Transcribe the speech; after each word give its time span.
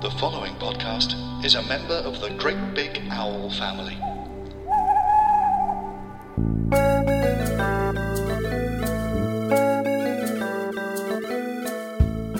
The 0.00 0.12
following 0.12 0.54
podcast 0.54 1.16
is 1.44 1.56
a 1.56 1.62
member 1.64 1.94
of 1.94 2.20
the 2.20 2.30
Great 2.30 2.72
Big 2.72 3.02
Owl 3.10 3.50
family. 3.50 3.94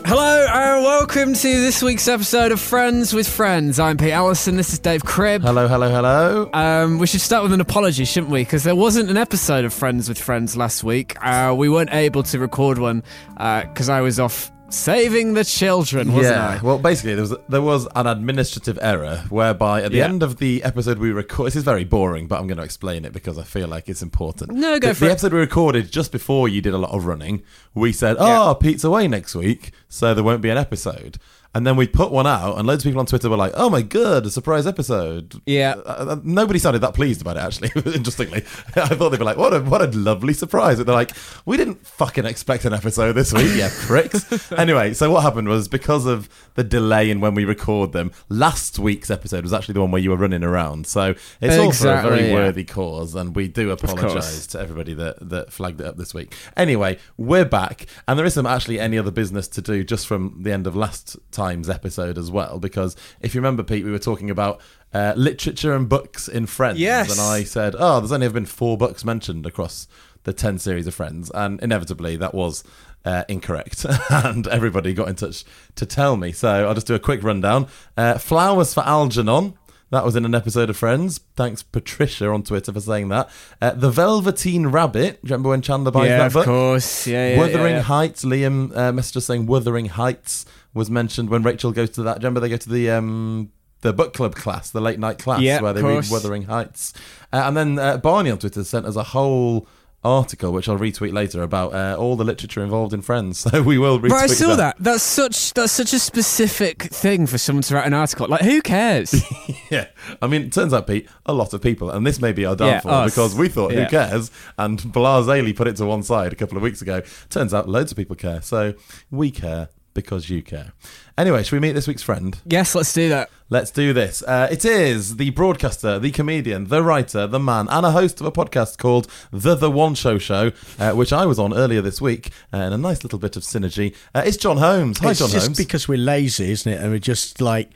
Hello 0.06 0.46
and 0.52 0.84
welcome 0.84 1.34
to 1.34 1.60
this 1.60 1.82
week's 1.82 2.06
episode 2.06 2.52
of 2.52 2.60
Friends 2.60 3.12
with 3.12 3.28
Friends. 3.28 3.80
I'm 3.80 3.96
Pete 3.96 4.12
Allison. 4.12 4.56
This 4.56 4.72
is 4.72 4.78
Dave 4.78 5.04
Cribb. 5.04 5.42
Hello, 5.42 5.66
hello, 5.66 5.90
hello. 5.90 6.50
Um, 6.54 7.00
we 7.00 7.08
should 7.08 7.20
start 7.20 7.42
with 7.42 7.52
an 7.52 7.60
apology, 7.60 8.04
shouldn't 8.04 8.30
we? 8.30 8.42
Because 8.42 8.62
there 8.62 8.76
wasn't 8.76 9.10
an 9.10 9.16
episode 9.16 9.64
of 9.64 9.72
Friends 9.72 10.08
with 10.08 10.20
Friends 10.20 10.56
last 10.56 10.84
week. 10.84 11.16
Uh, 11.20 11.52
we 11.58 11.68
weren't 11.68 11.92
able 11.92 12.22
to 12.22 12.38
record 12.38 12.78
one 12.78 13.02
because 13.32 13.88
I 13.88 14.00
was 14.00 14.20
off 14.20 14.52
saving 14.70 15.34
the 15.34 15.44
children, 15.44 16.12
wasn't 16.12 16.36
yeah. 16.36 16.58
I? 16.60 16.64
Well, 16.64 16.78
basically, 16.78 17.14
there 17.14 17.22
was 17.22 17.34
there 17.48 17.62
was 17.62 17.88
an 17.96 18.06
administrative 18.06 18.78
error 18.82 19.24
whereby 19.28 19.82
at 19.82 19.92
the 19.92 19.98
Yeah. 19.98 20.04
end 20.06 20.22
of 20.22 20.38
the 20.38 20.62
episode 20.62 20.98
we 20.98 21.10
record. 21.10 21.48
This 21.48 21.56
is 21.56 21.64
very 21.64 21.84
boring, 21.84 22.26
but 22.26 22.38
I'm 22.40 22.46
going 22.46 22.58
to 22.58 22.64
explain 22.64 23.04
it 23.04 23.12
because 23.12 23.38
I 23.38 23.44
feel 23.44 23.68
like 23.68 23.88
it's 23.88 24.02
important. 24.02 24.52
No, 24.52 24.78
go 24.78 24.88
the, 24.88 24.94
for 24.94 25.04
the 25.04 25.10
it. 25.10 25.12
episode 25.12 25.32
we 25.32 25.38
recorded 25.40 25.90
just 25.90 26.12
before 26.12 26.48
you 26.48 26.60
did 26.60 26.74
a 26.74 26.78
lot 26.78 26.90
of 26.90 27.06
running. 27.06 27.42
We 27.74 27.92
said, 27.92 28.16
"Oh, 28.18 28.54
Pete's 28.54 28.84
away 28.84 29.08
next 29.08 29.34
week, 29.34 29.72
so 29.88 30.14
there 30.14 30.24
won't 30.24 30.42
be 30.42 30.50
an 30.50 30.58
episode." 30.58 31.18
And 31.54 31.66
then 31.66 31.76
we 31.76 31.86
put 31.86 32.12
one 32.12 32.26
out, 32.26 32.58
and 32.58 32.66
loads 32.66 32.84
of 32.84 32.88
people 32.90 33.00
on 33.00 33.06
Twitter 33.06 33.30
were 33.30 33.36
like, 33.36 33.52
"Oh 33.56 33.70
my 33.70 33.80
god, 33.80 34.26
a 34.26 34.30
surprise 34.30 34.66
episode!" 34.66 35.40
Yeah. 35.46 35.76
Uh, 35.86 36.06
uh, 36.10 36.16
nobody 36.22 36.58
sounded 36.58 36.80
that 36.80 36.92
pleased 36.92 37.22
about 37.22 37.38
it. 37.38 37.40
Actually, 37.40 37.70
interestingly, 37.94 38.40
I 38.76 38.88
thought 38.88 39.08
they'd 39.08 39.18
be 39.18 39.24
like, 39.24 39.38
"What 39.38 39.54
a 39.54 39.60
what 39.60 39.80
a 39.80 39.86
lovely 39.86 40.34
surprise!" 40.34 40.76
But 40.76 40.86
they're 40.86 40.94
like, 40.94 41.12
"We 41.46 41.56
didn't 41.56 41.86
fucking 41.86 42.26
expect 42.26 42.66
an 42.66 42.74
episode 42.74 43.14
this 43.14 43.32
week, 43.32 43.56
yeah, 43.56 43.70
pricks." 43.80 44.52
anyway, 44.52 44.92
so 44.92 45.10
what 45.10 45.22
happened 45.22 45.48
was 45.48 45.68
because 45.68 46.04
of 46.04 46.28
the 46.54 46.62
delay 46.62 47.10
in 47.10 47.20
when 47.20 47.34
we 47.34 47.46
record 47.46 47.92
them, 47.92 48.12
last 48.28 48.78
week's 48.78 49.10
episode 49.10 49.42
was 49.42 49.54
actually 49.54 49.72
the 49.72 49.80
one 49.80 49.90
where 49.90 50.02
you 50.02 50.10
were 50.10 50.16
running 50.16 50.44
around. 50.44 50.86
So 50.86 51.14
it's 51.40 51.56
all 51.56 51.72
for 51.72 51.88
a 51.88 52.02
very 52.02 52.28
yeah. 52.28 52.34
worthy 52.34 52.64
cause, 52.64 53.14
and 53.14 53.34
we 53.34 53.48
do 53.48 53.70
apologise 53.70 54.46
to 54.48 54.60
everybody 54.60 54.92
that 54.94 55.30
that 55.30 55.50
flagged 55.50 55.80
it 55.80 55.86
up 55.86 55.96
this 55.96 56.12
week. 56.12 56.34
Anyway, 56.58 56.98
we're 57.16 57.46
back, 57.46 57.86
and 58.06 58.18
there 58.18 58.26
isn't 58.26 58.46
actually 58.46 58.78
any 58.78 58.98
other 58.98 59.10
business 59.10 59.48
to 59.48 59.62
do 59.62 59.82
just 59.82 60.06
from 60.06 60.42
the 60.42 60.52
end 60.52 60.66
of 60.66 60.76
last 60.76 61.16
time's 61.48 61.70
episode 61.70 62.18
as 62.18 62.30
well, 62.30 62.58
because 62.58 62.94
if 63.20 63.34
you 63.34 63.40
remember, 63.40 63.62
Pete, 63.62 63.84
we 63.84 63.90
were 63.90 63.98
talking 63.98 64.30
about. 64.30 64.60
Uh, 64.90 65.12
literature 65.18 65.74
and 65.74 65.86
books 65.86 66.28
in 66.28 66.46
Friends, 66.46 66.78
Yes. 66.78 67.10
and 67.12 67.20
I 67.20 67.44
said, 67.44 67.76
"Oh, 67.78 68.00
there's 68.00 68.10
only 68.10 68.24
ever 68.24 68.32
been 68.32 68.46
four 68.46 68.78
books 68.78 69.04
mentioned 69.04 69.44
across 69.44 69.86
the 70.24 70.32
ten 70.32 70.58
series 70.58 70.86
of 70.86 70.94
Friends," 70.94 71.30
and 71.34 71.60
inevitably 71.60 72.16
that 72.16 72.32
was 72.32 72.64
uh, 73.04 73.22
incorrect, 73.28 73.84
and 74.10 74.46
everybody 74.48 74.94
got 74.94 75.08
in 75.08 75.14
touch 75.14 75.44
to 75.74 75.84
tell 75.84 76.16
me. 76.16 76.32
So 76.32 76.66
I'll 76.66 76.72
just 76.72 76.86
do 76.86 76.94
a 76.94 76.98
quick 76.98 77.22
rundown. 77.22 77.66
Uh, 77.98 78.16
Flowers 78.16 78.72
for 78.72 78.82
Algernon. 78.82 79.58
That 79.90 80.06
was 80.06 80.16
in 80.16 80.24
an 80.24 80.34
episode 80.34 80.70
of 80.70 80.76
Friends. 80.78 81.20
Thanks, 81.36 81.62
Patricia, 81.62 82.30
on 82.30 82.42
Twitter 82.42 82.72
for 82.72 82.80
saying 82.80 83.08
that. 83.10 83.28
Uh, 83.60 83.72
the 83.72 83.90
Velveteen 83.90 84.68
Rabbit. 84.68 85.20
Do 85.20 85.28
you 85.28 85.32
remember 85.32 85.50
when 85.50 85.60
Chandler 85.60 85.90
buys 85.90 86.08
yeah, 86.08 86.28
that 86.28 86.34
of 86.34 86.44
course. 86.46 87.06
Yeah, 87.06 87.30
yeah. 87.32 87.38
Wuthering 87.38 87.74
yeah. 87.74 87.82
Heights. 87.82 88.24
Liam 88.24 88.70
uh, 88.74 88.90
messaged 88.92 89.18
us 89.18 89.26
saying 89.26 89.44
Wuthering 89.44 89.86
Heights 89.86 90.46
was 90.78 90.90
mentioned 90.90 91.28
when 91.28 91.42
Rachel 91.42 91.72
goes 91.72 91.90
to 91.90 92.02
that. 92.04 92.18
Remember 92.18 92.40
they 92.40 92.48
go 92.48 92.56
to 92.56 92.68
the 92.70 92.90
um, 92.90 93.52
the 93.82 93.92
book 93.92 94.14
club 94.14 94.34
class, 94.34 94.70
the 94.70 94.80
late 94.80 94.98
night 94.98 95.18
class, 95.18 95.40
Yeah, 95.40 95.60
where 95.60 95.72
they 95.72 95.82
read 95.82 96.04
Wuthering 96.10 96.44
Heights. 96.44 96.92
Uh, 97.32 97.42
and 97.46 97.56
then 97.56 97.78
uh, 97.78 97.98
Barney 97.98 98.30
on 98.30 98.38
Twitter 98.38 98.64
sent 98.64 98.86
us 98.86 98.96
a 98.96 99.02
whole 99.02 99.68
article, 100.04 100.52
which 100.52 100.68
I'll 100.68 100.78
retweet 100.78 101.12
later, 101.12 101.42
about 101.42 101.74
uh, 101.74 101.96
all 101.98 102.14
the 102.16 102.24
literature 102.24 102.62
involved 102.62 102.92
in 102.94 103.02
Friends. 103.02 103.38
So 103.50 103.62
we 103.62 103.78
will 103.78 103.98
retweet 103.98 104.10
Right, 104.10 104.24
I 104.30 104.34
saw 104.34 104.54
that. 104.56 104.76
That's 104.78 105.02
such 105.02 105.54
that's 105.54 105.72
such 105.72 105.92
a 105.92 105.98
specific 105.98 106.82
thing 106.84 107.26
for 107.26 107.38
someone 107.38 107.62
to 107.62 107.74
write 107.74 107.86
an 107.86 107.94
article. 107.94 108.28
Like, 108.28 108.42
who 108.42 108.60
cares? 108.62 109.14
Yeah, 109.70 109.88
I 110.22 110.28
mean, 110.28 110.44
it 110.44 110.52
turns 110.54 110.72
out, 110.72 110.86
Pete, 110.86 111.06
a 111.26 111.34
lot 111.34 111.52
of 111.52 111.60
people, 111.60 111.90
and 111.90 112.06
this 112.06 112.22
may 112.22 112.32
be 112.32 112.46
our 112.46 112.56
downfall 112.56 112.90
us. 112.90 113.14
because 113.14 113.34
we 113.34 113.48
thought, 113.50 113.70
Yeah. 113.74 113.84
who 113.84 113.90
cares? 113.90 114.30
And 114.56 114.90
Blazely 114.94 115.52
put 115.52 115.66
it 115.68 115.76
to 115.76 115.84
one 115.84 116.02
side 116.02 116.32
a 116.32 116.36
couple 116.36 116.56
of 116.56 116.62
weeks 116.62 116.80
ago. 116.80 117.02
Turns 117.28 117.52
out, 117.52 117.68
loads 117.68 117.90
of 117.92 117.98
people 117.98 118.16
care. 118.16 118.40
So 118.40 118.72
we 119.10 119.30
care 119.30 119.68
because 119.98 120.30
you 120.30 120.42
care. 120.42 120.72
Anyway, 121.16 121.42
should 121.42 121.56
we 121.56 121.58
meet 121.58 121.72
this 121.72 121.88
week's 121.88 122.02
friend? 122.02 122.38
yes, 122.46 122.74
let's 122.76 122.92
do 122.92 123.08
that. 123.08 123.28
Let's 123.50 123.72
do 123.72 123.92
this. 123.92 124.22
Uh, 124.22 124.46
it 124.50 124.64
is 124.64 125.16
the 125.16 125.30
broadcaster, 125.30 125.98
the 125.98 126.12
comedian, 126.12 126.66
the 126.68 126.82
writer, 126.82 127.26
the 127.26 127.40
man, 127.40 127.66
and 127.70 127.84
a 127.84 127.90
host 127.90 128.20
of 128.20 128.26
a 128.26 128.30
podcast 128.30 128.78
called 128.78 129.08
The 129.32 129.56
The 129.56 129.70
One 129.70 129.94
Show 129.96 130.18
Show, 130.18 130.52
uh, 130.78 130.92
which 130.92 131.12
I 131.12 131.26
was 131.26 131.38
on 131.40 131.52
earlier 131.52 131.80
this 131.82 132.00
week, 132.00 132.28
uh, 132.52 132.58
and 132.58 132.74
a 132.74 132.78
nice 132.78 133.02
little 133.02 133.18
bit 133.18 133.36
of 133.36 133.42
synergy. 133.42 133.96
Uh, 134.14 134.22
it's 134.24 134.36
John 134.36 134.58
Holmes. 134.58 134.98
Hi, 134.98 135.10
it's 135.10 135.18
John 135.18 135.30
just 135.30 135.46
Holmes. 135.46 135.58
because 135.58 135.88
we're 135.88 135.98
lazy, 135.98 136.52
isn't 136.52 136.70
it? 136.70 136.80
And 136.80 136.90
we're 136.92 136.98
just 137.00 137.40
like 137.40 137.70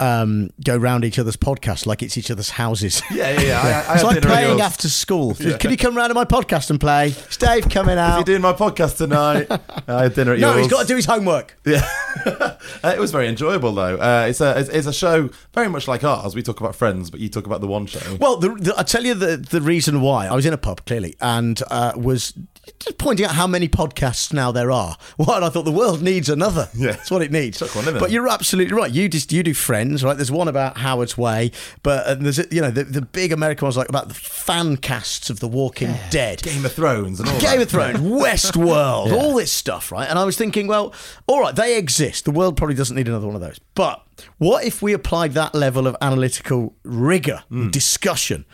um, 0.00 0.50
go 0.64 0.76
round 0.76 1.04
each 1.04 1.18
other's 1.18 1.36
podcasts 1.36 1.86
like 1.86 2.02
it's 2.02 2.16
each 2.16 2.30
other's 2.30 2.50
houses. 2.50 3.02
yeah, 3.10 3.30
yeah, 3.32 3.40
yeah. 3.40 3.84
I, 3.88 3.92
I 3.92 3.94
it's 3.94 4.04
like 4.04 4.22
playing 4.22 4.60
after 4.60 4.88
school. 4.88 5.34
Can 5.34 5.70
you 5.70 5.76
come 5.76 5.96
round 5.96 6.10
to 6.10 6.14
my 6.14 6.24
podcast 6.24 6.70
and 6.70 6.80
play? 6.80 7.08
Is 7.08 7.36
Dave 7.36 7.68
coming 7.68 7.98
out. 7.98 8.20
out? 8.20 8.26
doing 8.26 8.42
my 8.42 8.52
podcast 8.52 8.96
tonight? 8.98 9.46
I 9.88 10.04
had 10.04 10.14
dinner 10.14 10.34
at 10.34 10.40
No, 10.40 10.50
yours. 10.50 10.62
he's 10.64 10.72
got 10.72 10.82
to 10.82 10.86
do 10.86 10.96
his 10.96 11.06
homework. 11.06 11.56
Yeah, 11.68 11.86
uh, 12.26 12.56
it 12.94 12.98
was 12.98 13.12
very 13.12 13.28
enjoyable 13.28 13.72
though. 13.72 13.96
Uh, 13.96 14.26
it's 14.28 14.40
a 14.40 14.58
it's, 14.58 14.68
it's 14.70 14.86
a 14.86 14.92
show 14.92 15.28
very 15.54 15.68
much 15.68 15.86
like 15.86 16.02
ours. 16.02 16.34
We 16.34 16.42
talk 16.42 16.60
about 16.60 16.74
Friends, 16.74 17.10
but 17.10 17.20
you 17.20 17.28
talk 17.28 17.46
about 17.46 17.60
the 17.60 17.66
one 17.66 17.86
show. 17.86 18.16
Well, 18.20 18.36
the, 18.38 18.48
the, 18.54 18.74
I'll 18.76 18.84
tell 18.84 19.04
you 19.04 19.14
the, 19.14 19.36
the 19.36 19.60
reason 19.60 20.00
why. 20.00 20.26
I 20.26 20.34
was 20.34 20.46
in 20.46 20.52
a 20.52 20.58
pub, 20.58 20.84
clearly, 20.86 21.14
and 21.20 21.60
uh, 21.70 21.92
was 21.96 22.32
just 22.80 22.98
pointing 22.98 23.26
out 23.26 23.32
how 23.32 23.46
many 23.46 23.68
podcasts 23.68 24.32
now 24.32 24.50
there 24.52 24.70
are. 24.70 24.96
And 25.18 25.44
I 25.44 25.48
thought 25.50 25.64
the 25.64 25.70
world 25.72 26.02
needs 26.02 26.28
another. 26.28 26.68
Yeah. 26.74 26.92
That's 26.92 27.10
what 27.10 27.22
it 27.22 27.30
needs. 27.30 27.60
One, 27.60 27.84
but 27.98 28.10
you're 28.10 28.28
absolutely 28.28 28.74
right. 28.74 28.90
You 28.90 29.08
just 29.08 29.32
you 29.32 29.42
do 29.42 29.54
Friends, 29.54 29.87
right? 30.04 30.16
There's 30.16 30.30
one 30.30 30.48
about 30.48 30.78
Howard's 30.78 31.16
Way, 31.18 31.50
but 31.82 32.06
uh, 32.06 32.14
there's 32.14 32.38
you 32.52 32.60
know 32.60 32.70
the, 32.70 32.84
the 32.84 33.02
big 33.02 33.32
American 33.32 33.66
ones 33.66 33.76
like 33.76 33.88
about 33.88 34.08
the 34.08 34.14
fan 34.14 34.76
casts 34.76 35.30
of 35.30 35.40
The 35.40 35.48
Walking 35.48 35.94
Dead. 36.10 36.42
Game 36.42 36.64
of 36.64 36.72
Thrones 36.72 37.20
and 37.20 37.28
all 37.28 37.40
Game 37.40 37.58
that. 37.58 37.62
of 37.62 37.70
Thrones, 37.70 37.98
Westworld, 38.00 39.08
Yeah. 39.08 39.14
all 39.14 39.34
this 39.34 39.52
stuff, 39.52 39.90
right? 39.92 40.08
And 40.08 40.18
I 40.18 40.24
was 40.24 40.36
thinking, 40.36 40.66
well, 40.66 40.94
all 41.26 41.40
right, 41.40 41.54
they 41.54 41.76
exist. 41.78 42.24
The 42.24 42.30
world 42.30 42.56
probably 42.56 42.74
doesn't 42.76 42.96
need 42.96 43.08
another 43.08 43.26
one 43.26 43.34
of 43.34 43.40
those. 43.40 43.58
But 43.74 44.04
what 44.38 44.64
if 44.64 44.82
we 44.82 44.92
applied 44.92 45.32
that 45.34 45.54
level 45.54 45.86
of 45.86 45.96
analytical 46.00 46.74
rigor, 46.84 47.42
Hmm. 47.48 47.70
discussion, 47.70 48.44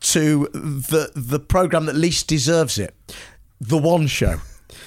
to 0.00 0.48
the 0.52 1.10
the 1.16 1.40
program 1.40 1.86
that 1.86 1.96
least 1.96 2.28
deserves 2.28 2.78
it, 2.78 2.94
the 3.60 3.78
One 3.78 4.06
Show? 4.06 4.40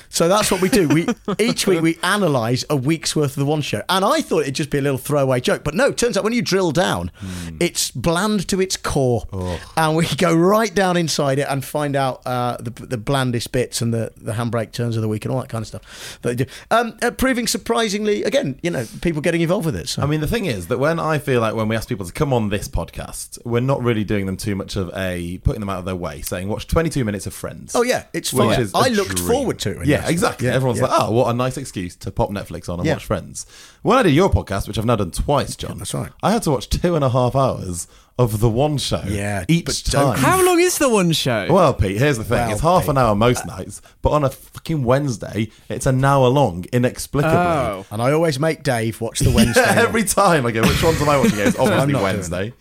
So 0.09 0.27
that's 0.27 0.49
what 0.51 0.61
we 0.61 0.69
do. 0.69 0.87
We 0.87 1.07
each 1.37 1.67
week 1.67 1.81
we 1.81 1.97
analyse 2.03 2.65
a 2.69 2.75
week's 2.75 3.15
worth 3.15 3.31
of 3.31 3.35
the 3.35 3.45
one 3.45 3.61
show, 3.61 3.83
and 3.89 4.03
I 4.03 4.21
thought 4.21 4.39
it'd 4.41 4.55
just 4.55 4.69
be 4.71 4.79
a 4.79 4.81
little 4.81 4.97
throwaway 4.97 5.39
joke, 5.39 5.63
but 5.63 5.75
no. 5.75 5.91
Turns 5.91 6.17
out 6.17 6.23
when 6.23 6.33
you 6.33 6.41
drill 6.41 6.71
down, 6.71 7.11
Hmm. 7.19 7.57
it's 7.59 7.91
bland 7.91 8.47
to 8.49 8.59
its 8.59 8.75
core, 8.75 9.27
Oh. 9.31 9.59
and 9.77 9.95
we 9.95 10.07
go 10.17 10.33
right 10.35 10.73
down 10.73 10.97
inside 10.97 11.37
it 11.39 11.47
and 11.49 11.63
find 11.63 11.95
out 11.95 12.21
uh, 12.25 12.57
the, 12.59 12.71
the 12.71 12.97
blandest 12.97 13.51
bits 13.51 13.81
and 13.81 13.93
the, 13.93 14.11
the 14.17 14.33
handbrake 14.33 14.71
turns 14.71 14.95
of 14.95 15.01
the 15.01 15.07
week 15.07 15.25
and 15.25 15.33
all 15.33 15.39
that 15.41 15.49
kind 15.49 15.61
of 15.61 15.67
stuff 15.67 16.17
that 16.21 16.29
they 16.37 16.43
do. 16.43 16.49
Um, 16.71 16.97
uh, 17.01 17.11
proving 17.11 17.45
surprisingly, 17.47 18.23
again, 18.23 18.59
you 18.63 18.71
know, 18.71 18.85
people 19.01 19.21
getting 19.21 19.41
involved 19.41 19.65
with 19.65 19.75
it. 19.75 19.89
So. 19.89 20.01
I 20.01 20.05
mean, 20.07 20.21
the 20.21 20.27
thing 20.27 20.45
is 20.45 20.67
that 20.67 20.79
when 20.79 20.99
I 20.99 21.19
feel 21.19 21.39
like 21.41 21.53
when 21.53 21.67
we 21.67 21.75
ask 21.75 21.87
people 21.87 22.05
to 22.05 22.13
come 22.13 22.33
on 22.33 22.49
this 22.49 22.67
podcast, 22.67 23.37
we're 23.45 23.59
not 23.59 23.81
really 23.83 24.03
doing 24.03 24.25
them 24.25 24.37
too 24.37 24.55
much 24.55 24.75
of 24.75 24.91
a 24.95 25.37
putting 25.43 25.59
them 25.59 25.69
out 25.69 25.79
of 25.79 25.85
their 25.85 25.95
way, 25.95 26.21
saying 26.21 26.47
watch 26.49 26.65
22 26.67 27.05
minutes 27.05 27.27
of 27.27 27.33
Friends. 27.33 27.73
oh 27.75 27.83
yeah, 27.83 28.05
it's 28.13 28.33
Which 28.33 28.43
fun. 28.55 28.61
is 28.61 28.73
a 28.73 28.77
I 28.77 28.87
looked 28.89 29.15
dream. 29.17 29.27
forward 29.27 29.59
to 29.59 29.81
it. 29.81 29.87
Yeah, 29.87 29.98
yes. 30.01 30.09
exactly. 30.09 30.47
Yeah, 30.47 30.53
Everyone's 30.55 30.79
yeah. 30.79 30.87
like, 30.87 31.01
oh, 31.01 31.11
what 31.11 31.29
a 31.29 31.33
nice 31.33 31.57
excuse 31.57 31.95
to 31.97 32.11
pop 32.11 32.29
Netflix 32.29 32.69
on 32.69 32.79
and 32.79 32.85
Yeah. 32.87 32.93
watch 32.93 33.05
Friends. 33.05 33.45
When 33.81 33.97
I 33.97 34.03
did 34.03 34.13
your 34.13 34.29
podcast, 34.29 34.67
which 34.67 34.77
I've 34.77 34.85
now 34.85 34.95
done 34.95 35.11
twice, 35.11 35.55
John, 35.55 35.77
That's 35.77 35.93
right. 35.93 36.11
I 36.23 36.31
had 36.31 36.43
to 36.43 36.51
watch 36.51 36.69
two 36.69 36.95
and 36.95 37.03
a 37.03 37.09
half 37.09 37.35
hours 37.35 37.87
of 38.17 38.41
the 38.41 38.49
one 38.49 38.77
show. 38.77 39.01
Yeah, 39.07 39.45
each 39.47 39.65
but 39.65 39.81
time. 39.85 40.17
How 40.17 40.43
long 40.45 40.59
is 40.59 40.77
the 40.77 40.89
one 40.89 41.13
show? 41.13 41.47
Well, 41.49 41.73
Pete, 41.73 41.97
here's 41.97 42.17
the 42.17 42.25
thing. 42.25 42.37
Well, 42.37 42.51
it's 42.51 42.61
half 42.61 42.81
Pete, 42.81 42.89
an 42.89 42.97
hour 42.97 43.15
most 43.15 43.45
nights, 43.45 43.81
but 44.01 44.09
on 44.09 44.25
a 44.25 44.29
fucking 44.29 44.83
Wednesday, 44.83 45.49
it's 45.69 45.85
an 45.85 46.03
hour 46.03 46.27
long, 46.27 46.65
inexplicably. 46.73 47.37
oh. 47.37 47.85
And 47.91 48.01
I 48.01 48.11
always 48.11 48.37
make 48.37 48.63
Dave 48.63 48.99
watch 48.99 49.19
the 49.19 49.31
Wednesday. 49.35 49.61
one. 49.61 49.77
Every 49.77 50.03
time 50.03 50.45
I 50.45 50.51
go, 50.51 50.61
which 50.63 50.83
ones 50.83 51.01
am 51.01 51.07
I 51.07 51.17
watching? 51.17 51.39
It's 51.39 51.57
obviously 51.57 51.63
I'm 51.71 51.77
not 51.77 51.87
doing 51.87 52.03
Wednesday. 52.03 52.53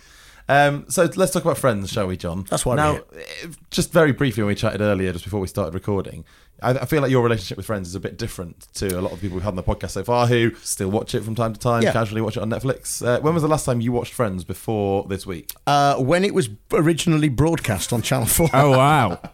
Um, 0.50 0.86
so 0.88 1.10
let's 1.16 1.32
talk 1.32 1.44
about 1.44 1.58
Friends, 1.58 1.90
shall 1.92 2.06
we, 2.06 2.16
John? 2.16 2.46
That's 2.48 2.64
why 2.64 2.72
we're 2.72 2.76
Now, 2.76 2.92
here. 2.92 3.04
eh, 3.42 3.46
just 3.70 3.92
very 3.92 4.12
briefly, 4.12 4.42
when 4.44 4.48
we 4.48 4.54
chatted 4.54 4.80
earlier, 4.80 5.12
just 5.12 5.24
before 5.24 5.40
we 5.40 5.46
started 5.48 5.74
recording, 5.74 6.24
I, 6.62 6.70
I 6.70 6.84
feel 6.86 7.00
like 7.02 7.10
your 7.10 7.22
relationship 7.22 7.56
with 7.56 7.66
Friends 7.66 7.88
is 7.88 7.94
a 7.94 8.00
bit 8.00 8.18
different 8.18 8.66
to 8.74 8.98
a 8.98 9.00
lot 9.00 9.12
of 9.12 9.20
people 9.20 9.36
we've 9.36 9.44
had 9.44 9.50
on 9.50 9.56
the 9.56 9.62
podcast 9.62 9.90
so 9.90 10.04
far 10.04 10.26
who 10.26 10.54
still 10.56 10.90
watch 10.90 11.14
it 11.14 11.22
from 11.22 11.34
time 11.34 11.52
to 11.52 11.58
time, 11.60 11.82
Yeah. 11.82 11.92
casually 11.92 12.20
watch 12.20 12.36
it 12.36 12.40
on 12.42 12.50
Netflix. 12.50 13.04
Uh, 13.06 13.20
when 13.20 13.34
was 13.34 13.42
the 13.42 13.48
last 13.48 13.64
time 13.64 13.80
you 13.80 13.92
watched 13.92 14.12
Friends 14.12 14.44
before 14.44 15.04
this 15.08 15.26
week? 15.26 15.52
uh, 15.66 15.96
when 15.96 16.24
it 16.24 16.34
was 16.34 16.48
originally 16.72 17.28
broadcast 17.28 17.92
on 17.92 18.02
Channel 18.02 18.26
Four. 18.26 18.48
Oh 18.52 18.70
wow! 18.70 19.20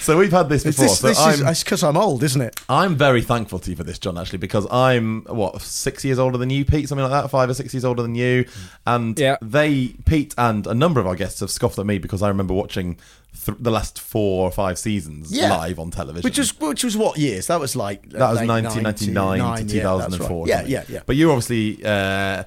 So 0.00 0.16
we've 0.16 0.30
had 0.32 0.48
this 0.48 0.64
It's 0.64 0.76
before. 0.78 0.88
this, 0.88 0.98
so 1.00 1.08
this 1.08 1.18
I'm, 1.18 1.32
is 1.34 1.40
it's 1.42 1.64
because 1.64 1.82
I'm 1.82 1.96
old, 1.96 2.22
isn't 2.22 2.40
it? 2.40 2.60
I'm 2.68 2.94
very 2.96 3.20
thankful 3.20 3.58
to 3.58 3.70
you 3.70 3.76
for 3.76 3.82
this, 3.84 3.98
John, 3.98 4.16
actually, 4.16 4.38
because 4.38 4.66
I'm 4.70 5.22
what 5.24 5.60
six 5.60 6.04
years 6.04 6.18
older 6.18 6.38
than 6.38 6.48
you, 6.48 6.64
Pete, 6.64 6.88
something 6.88 7.02
like 7.02 7.10
that, 7.22 7.28
five 7.30 7.50
or 7.50 7.54
six 7.54 7.74
years 7.74 7.84
older 7.84 8.00
than 8.02 8.14
you, 8.14 8.46
and 8.86 9.18
Yeah. 9.18 9.36
they, 9.42 9.88
Pete, 10.06 10.34
and 10.38 10.66
a 10.66 10.74
number 10.74 11.00
of 11.00 11.06
our 11.06 11.16
guests 11.16 11.40
have 11.40 11.50
scoffed 11.50 11.78
at 11.78 11.84
me 11.86 11.98
because 11.98 12.22
I 12.22 12.28
remember 12.28 12.54
watching 12.54 12.96
th- 13.44 13.58
the 13.60 13.70
last 13.70 14.00
four 14.00 14.46
or 14.46 14.50
five 14.50 14.78
seasons 14.78 15.30
Yeah. 15.30 15.54
live 15.56 15.78
on 15.78 15.90
television, 15.90 16.24
Which 16.24 16.38
was 16.38 16.58
which 16.60 16.84
was 16.84 16.96
what 16.96 17.18
years? 17.18 17.46
That 17.48 17.60
was 17.60 17.76
like 17.76 18.10
that 18.10 18.30
was 18.30 18.40
late 18.40 18.64
1999 18.64 18.94
to 18.94 19.10
99, 19.12 19.68
yeah, 19.68 19.84
right. 19.84 20.10
2004. 20.10 20.48
Yeah, 20.48 20.64
yeah, 20.66 20.84
yeah. 20.88 21.00
But 21.06 21.16
you're 21.16 21.30
obviously 21.30 21.84
uh, 21.84 22.44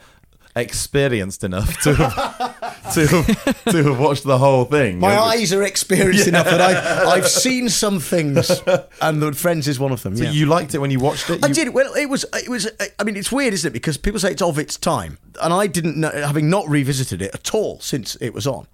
experienced 0.56 1.44
enough 1.44 1.80
to 1.82 1.96
have, 1.96 2.94
to 2.94 3.08
have, 3.08 3.64
to 3.66 3.84
have 3.84 4.00
watched 4.00 4.24
the 4.24 4.38
whole 4.38 4.66
thing. 4.66 5.00
My 5.00 5.18
eyes 5.18 5.54
are 5.54 5.64
experienced 5.64 6.28
enough 6.28 6.46
that 6.46 6.62
I, 6.62 7.12
I've 7.12 7.28
seen 7.28 7.70
some 7.70 8.00
things, 8.00 8.50
and 9.02 9.22
the 9.22 9.34
Friends 9.34 9.68
is 9.68 9.80
one 9.80 9.92
of 9.92 10.04
them. 10.04 10.16
So 10.18 10.26
yeah. 10.26 10.32
you 10.32 10.46
liked 10.46 10.74
it 10.74 10.80
when 10.80 10.92
you 10.92 11.00
watched 11.00 11.30
it? 11.30 11.44
I 11.44 11.50
did. 11.50 11.74
Well, 11.74 11.94
it 11.94 12.08
was. 12.10 12.26
It 12.34 12.50
was. 12.50 12.70
I 13.00 13.04
mean, 13.04 13.16
it's 13.16 13.32
weird, 13.32 13.54
isn't 13.54 13.70
it? 13.70 13.74
Because 13.74 13.98
people 13.98 14.20
say 14.20 14.32
it's 14.32 14.42
of 14.42 14.58
its 14.60 14.78
time, 14.78 15.18
and 15.42 15.54
I 15.54 15.68
didn't 15.68 15.98
know, 15.98 16.12
having 16.12 16.50
not 16.50 16.68
revisited 16.68 17.22
it 17.22 17.34
at 17.34 17.54
all 17.54 17.80
since 17.80 18.16
it 18.20 18.34
was 18.34 18.48
on. 18.48 18.68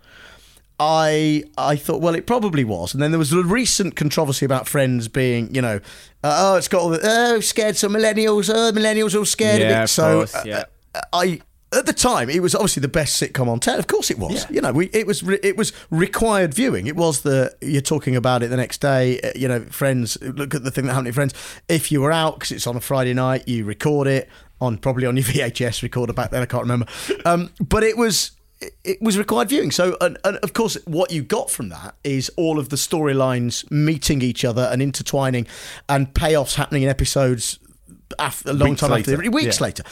I 0.80 1.44
I 1.58 1.76
thought, 1.76 2.02
well, 2.02 2.16
it 2.16 2.26
probably 2.28 2.64
was, 2.64 2.94
and 2.94 3.02
then 3.02 3.12
there 3.12 3.20
was 3.20 3.32
a 3.32 3.42
recent 3.44 3.96
controversy 3.96 4.46
about 4.46 4.68
Friends 4.68 5.08
being, 5.08 5.54
you 5.54 5.62
know, 5.62 5.78
uh, 6.24 6.38
oh, 6.54 6.56
it's 6.58 6.68
got 6.68 6.82
all 6.82 6.90
the 6.90 7.00
oh, 7.04 7.40
scared 7.40 7.78
some 7.78 7.94
millennials, 7.94 8.52
oh, 8.54 8.72
millennials 8.72 9.18
all 9.18 9.26
scared 9.26 9.62
Yeah, 9.62 9.68
of 9.68 9.72
it. 9.80 9.84
of 9.84 9.90
so 9.90 10.18
course, 10.20 10.46
yeah. 10.46 10.64
uh, 10.94 11.02
I. 11.14 11.42
At 11.74 11.88
the 11.88 11.94
time, 11.94 12.30
it 12.30 12.42
was 12.42 12.56
obviously 12.56 12.80
the 12.80 12.88
best 12.88 13.22
sitcom 13.22 13.50
on 13.50 13.60
telly. 13.60 13.80
Of 13.80 13.88
course, 13.88 14.10
it 14.10 14.18
was. 14.18 14.50
You 14.50 14.62
know, 14.62 14.72
we, 14.72 14.86
it 14.94 15.06
was 15.06 15.24
re- 15.24 15.40
it 15.44 15.58
was 15.58 15.74
required 15.90 16.54
viewing. 16.54 16.88
It 16.88 16.96
was 16.96 17.22
the 17.24 17.54
you're 17.60 17.82
talking 17.82 18.16
about 18.16 18.44
it 18.44 18.48
the 18.50 18.56
next 18.56 18.80
day. 18.80 19.20
uh, 19.20 19.32
You 19.36 19.50
know, 19.50 19.60
Friends. 19.72 20.18
Look 20.22 20.56
at 20.56 20.64
the 20.64 20.72
thing 20.72 20.86
that 20.86 20.92
happened 20.94 21.08
in 21.08 21.14
Friends. 21.14 21.34
If 21.68 21.92
you 21.92 22.00
were 22.02 22.14
out 22.14 22.36
because 22.36 22.52
it's 22.54 22.66
on 22.68 22.78
a 22.78 22.80
Friday 22.82 23.14
night, 23.14 23.50
you 23.50 23.66
record 23.66 24.08
it 24.08 24.30
on 24.62 24.78
probably 24.78 25.06
on 25.06 25.18
your 25.18 25.26
VHS 25.26 25.82
recorder 25.84 26.14
back 26.14 26.30
then. 26.32 26.42
I 26.42 26.46
can't 26.46 26.64
remember, 26.64 26.86
um, 27.26 27.52
but 27.60 27.84
it 27.84 27.98
was 27.98 28.32
it- 28.84 29.02
was 29.02 29.18
required 29.18 29.50
viewing. 29.50 29.72
So, 29.72 29.98
and, 30.02 30.18
and 30.24 30.38
of 30.38 30.54
course, 30.54 30.78
what 30.86 31.12
you 31.12 31.24
got 31.24 31.50
from 31.50 31.70
that 31.70 31.96
is 32.04 32.30
all 32.38 32.60
of 32.60 32.70
the 32.70 32.76
storylines 32.76 33.70
meeting 33.72 34.22
each 34.22 34.44
other 34.46 34.70
and 34.72 34.82
intertwining, 34.82 35.48
and 35.90 36.14
payoffs 36.14 36.56
happening 36.56 36.84
in 36.84 36.90
episodes 36.90 37.60
after, 38.20 38.50
a 38.52 38.54
long 38.54 38.70
Weeks 38.72 38.82
time 38.82 38.94
after 38.94 39.18
later. 39.18 39.32
weeks 39.32 39.60
Yeah. 39.60 39.64
later. 39.64 39.84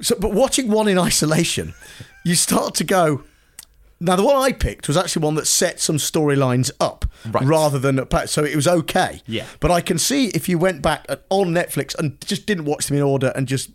So, 0.00 0.16
but 0.18 0.32
watching 0.32 0.68
one 0.70 0.88
in 0.88 0.98
isolation, 0.98 1.74
you 2.24 2.34
start 2.34 2.74
to 2.76 2.84
go. 2.84 3.22
Now, 3.98 4.14
the 4.14 4.22
one 4.22 4.36
I 4.36 4.52
picked 4.52 4.88
was 4.88 4.96
actually 4.98 5.22
one 5.24 5.36
that 5.36 5.46
set 5.46 5.80
some 5.80 5.96
storylines 5.96 6.70
up 6.80 7.06
Right. 7.30 7.42
rather 7.46 7.78
than 7.78 7.98
so 8.26 8.44
it 8.44 8.54
was 8.54 8.68
okay. 8.68 9.22
Yeah. 9.26 9.46
But 9.58 9.70
I 9.70 9.80
can 9.80 9.96
see 9.98 10.26
if 10.28 10.50
you 10.50 10.58
went 10.58 10.82
back 10.82 11.06
on 11.30 11.54
Netflix 11.54 11.98
and 11.98 12.20
just 12.20 12.44
didn't 12.44 12.66
watch 12.66 12.86
them 12.88 12.98
in 12.98 13.02
order 13.02 13.32
and 13.34 13.48
just 13.48 13.70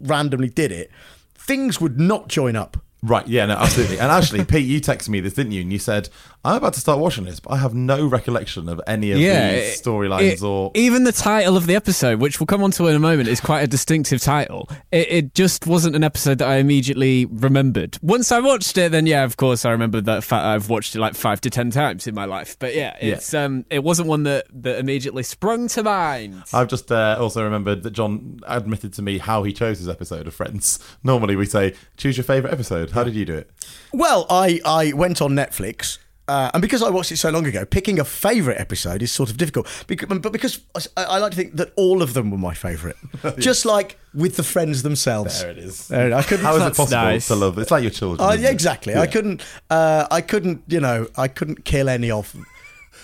randomly 0.00 0.48
did 0.48 0.70
it, 0.70 0.92
things 1.34 1.80
would 1.80 1.98
not 1.98 2.28
join 2.28 2.54
up. 2.54 2.76
Right, 3.02 3.26
yeah, 3.28 3.46
no, 3.46 3.54
absolutely. 3.54 4.00
And 4.00 4.10
actually, 4.10 4.44
Pete, 4.44 4.66
you 4.66 4.80
texted 4.80 5.10
me 5.10 5.20
this, 5.20 5.34
didn't 5.34 5.52
you? 5.52 5.60
And 5.60 5.72
you 5.72 5.78
said, 5.78 6.08
I'm 6.44 6.56
about 6.56 6.74
to 6.74 6.80
start 6.80 6.98
watching 6.98 7.24
this, 7.24 7.40
but 7.40 7.52
I 7.52 7.58
have 7.58 7.74
no 7.74 8.06
recollection 8.06 8.68
of 8.68 8.80
any 8.86 9.12
of 9.12 9.18
yeah, 9.18 9.52
these 9.52 9.82
storylines 9.82 10.42
or. 10.42 10.72
even 10.74 11.04
the 11.04 11.12
title 11.12 11.56
of 11.56 11.66
the 11.66 11.76
episode, 11.76 12.20
which 12.20 12.40
we'll 12.40 12.46
come 12.46 12.62
on 12.62 12.70
to 12.72 12.86
in 12.86 12.96
a 12.96 13.00
moment, 13.00 13.28
is 13.28 13.40
quite 13.40 13.60
a 13.60 13.66
distinctive 13.66 14.20
title. 14.20 14.68
It, 14.90 15.10
it 15.10 15.34
just 15.34 15.66
wasn't 15.66 15.94
an 15.94 16.02
episode 16.02 16.38
that 16.38 16.48
I 16.48 16.56
immediately 16.56 17.26
remembered. 17.26 17.98
Once 18.02 18.32
I 18.32 18.40
watched 18.40 18.78
it, 18.78 18.92
then 18.92 19.06
yeah, 19.06 19.24
of 19.24 19.36
course, 19.36 19.64
I 19.64 19.70
remember 19.70 20.00
that 20.00 20.24
fa- 20.24 20.36
I've 20.36 20.68
watched 20.68 20.96
it 20.96 21.00
like 21.00 21.14
five 21.14 21.40
to 21.42 21.50
ten 21.50 21.70
times 21.70 22.06
in 22.06 22.14
my 22.14 22.24
life. 22.24 22.58
But 22.58 22.74
yeah, 22.74 22.96
it's 23.00 23.34
um, 23.34 23.64
it 23.70 23.84
wasn't 23.84 24.08
one 24.08 24.22
that 24.24 24.46
that 24.62 24.78
immediately 24.78 25.22
sprung 25.22 25.68
to 25.68 25.82
mind. 25.82 26.44
I've 26.52 26.68
just 26.68 26.90
uh, 26.90 27.16
also 27.18 27.44
remembered 27.44 27.82
that 27.82 27.90
John 27.90 28.40
admitted 28.46 28.92
to 28.94 29.02
me 29.02 29.18
how 29.18 29.42
he 29.42 29.52
chose 29.52 29.78
his 29.78 29.88
episode 29.88 30.26
of 30.26 30.34
Friends. 30.34 30.78
Normally, 31.02 31.36
we 31.36 31.46
say, 31.46 31.74
choose 31.96 32.16
your 32.16 32.24
favourite 32.24 32.52
episode. 32.52 32.87
How 32.92 33.04
did 33.04 33.14
you 33.14 33.24
do 33.24 33.36
it? 33.36 33.50
Well, 33.92 34.26
I, 34.28 34.60
I 34.64 34.92
went 34.92 35.22
on 35.22 35.32
Netflix. 35.32 35.98
Uh, 36.28 36.50
and 36.52 36.60
because 36.60 36.82
I 36.82 36.90
watched 36.90 37.10
it 37.10 37.16
so 37.16 37.30
long 37.30 37.46
ago, 37.46 37.64
picking 37.64 37.98
a 37.98 38.04
favourite 38.04 38.60
episode 38.60 39.00
is 39.00 39.10
sort 39.10 39.30
of 39.30 39.38
difficult. 39.38 39.66
Because, 39.86 40.18
but 40.18 40.30
because 40.30 40.60
I, 40.94 41.04
I 41.04 41.18
like 41.18 41.30
to 41.30 41.36
think 41.36 41.56
that 41.56 41.72
all 41.74 42.02
of 42.02 42.12
them 42.12 42.30
were 42.30 42.36
my 42.36 42.52
favourite, 42.52 42.96
just 43.38 43.64
like 43.64 43.98
with 44.12 44.36
the 44.36 44.42
friends 44.42 44.82
themselves. 44.82 45.40
There 45.40 45.50
it 45.50 45.56
is. 45.56 45.88
There, 45.88 46.12
I 46.12 46.22
couldn't. 46.22 46.44
How 46.44 46.56
is 46.56 46.62
it 46.62 46.76
possible 46.76 47.02
nice. 47.02 47.28
to 47.28 47.34
love? 47.34 47.56
It's 47.58 47.70
like 47.70 47.80
your 47.80 47.90
children. 47.90 48.28
Uh, 48.28 48.32
isn't 48.32 48.42
yeah, 48.42 48.50
exactly. 48.50 48.94
I 48.94 49.06
couldn't. 49.06 49.42
Uh, 49.70 50.06
I 50.10 50.20
couldn't. 50.20 50.64
You 50.68 50.80
know, 50.80 51.08
I 51.16 51.28
couldn't 51.28 51.64
kill 51.64 51.88
any 51.88 52.10
of. 52.10 52.36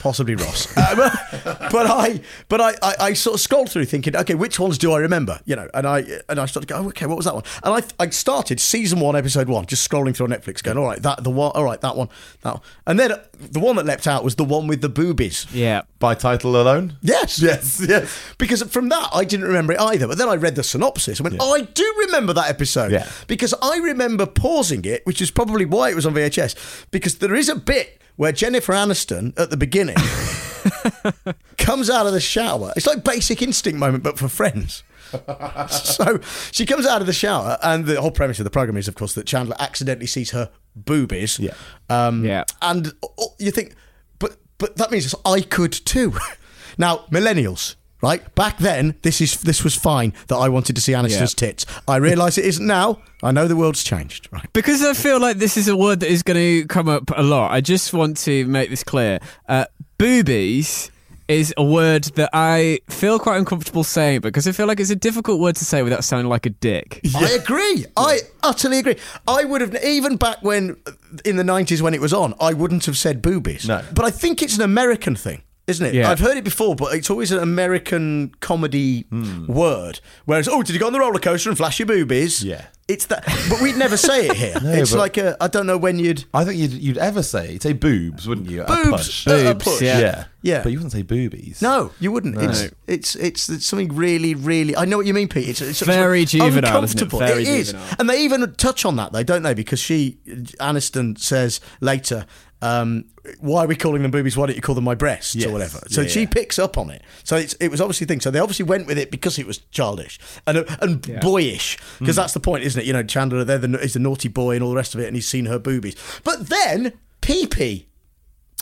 Possibly 0.01 0.35
Ross, 0.35 0.77
uh, 0.77 0.95
but, 1.45 1.71
but 1.73 1.87
I, 1.87 2.21
but 2.49 2.61
I, 2.61 2.75
I, 2.83 2.95
I 3.01 3.13
sort 3.15 3.35
of 3.35 3.41
scrolled 3.41 3.71
through 3.71 3.87
thinking, 3.87 4.15
okay, 4.17 4.35
which 4.35 4.61
ones 4.61 4.77
do 4.77 4.93
I 4.93 4.99
remember? 4.99 5.41
You 5.47 5.57
know, 5.57 5.69
and 5.73 5.87
I, 5.87 6.05
and 6.29 6.39
I 6.39 6.47
started 6.47 6.69
to 6.69 6.75
go, 6.75 6.81
oh, 6.81 6.87
okay, 6.89 7.07
what 7.07 7.17
was 7.17 7.25
that 7.25 7.35
one? 7.35 7.45
And 7.63 7.75
I, 7.75 8.03
I 8.05 8.11
started 8.11 8.61
season 8.61 9.01
one, 9.01 9.17
episode 9.17 9.49
one, 9.49 9.65
just 9.67 9.89
scrolling 9.89 10.15
through 10.15 10.27
on 10.27 10.33
Netflix, 10.33 10.63
going, 10.63 10.77
all 10.77 10.85
right, 10.85 11.01
that 11.03 11.25
the 11.25 11.31
one, 11.31 11.53
all 11.55 11.65
right, 11.65 11.81
that 11.81 11.97
one, 11.97 12.09
that 12.43 12.55
one, 12.55 12.63
and 12.87 12.99
then 12.99 13.13
the 13.39 13.61
one 13.61 13.77
that 13.77 13.87
leapt 13.87 14.07
out 14.07 14.25
was 14.25 14.35
the 14.37 14.45
one 14.45 14.67
with 14.67 14.81
the 14.83 14.89
boobies. 14.91 15.47
yeah. 15.53 15.83
By 15.99 16.15
title 16.15 16.61
alone? 16.61 16.99
Yes, 17.01 17.41
Yes, 17.43 17.83
yes. 17.89 18.35
because 18.37 18.63
from 18.65 18.91
that 18.91 19.09
I 19.15 19.25
didn't 19.25 19.47
remember 19.47 19.73
it 19.73 19.81
either. 19.81 20.07
But 20.07 20.19
then 20.19 20.29
I 20.29 20.35
read 20.35 20.55
the 20.55 20.63
synopsis 20.63 21.19
and 21.19 21.31
went, 21.31 21.41
"Oh, 21.41 21.55
I 21.55 21.63
do 21.63 21.95
remember 22.01 22.35
that 22.35 22.51
episode." 22.51 22.93
Yeah. 22.93 23.09
Because 23.27 23.55
I 23.63 23.79
remember 23.79 24.27
pausing 24.27 24.85
it, 24.85 25.07
which 25.07 25.23
is 25.23 25.31
probably 25.31 25.65
why 25.65 25.89
it 25.89 25.95
was 25.95 26.05
on 26.05 26.13
VHS. 26.13 26.85
Because 26.91 27.17
there 27.19 27.35
is 27.35 27.49
a 27.49 27.55
bit 27.57 28.03
where 28.17 28.33
Jennifer 28.33 28.73
Aniston 28.73 29.39
at 29.39 29.51
the 29.51 29.57
beginning 29.57 29.97
comes 31.59 31.91
out 31.91 32.07
of 32.07 32.13
the 32.13 32.21
shower. 32.21 32.73
It's 32.77 32.87
like 32.87 33.05
Basic 33.05 33.43
Instinct 33.43 33.79
moment, 33.79 34.03
but 34.05 34.19
for 34.19 34.29
friends. 34.29 34.83
so 35.69 36.21
she 36.51 36.67
comes 36.67 36.87
out 36.87 37.01
of 37.01 37.07
the 37.07 37.13
shower, 37.13 37.59
and 37.63 37.87
the 37.87 38.01
whole 38.01 38.11
premise 38.11 38.39
of 38.41 38.45
the 38.45 38.51
program 38.51 38.77
is, 38.77 38.89
of 38.89 38.95
course, 38.95 39.15
that 39.15 39.27
Chandler 39.27 39.57
accidentally 39.59 40.07
sees 40.07 40.31
her 40.31 40.51
boobies. 40.75 41.39
Yeah. 41.39 41.55
Um, 41.89 42.25
Yeah. 42.25 42.45
And 42.63 42.89
uh, 43.03 43.25
you 43.39 43.51
think, 43.51 43.75
but 44.19 44.39
but 44.59 44.77
that 44.77 44.91
means 44.91 45.15
I 45.25 45.41
could 45.41 45.73
too. 45.73 46.15
now, 46.79 47.05
millennials, 47.11 47.77
right? 48.05 48.23
Back 48.35 48.59
then, 48.59 48.95
this 49.03 49.21
is 49.21 49.41
this 49.41 49.65
was 49.65 49.75
fine 49.75 50.13
that 50.29 50.37
I 50.37 50.49
wanted 50.49 50.77
to 50.77 50.83
see 50.83 50.93
Aniston's 50.93 51.35
Yeah. 51.35 51.49
tits. 51.49 51.67
I 51.89 51.97
realise 51.97 52.39
it 52.39 52.45
isn't 52.45 52.67
now. 52.67 52.99
I 53.23 53.33
know 53.33 53.49
the 53.49 53.57
world's 53.57 53.83
changed, 53.83 54.29
right? 54.31 54.47
Because 54.53 54.83
I 54.85 54.93
feel 54.93 55.19
like 55.19 55.39
this 55.39 55.57
is 55.57 55.67
a 55.69 55.77
word 55.77 56.01
that 56.01 56.11
is 56.11 56.23
going 56.23 56.37
to 56.39 56.67
come 56.69 56.89
up 56.89 57.11
a 57.17 57.23
lot. 57.23 57.51
I 57.51 57.61
just 57.61 57.93
want 57.93 58.17
to 58.19 58.47
make 58.47 58.69
this 58.71 58.85
clear. 58.85 59.19
Uh, 59.49 59.65
boobies 59.99 60.91
is 61.27 61.55
a 61.57 61.65
word 61.65 62.05
that 62.17 62.29
I 62.35 62.81
feel 62.91 63.19
quite 63.19 63.39
uncomfortable 63.39 63.83
saying 63.83 64.21
because 64.21 64.47
I 64.47 64.53
feel 64.53 64.67
like 64.67 64.79
it's 64.79 64.91
a 64.91 64.97
difficult 64.97 65.41
word 65.41 65.57
to 65.57 65.65
say 65.65 65.83
without 65.83 66.05
sounding 66.05 66.29
like 66.29 66.45
a 66.45 66.51
dick. 66.51 67.01
I 67.17 67.31
agree. 67.31 67.87
I 67.97 68.21
utterly 68.43 68.79
agree. 68.81 68.97
I 69.27 69.45
would 69.45 69.63
have 69.63 69.75
even 69.83 70.17
back 70.19 70.43
when 70.43 70.77
in 71.25 71.37
the 71.37 71.45
nineties 71.45 71.81
when 71.81 71.95
it 71.95 72.03
was 72.03 72.13
on, 72.13 72.35
I 72.41 72.53
wouldn't 72.53 72.85
have 72.85 72.99
said 72.99 73.23
boobies. 73.23 73.67
No. 73.67 73.81
but 73.95 74.05
I 74.05 74.11
think 74.11 74.43
it's 74.43 74.57
an 74.57 74.63
American 74.63 75.17
thing. 75.17 75.43
Isn't 75.67 75.87
it? 75.87 75.95
Yeah. 75.95 76.11
I've 76.11 76.19
heard 76.19 76.37
it 76.37 76.45
before, 76.45 76.77
but 76.77 76.95
it's 76.95 77.09
always 77.09 77.33
an 77.33 77.39
American 77.39 78.35
comedy 78.41 79.07
word. 79.49 80.01
Whereas, 80.27 80.47
oh, 80.47 80.63
did 80.63 80.75
you 80.75 80.79
go 80.79 80.89
on 80.89 80.93
the 80.93 81.01
roller 81.01 81.19
coaster 81.19 81.49
and 81.49 81.57
flash 81.57 81.79
your 81.79 81.87
boobies? 81.87 82.45
Yeah. 82.45 82.67
It's 82.87 83.07
that, 83.07 83.25
but 83.49 83.63
we'd 83.63 83.79
never 83.79 83.97
say 83.97 84.27
it 84.29 84.37
here. 84.37 84.57
it's 84.63 84.93
like 84.93 85.17
a, 85.17 85.39
I 85.43 85.49
don't 85.49 85.67
know 85.67 85.79
when 85.79 85.99
you'd 85.99 86.27
I 86.35 86.45
think 86.45 86.59
you'd, 86.59 86.73
you'd 86.73 86.99
ever 86.99 87.23
say, 87.23 87.53
you'd 87.55 87.63
say 87.63 87.73
boobs, 87.73 88.29
wouldn't 88.29 88.51
you? 88.51 88.61
at 88.61 88.69
a 88.69 88.75
boobs, 88.91 89.07
push. 89.07 89.27
uh, 89.27 89.31
a 89.33 89.55
Boobs, 89.55 89.65
push. 89.65 89.81
yeah. 89.81 89.99
Yeah. 90.01 90.25
Yeah. 90.43 90.63
But 90.63 90.73
you 90.73 90.77
wouldn't 90.81 90.93
say 90.93 91.01
boobies. 91.01 91.63
No, 91.63 91.93
you 91.99 92.13
wouldn't. 92.13 92.37
It's, 92.43 92.63
it's 92.87 93.17
it's 93.17 93.49
it's 93.49 93.65
something 93.65 93.89
really, 93.97 94.35
really. 94.35 94.77
I 94.77 94.85
know 94.85 94.99
what 94.99 95.07
you 95.07 95.15
mean, 95.15 95.29
Pete. 95.29 95.49
It's, 95.49 95.63
it's 95.63 95.81
Very 95.81 96.27
sort 96.27 96.43
of 96.43 96.53
juvenile, 96.53 96.85
isn't 96.85 96.99
it? 96.99 97.03
uncomfortable. 97.05 97.19
Very 97.21 97.43
it 97.45 97.49
is, 97.49 97.73
juvenile. 97.73 97.97
and 98.01 98.11
they 98.11 98.23
even 98.23 98.53
touch 98.57 98.85
on 98.85 98.97
that, 98.97 99.13
though, 99.13 99.23
don't 99.23 99.45
they? 99.45 99.55
Because 99.55 99.81
she, 99.81 100.19
Aniston, 100.61 101.19
says 101.19 101.61
later. 101.81 102.27
Um, 102.63 103.05
why 103.41 103.65
are 103.65 103.67
we 103.67 103.77
calling 103.77 104.03
them 104.03 104.11
boobies? 104.11 104.37
Why 104.37 104.47
don't 104.47 104.57
you 104.57 104.63
call 104.63 104.75
them 104.75 104.85
my 104.85 104.95
breasts 104.95 105.35
Yes. 105.35 105.49
or 105.49 105.53
whatever? 105.53 105.81
So 105.89 106.01
Yeah, 106.03 106.09
she 106.09 106.21
yeah. 106.23 106.29
picks 106.31 106.59
up 106.59 106.79
on 106.79 106.89
it. 106.91 107.03
So 107.23 107.37
it's, 107.37 107.53
it 107.55 107.71
was 107.71 107.81
obviously 107.81 108.05
a 108.07 108.09
thing. 108.09 108.21
So 108.21 108.31
they 108.31 108.39
obviously 108.39 108.65
went 108.65 108.87
with 108.87 108.97
it 108.99 109.11
because 109.11 109.39
it 109.39 109.47
was 109.47 109.59
childish 109.71 110.19
and 110.47 110.65
and 110.81 111.07
Yeah. 111.07 111.21
boyish. 111.21 111.79
Because 111.99 112.17
that's 112.17 112.33
the 112.33 112.41
point, 112.41 112.65
isn't 112.65 112.81
it? 112.81 112.87
You 112.87 112.93
know, 112.95 113.03
Chandler 113.03 113.45
there 113.45 113.59
the, 113.59 113.79
is 113.81 113.93
the 113.95 113.99
naughty 113.99 114.29
boy 114.29 114.55
and 114.55 114.63
all 114.65 114.71
the 114.71 114.77
rest 114.77 114.95
of 114.95 115.01
it, 115.01 115.07
and 115.07 115.15
he's 115.17 115.29
seen 115.29 115.47
her 115.47 115.59
boobies. 115.59 115.97
But 116.23 116.49
then 116.49 116.93
Pee 117.21 117.47
Pee 117.47 117.87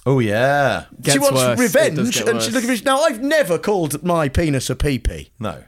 Oh, 0.04 0.18
yeah. 0.18 0.86
Gets 1.00 1.12
she 1.12 1.18
wants 1.20 1.36
worse. 1.36 1.58
Revenge, 1.60 1.98
and 1.98 2.12
she's 2.12 2.24
worse. 2.24 2.52
looking 2.52 2.76
for. 2.76 2.84
Now, 2.84 3.02
I've 3.02 3.22
never 3.22 3.56
called 3.58 4.02
my 4.02 4.28
penis 4.28 4.68
a 4.68 4.74
pee 4.74 4.98
pee. 4.98 5.30
No. 5.38 5.62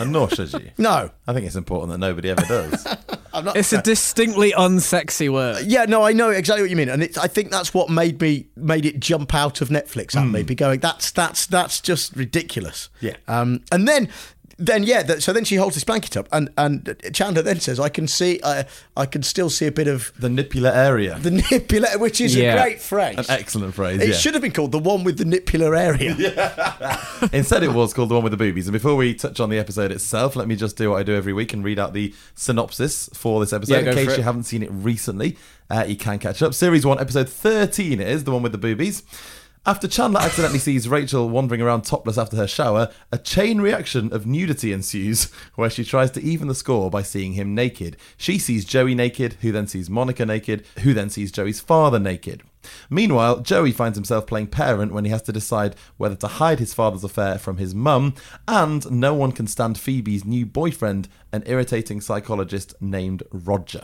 And 0.00 0.10
nor 0.12 0.28
should 0.28 0.52
you. 0.52 0.70
No, 0.78 1.10
I 1.26 1.32
think 1.32 1.46
it's 1.46 1.54
important 1.56 1.92
that 1.92 1.98
nobody 1.98 2.30
ever 2.30 2.42
does. 2.42 2.86
I'm 3.32 3.44
not. 3.44 3.56
It's 3.56 3.72
a 3.72 3.80
distinctly 3.82 4.52
unsexy 4.52 5.32
word. 5.32 5.64
yeah, 5.66 5.84
no, 5.84 6.02
I 6.02 6.12
know 6.12 6.30
exactly 6.30 6.62
what 6.62 6.70
you 6.70 6.76
mean, 6.76 6.88
and 6.88 7.02
it's, 7.02 7.16
I 7.16 7.28
think 7.28 7.50
that's 7.50 7.72
what 7.72 7.88
made 7.88 8.20
me 8.20 8.48
made 8.56 8.86
it 8.86 8.98
jump 8.98 9.34
out 9.34 9.60
of 9.60 9.68
Netflix 9.68 10.16
at 10.16 10.26
me, 10.26 10.42
be 10.42 10.54
going, 10.54 10.80
that's 10.80 11.10
that's 11.12 11.46
that's 11.46 11.80
just 11.80 12.16
ridiculous. 12.16 12.88
Yeah. 13.00 13.16
Um, 13.28 13.62
and 13.70 13.86
then. 13.86 14.08
Then 14.58 14.84
yeah, 14.84 15.02
that, 15.02 15.22
so 15.22 15.34
then 15.34 15.44
she 15.44 15.56
holds 15.56 15.74
this 15.76 15.84
blanket 15.84 16.16
up, 16.16 16.28
and 16.32 16.48
and 16.56 16.96
Chandler 17.12 17.42
then 17.42 17.60
says, 17.60 17.78
"I 17.78 17.90
can 17.90 18.08
see, 18.08 18.40
I 18.42 18.64
I 18.96 19.04
can 19.04 19.22
still 19.22 19.50
see 19.50 19.66
a 19.66 19.72
bit 19.72 19.86
of 19.86 20.12
the 20.18 20.28
nipular 20.28 20.74
area. 20.74 21.18
the 21.18 21.28
nipular, 21.30 22.00
which 22.00 22.22
is 22.22 22.34
Yeah. 22.34 22.54
a 22.54 22.62
great 22.62 22.80
phrase. 22.80 23.18
An 23.18 23.26
excellent 23.28 23.74
phrase. 23.74 24.00
it 24.00 24.08
yeah. 24.08 24.14
should 24.14 24.32
have 24.32 24.42
been 24.42 24.52
called 24.52 24.72
the 24.72 24.78
one 24.78 25.04
with 25.04 25.18
the 25.18 25.24
nipular 25.24 25.78
area. 25.78 26.14
Instead, 27.32 27.64
it 27.64 27.72
was 27.72 27.92
called 27.92 28.08
The 28.08 28.14
One 28.14 28.24
with 28.24 28.30
the 28.32 28.36
Boobies. 28.38 28.66
And 28.66 28.72
before 28.72 28.96
we 28.96 29.14
touch 29.14 29.40
on 29.40 29.50
the 29.50 29.58
episode 29.58 29.92
itself, 29.92 30.36
let 30.36 30.48
me 30.48 30.56
just 30.56 30.76
do 30.76 30.90
what 30.90 30.96
I 30.98 31.02
do 31.02 31.14
every 31.14 31.32
week 31.34 31.52
and 31.52 31.62
read 31.62 31.78
out 31.78 31.92
the 31.92 32.14
synopsis 32.34 33.10
for 33.12 33.40
this 33.40 33.52
episode 33.52 33.84
Yeah, 33.84 33.90
in 33.90 33.94
case 33.96 34.16
you 34.16 34.22
haven't 34.22 34.44
seen 34.44 34.62
it 34.62 34.70
recently. 34.72 35.36
Uh, 35.68 35.84
you 35.86 35.96
can 35.96 36.18
catch 36.18 36.42
up. 36.42 36.54
Series 36.54 36.86
1, 36.86 36.98
episode 37.00 37.28
13 37.28 38.00
is 38.00 38.24
The 38.24 38.30
One 38.32 38.42
with 38.42 38.52
the 38.52 38.58
Boobies. 38.58 39.02
After 39.68 39.88
Chandler 39.88 40.20
accidentally 40.20 40.60
sees 40.60 40.88
Rachel 40.88 41.28
wandering 41.28 41.60
around 41.60 41.82
topless 41.82 42.16
after 42.16 42.36
her 42.36 42.46
shower, 42.46 42.88
a 43.10 43.18
chain 43.18 43.60
reaction 43.60 44.12
of 44.12 44.24
nudity 44.24 44.72
ensues, 44.72 45.24
where 45.56 45.68
she 45.68 45.84
tries 45.84 46.12
to 46.12 46.22
even 46.22 46.46
the 46.46 46.54
score 46.54 46.88
by 46.88 47.02
seeing 47.02 47.32
him 47.32 47.52
naked. 47.52 47.96
She 48.16 48.38
sees 48.38 48.64
Joey 48.64 48.94
naked, 48.94 49.32
who 49.40 49.50
then 49.50 49.66
sees 49.66 49.90
Monica 49.90 50.24
naked, 50.24 50.64
who 50.84 50.94
then 50.94 51.10
sees 51.10 51.32
Joey's 51.32 51.58
father 51.58 51.98
naked. 51.98 52.44
Meanwhile, 52.88 53.40
Joey 53.40 53.72
finds 53.72 53.98
himself 53.98 54.28
playing 54.28 54.48
parent 54.48 54.92
when 54.92 55.04
he 55.04 55.10
has 55.10 55.22
to 55.22 55.32
decide 55.32 55.74
whether 55.96 56.14
to 56.14 56.28
hide 56.28 56.60
his 56.60 56.72
father's 56.72 57.02
affair 57.02 57.36
from 57.36 57.56
his 57.56 57.74
mum, 57.74 58.14
and 58.46 58.88
no 58.88 59.14
one 59.14 59.32
can 59.32 59.48
stand 59.48 59.78
Phoebe's 59.78 60.24
new 60.24 60.46
boyfriend, 60.46 61.08
an 61.32 61.42
irritating 61.44 62.00
psychologist 62.00 62.72
named 62.80 63.24
Roger. 63.32 63.82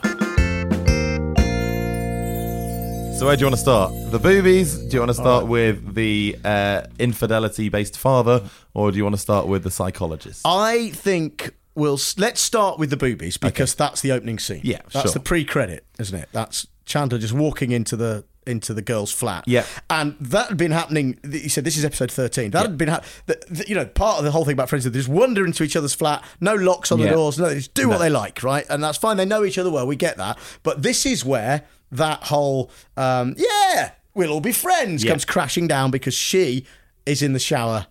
So 3.23 3.27
where 3.27 3.37
do 3.37 3.39
you 3.39 3.45
want 3.45 3.55
to 3.55 3.61
start? 3.61 3.93
The 4.11 4.19
boobies? 4.19 4.75
Do 4.75 4.97
you 4.97 4.99
want 4.99 5.11
to 5.11 5.13
start 5.13 5.47
with 5.47 5.95
the 5.95 6.37
uh, 6.43 6.81
infidelity-based 6.99 7.97
father, 7.97 8.43
or 8.73 8.91
do 8.91 8.97
you 8.97 9.03
want 9.03 9.15
to 9.15 9.21
start 9.21 9.47
with 9.47 9.63
the 9.63 9.71
psychologist? 9.71 10.41
I 10.43 10.89
think 10.89 11.55
we'll 11.73 11.97
let's 12.17 12.41
start 12.41 12.79
with 12.79 12.89
the 12.89 12.97
boobies 12.97 13.37
because 13.37 13.75
that's 13.75 14.01
the 14.01 14.11
opening 14.11 14.39
scene. 14.39 14.59
Yeah, 14.65 14.81
that's 14.91 15.05
sure. 15.05 15.11
the 15.13 15.21
pre-credit, 15.21 15.85
isn't 15.99 16.19
it? 16.19 16.27
That's 16.33 16.67
Chandler 16.83 17.17
just 17.17 17.33
walking 17.33 17.71
into 17.71 17.95
the 17.95 18.25
into 18.45 18.73
the 18.73 18.81
girl's 18.81 19.13
flat. 19.13 19.45
Yeah. 19.47 19.65
and 19.89 20.17
that 20.19 20.49
had 20.49 20.57
been 20.57 20.71
happening. 20.71 21.17
You 21.23 21.47
said 21.47 21.63
this 21.63 21.77
is 21.77 21.85
episode 21.85 22.11
thirteen. 22.11 22.51
That 22.51 22.63
had 22.63 22.77
been, 22.77 22.89
ha- 22.89 23.03
the, 23.27 23.41
the, 23.49 23.65
you 23.69 23.75
know, 23.75 23.85
part 23.85 24.17
of 24.17 24.25
the 24.25 24.31
whole 24.31 24.43
thing 24.43 24.51
about 24.51 24.67
friends. 24.67 24.85
is 24.85 24.91
They 24.91 24.99
just 24.99 25.07
wander 25.07 25.45
into 25.45 25.63
each 25.63 25.77
other's 25.77 25.93
flat, 25.93 26.25
no 26.41 26.55
locks 26.55 26.91
on 26.91 26.99
the 26.99 27.07
doors, 27.07 27.39
no, 27.39 27.47
they 27.47 27.55
just 27.55 27.73
do 27.73 27.87
what 27.87 27.99
they 27.99 28.09
like, 28.09 28.43
right? 28.43 28.65
And 28.69 28.83
that's 28.83 28.97
fine. 28.97 29.15
They 29.15 29.23
know 29.23 29.45
each 29.45 29.57
other 29.57 29.71
well. 29.71 29.87
We 29.87 29.95
get 29.95 30.17
that, 30.17 30.37
but 30.61 30.81
this 30.81 31.05
is 31.05 31.23
where 31.23 31.63
that 31.97 32.23
whole 32.23 32.69
um, 32.97 33.35
yeah, 33.37 33.91
we'll 34.13 34.31
all 34.31 34.41
be 34.41 34.51
friends 34.51 35.03
Yeah. 35.03 35.11
comes 35.11 35.25
crashing 35.25 35.67
down 35.67 35.91
because 35.91 36.13
she 36.13 36.65
is 37.05 37.21
in 37.21 37.33
the 37.33 37.39
shower 37.39 37.87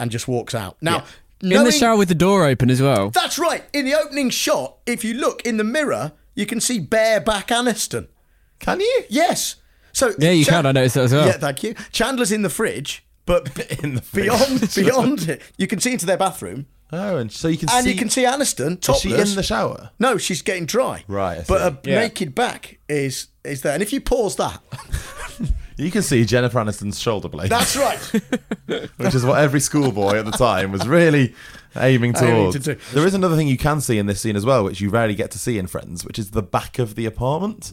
and 0.00 0.10
just 0.10 0.28
walks 0.28 0.54
out. 0.54 0.76
Now. 0.80 1.04
In 1.40 1.50
the 1.62 1.70
shower 1.70 1.96
with 1.96 2.08
the 2.08 2.16
door 2.16 2.44
open 2.46 2.68
as 2.68 2.82
well. 2.82 3.10
that's 3.10 3.38
right. 3.38 3.62
In 3.72 3.84
the 3.84 3.94
opening 3.94 4.28
shot, 4.28 4.78
if 4.86 5.04
you 5.04 5.14
look 5.14 5.40
in 5.42 5.56
the 5.56 5.62
mirror, 5.62 6.10
you 6.34 6.46
can 6.46 6.60
see 6.60 6.80
bareback 6.80 7.46
Aniston. 7.48 8.08
Can 8.58 8.80
you? 8.80 9.04
Yes. 9.08 9.54
So 9.92 10.12
Yeah, 10.18 10.32
you 10.32 10.44
can. 10.44 10.66
I 10.66 10.72
noticed 10.72 10.96
that 10.96 11.04
as 11.04 11.12
well. 11.12 11.26
Yeah, 11.26 11.32
thank 11.38 11.62
you. 11.62 11.74
Chandler's 11.92 12.32
in 12.32 12.42
the 12.42 12.50
fridge, 12.50 13.04
but 13.24 13.56
In 13.84 13.94
the 13.94 14.02
fridge. 14.02 14.24
beyond 14.24 14.74
beyond 14.74 15.28
it, 15.28 15.42
you 15.56 15.68
can 15.68 15.78
see 15.78 15.92
into 15.92 16.06
their 16.06 16.16
bathroom, 16.16 16.66
Oh, 16.90 17.18
and 17.18 17.30
so 17.30 17.48
you 17.48 17.58
can 17.58 17.68
and 17.70 17.84
see. 17.84 17.92
you 17.92 17.98
can 17.98 18.08
see 18.08 18.24
Aniston 18.24 18.72
Is 18.72 18.78
topless. 18.80 19.00
she 19.02 19.14
in 19.14 19.34
the 19.36 19.42
shower? 19.42 19.90
no, 19.98 20.16
she's 20.16 20.40
getting 20.42 20.64
dry. 20.66 21.04
Right, 21.06 21.44
But 21.46 21.58
see. 21.58 21.64
her 21.64 21.78
Yeah. 21.84 22.00
naked 22.00 22.34
back 22.34 22.78
is 22.88 23.28
is 23.44 23.60
there, 23.62 23.72
and 23.74 23.82
if 23.82 23.92
you 23.92 24.00
pause 24.00 24.36
that, 24.36 24.62
You 25.76 25.92
can 25.92 26.02
see 26.02 26.24
Jennifer 26.24 26.58
Aniston's 26.58 26.98
shoulder 26.98 27.28
blade, 27.28 27.50
that's 27.50 27.76
right. 27.76 27.98
which 28.96 29.14
is 29.14 29.24
what 29.24 29.38
every 29.38 29.60
schoolboy 29.60 30.16
at 30.16 30.24
the 30.24 30.32
time 30.32 30.72
was 30.72 30.88
really 30.88 31.34
aiming 31.76 32.14
Aiming 32.16 32.52
towards. 32.52 32.56
to 32.64 32.74
do. 32.74 32.80
There 32.92 33.06
is 33.06 33.14
another 33.14 33.36
thing 33.36 33.46
you 33.46 33.56
can 33.58 33.80
see 33.80 33.96
in 33.98 34.06
this 34.06 34.20
scene 34.20 34.34
as 34.34 34.44
well, 34.44 34.64
which 34.64 34.80
you 34.80 34.90
rarely 34.90 35.14
get 35.14 35.30
to 35.32 35.38
see 35.38 35.56
in 35.56 35.68
Friends, 35.68 36.04
which 36.04 36.18
is 36.18 36.32
the 36.32 36.42
back 36.42 36.80
of 36.80 36.96
the 36.96 37.06
apartment. 37.06 37.72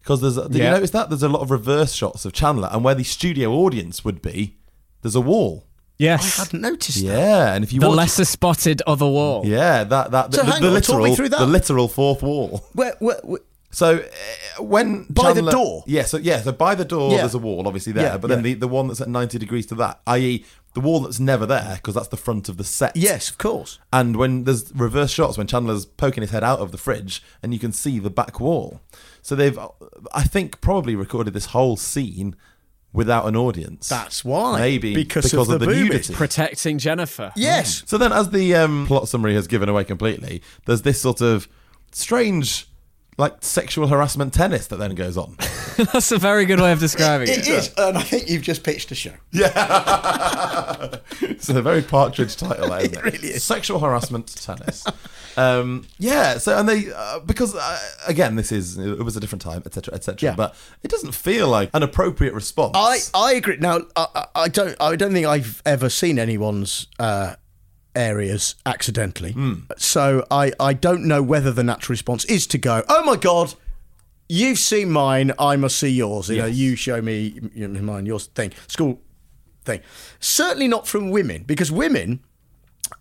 Because 0.00 0.22
there's, 0.22 0.36
did 0.48 0.54
you 0.62 0.70
notice 0.70 0.90
that 0.92 1.10
there's 1.10 1.22
a 1.22 1.28
lot 1.28 1.42
of 1.42 1.50
reverse 1.50 1.92
shots 1.92 2.24
of 2.24 2.32
Chandler, 2.32 2.70
and 2.72 2.82
where 2.82 2.94
the 2.94 3.04
studio 3.04 3.52
audience 3.52 4.02
would 4.02 4.22
be, 4.22 4.56
there's 5.02 5.14
a 5.14 5.20
wall. 5.20 5.66
Yes. 6.02 6.38
I 6.38 6.44
hadn't 6.44 6.60
noticed 6.60 6.98
that. 6.98 7.04
Yeah, 7.06 7.54
and 7.54 7.64
if 7.64 7.72
you 7.72 7.80
want. 7.80 7.92
the 7.92 7.96
watch, 7.96 7.96
lesser 8.08 8.24
spotted 8.24 8.82
other 8.86 9.06
wall. 9.06 9.42
yeah, 9.46 9.84
that 9.84 10.10
that 10.10 10.34
So 10.34 10.42
the, 10.42 10.50
hang 10.52 10.60
the 10.62 10.68
on, 10.68 10.74
talk 10.74 10.88
literal 10.96 11.04
me 11.04 11.14
through 11.16 11.28
that. 11.30 11.38
the 11.40 11.46
literal 11.46 11.88
fourth 11.88 12.22
wall. 12.22 12.64
Where, 12.74 12.94
where, 12.98 13.20
where- 13.24 13.40
So 13.70 13.98
uh, 14.58 14.62
when 14.62 15.04
By 15.04 15.32
the 15.32 15.42
door? 15.50 15.82
yeah, 15.86 16.02
so 16.04 16.18
yeah, 16.18 16.42
so 16.42 16.52
by 16.52 16.74
the 16.74 16.84
door 16.84 17.12
Yeah. 17.12 17.18
there's 17.18 17.34
a 17.34 17.38
wall 17.38 17.66
obviously 17.66 17.92
there, 17.92 18.04
Yeah, 18.04 18.18
but 18.18 18.28
then 18.28 18.42
the, 18.42 18.52
the 18.54 18.68
one 18.68 18.88
that's 18.88 19.00
at 19.00 19.08
ninety 19.08 19.38
degrees 19.38 19.64
to 19.66 19.74
that, 19.76 20.00
i.e., 20.06 20.44
the 20.74 20.80
wall 20.80 21.00
that's 21.00 21.20
never 21.20 21.44
there 21.46 21.74
because 21.76 21.94
that's 21.94 22.08
the 22.08 22.16
front 22.16 22.48
of 22.48 22.56
the 22.56 22.64
set. 22.64 22.96
yes, 22.96 23.28
of 23.30 23.36
course. 23.38 23.78
and 23.92 24.16
when 24.16 24.44
there's 24.44 24.72
reverse 24.74 25.10
shots 25.10 25.36
when 25.38 25.46
Chandler's 25.46 25.84
poking 25.86 26.22
his 26.22 26.30
head 26.32 26.42
out 26.44 26.60
of 26.60 26.70
the 26.72 26.78
fridge 26.78 27.22
and 27.42 27.52
you 27.54 27.58
can 27.60 27.72
see 27.72 27.98
the 27.98 28.10
back 28.10 28.40
wall. 28.40 28.80
So 29.22 29.34
they've, 29.36 29.58
I 30.12 30.24
think, 30.24 30.60
probably 30.60 30.94
recorded 30.96 31.32
this 31.34 31.46
whole 31.46 31.76
scene 31.76 32.34
without 32.92 33.26
an 33.26 33.36
audience. 33.36 33.88
That's 33.88 34.24
why. 34.24 34.58
maybe 34.58 34.94
Because 34.94 35.32
of 35.32 35.46
the 35.46 35.58
boobies. 35.58 35.76
nudity. 35.84 36.14
Protecting 36.14 36.78
Jennifer. 36.78 37.32
Yes. 37.36 37.82
So 37.86 37.96
then, 37.98 38.12
as 38.12 38.30
the 38.30 38.54
um, 38.54 38.86
plot 38.86 39.08
summary 39.08 39.34
has 39.34 39.46
given 39.46 39.68
away 39.68 39.84
completely, 39.84 40.42
there's 40.66 40.82
this 40.82 41.00
sort 41.00 41.20
of 41.20 41.48
strange, 41.92 42.66
like 43.18 43.36
sexual 43.40 43.88
harassment 43.88 44.32
tennis 44.32 44.66
that 44.68 44.76
then 44.76 44.94
goes 44.94 45.16
on. 45.16 45.36
That's 45.92 46.12
a 46.12 46.18
very 46.18 46.44
good 46.44 46.60
way 46.60 46.72
of 46.72 46.80
describing 46.80 47.28
It 47.28 47.38
it. 47.40 47.48
is, 47.48 47.74
and 47.76 47.96
I 47.98 48.02
think 48.02 48.28
you've 48.28 48.42
just 48.42 48.62
pitched 48.64 48.90
a 48.90 48.94
show. 48.94 49.12
Yeah, 49.32 50.98
it's 51.20 51.48
a 51.48 51.60
very 51.62 51.82
partridge 51.82 52.36
title, 52.36 52.68
that, 52.70 52.82
isn't 52.84 52.98
it? 52.98 53.04
really 53.04 53.28
is. 53.28 53.44
Sexual 53.44 53.80
harassment 53.80 54.26
tennis. 54.34 54.84
Um, 55.36 55.86
yeah. 55.98 56.38
So 56.38 56.58
and 56.58 56.68
they 56.68 56.92
uh, 56.94 57.20
because 57.20 57.54
uh, 57.54 57.78
again, 58.06 58.36
this 58.36 58.52
is 58.52 58.76
it 58.78 59.02
was 59.04 59.16
a 59.16 59.20
different 59.20 59.42
time, 59.42 59.62
etc., 59.64 59.94
etc. 59.94 60.30
Yeah. 60.30 60.34
But 60.36 60.54
it 60.82 60.90
doesn't 60.90 61.12
feel 61.14 61.48
like 61.48 61.70
an 61.74 61.82
appropriate 61.82 62.34
response. 62.34 62.72
I, 62.74 62.98
I 63.14 63.32
agree. 63.34 63.56
Now, 63.58 63.80
I, 63.96 64.06
I- 64.14 64.26
I 64.34 64.48
don't 64.48 64.76
I 64.80 64.96
don't 64.96 65.12
think 65.12 65.26
I've 65.26 65.62
ever 65.66 65.88
seen 65.88 66.18
anyone's 66.18 66.86
uh, 66.98 67.34
areas 67.94 68.54
accidentally. 68.66 69.34
So 69.76 70.26
I, 70.30 70.52
I 70.58 70.72
don't 70.74 71.04
know 71.04 71.22
whether 71.22 71.52
the 71.52 71.62
natural 71.62 71.94
response 71.94 72.24
is 72.26 72.46
to 72.48 72.58
go, 72.58 72.82
oh 72.88 73.04
my 73.04 73.16
god, 73.16 73.54
you've 74.28 74.58
seen 74.58 74.90
mine, 74.90 75.32
I 75.38 75.56
must 75.56 75.78
see 75.78 75.90
yours. 75.90 76.28
You 76.30 76.38
know, 76.38 76.46
you 76.46 76.76
show 76.76 77.02
me 77.02 77.38
you 77.54 77.68
know, 77.68 77.80
mine, 77.82 78.06
yours 78.06 78.26
thing, 78.28 78.52
school 78.66 79.00
thing. 79.64 79.80
Certainly 80.20 80.68
not 80.68 80.86
from 80.88 81.10
women 81.10 81.42
because 81.44 81.70
women. 81.70 82.20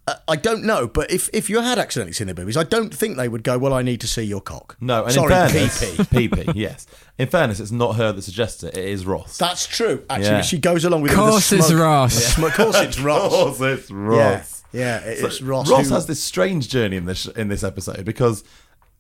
uh, 0.08 0.16
I 0.28 0.36
don't 0.36 0.64
know, 0.64 0.88
but 0.88 1.12
if, 1.12 1.30
if 1.34 1.50
you 1.50 1.60
had 1.62 1.78
accidentally 1.80 2.14
seen 2.14 2.28
their 2.28 2.34
boobies, 2.36 2.56
I 2.58 2.64
don't 2.64 2.94
think 2.94 3.18
they 3.18 3.28
would 3.28 3.44
go. 3.44 3.58
Well, 3.58 3.74
I 3.74 3.82
need 3.82 4.00
to 4.02 4.08
see 4.08 4.24
your 4.24 4.42
cock. 4.42 4.78
no, 4.80 5.04
and 5.06 5.14
sorry, 5.14 5.34
in 5.34 5.50
fairness, 5.50 5.82
PP. 5.98 6.30
PP, 6.46 6.56
yes. 6.56 6.86
In 7.18 7.28
fairness, 7.28 7.60
it's 7.60 7.72
not 7.72 7.96
her 7.98 8.12
that 8.12 8.22
suggests 8.22 8.64
it; 8.64 8.78
it 8.78 8.86
is 8.86 9.06
Ross. 9.06 9.38
That's 9.38 9.68
true. 9.68 10.04
Actually, 10.10 10.28
Yeah. 10.30 10.42
she 10.42 10.58
goes 10.60 10.86
along 10.86 11.02
with 11.02 11.12
Of 11.12 11.18
it 11.18 11.22
with 11.22 11.28
the 11.28 11.32
course 11.32 11.52
it's 11.52 11.68
smoke. 11.68 11.82
Ross. 11.82 12.38
Of 12.38 12.54
course 12.54 12.76
it's 12.82 13.00
Ross. 13.00 13.24
Of 13.34 13.58
course, 13.58 13.62
it's 13.62 13.92
Ross. 13.92 14.18
Yeah, 14.18 14.44
yeah, 14.72 15.00
it's 15.00 15.22
So 15.40 15.46
Ross. 15.46 15.70
Ross 15.70 15.88
who- 15.90 15.94
has 15.96 16.06
this 16.08 16.22
strange 16.24 16.70
journey 16.70 16.98
in 16.98 17.06
this 17.06 17.26
in 17.28 17.48
this 17.48 17.64
episode 17.64 18.06
because 18.06 18.44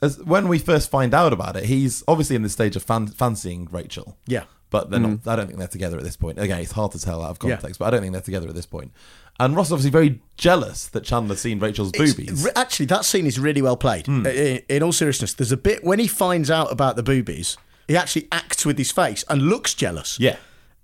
as 0.01 0.17
when 0.23 0.47
we 0.47 0.57
first 0.59 0.89
find 0.89 1.13
out 1.13 1.31
about 1.33 1.55
it, 1.55 1.65
he's 1.65 2.03
obviously 2.07 2.35
in 2.35 2.41
the 2.41 2.49
stage 2.49 2.75
of 2.75 2.83
fan, 2.83 3.07
fancying 3.07 3.67
Rachel. 3.71 4.17
Yeah. 4.27 4.43
but 4.71 4.89
they're 4.89 5.01
not, 5.01 5.27
I 5.27 5.35
don't 5.35 5.47
think 5.47 5.59
they're 5.59 5.67
together 5.67 5.97
at 5.97 6.03
this 6.05 6.15
point. 6.15 6.39
Again, 6.39 6.59
it's 6.61 6.71
hard 6.71 6.93
to 6.93 6.99
tell 6.99 7.21
out 7.21 7.31
of 7.31 7.37
Yeah. 7.43 7.55
context, 7.57 7.77
but 7.77 7.85
I 7.87 7.89
don't 7.91 7.99
think 8.01 8.13
they're 8.13 8.21
together 8.21 8.47
at 8.47 8.55
this 8.55 8.65
point. 8.65 8.93
And 9.37 9.53
Ross 9.53 9.67
is 9.67 9.73
obviously 9.73 9.91
very 9.91 10.21
jealous 10.37 10.87
that 10.87 11.03
Chandler's 11.03 11.41
seen 11.41 11.59
Rachel's 11.59 11.89
It's- 11.93 12.13
boobies. 12.13 12.45
re- 12.45 12.51
Actually, 12.55 12.85
that 12.85 13.03
scene 13.03 13.27
is 13.27 13.37
really 13.37 13.61
well 13.61 13.75
played. 13.75 14.05
Hmm. 14.05 14.25
In, 14.25 14.61
in 14.69 14.81
all 14.81 14.93
seriousness, 14.93 15.33
there's 15.33 15.51
a 15.51 15.57
bit 15.57 15.83
when 15.83 15.99
he 15.99 16.07
finds 16.07 16.49
out 16.49 16.71
about 16.71 16.95
the 16.95 17.03
boobies, 17.03 17.57
he 17.87 17.97
actually 17.97 18.29
acts 18.31 18.65
with 18.65 18.77
his 18.77 18.91
face 18.91 19.25
and 19.27 19.41
looks 19.41 19.73
jealous. 19.73 20.17
Yeah. 20.21 20.37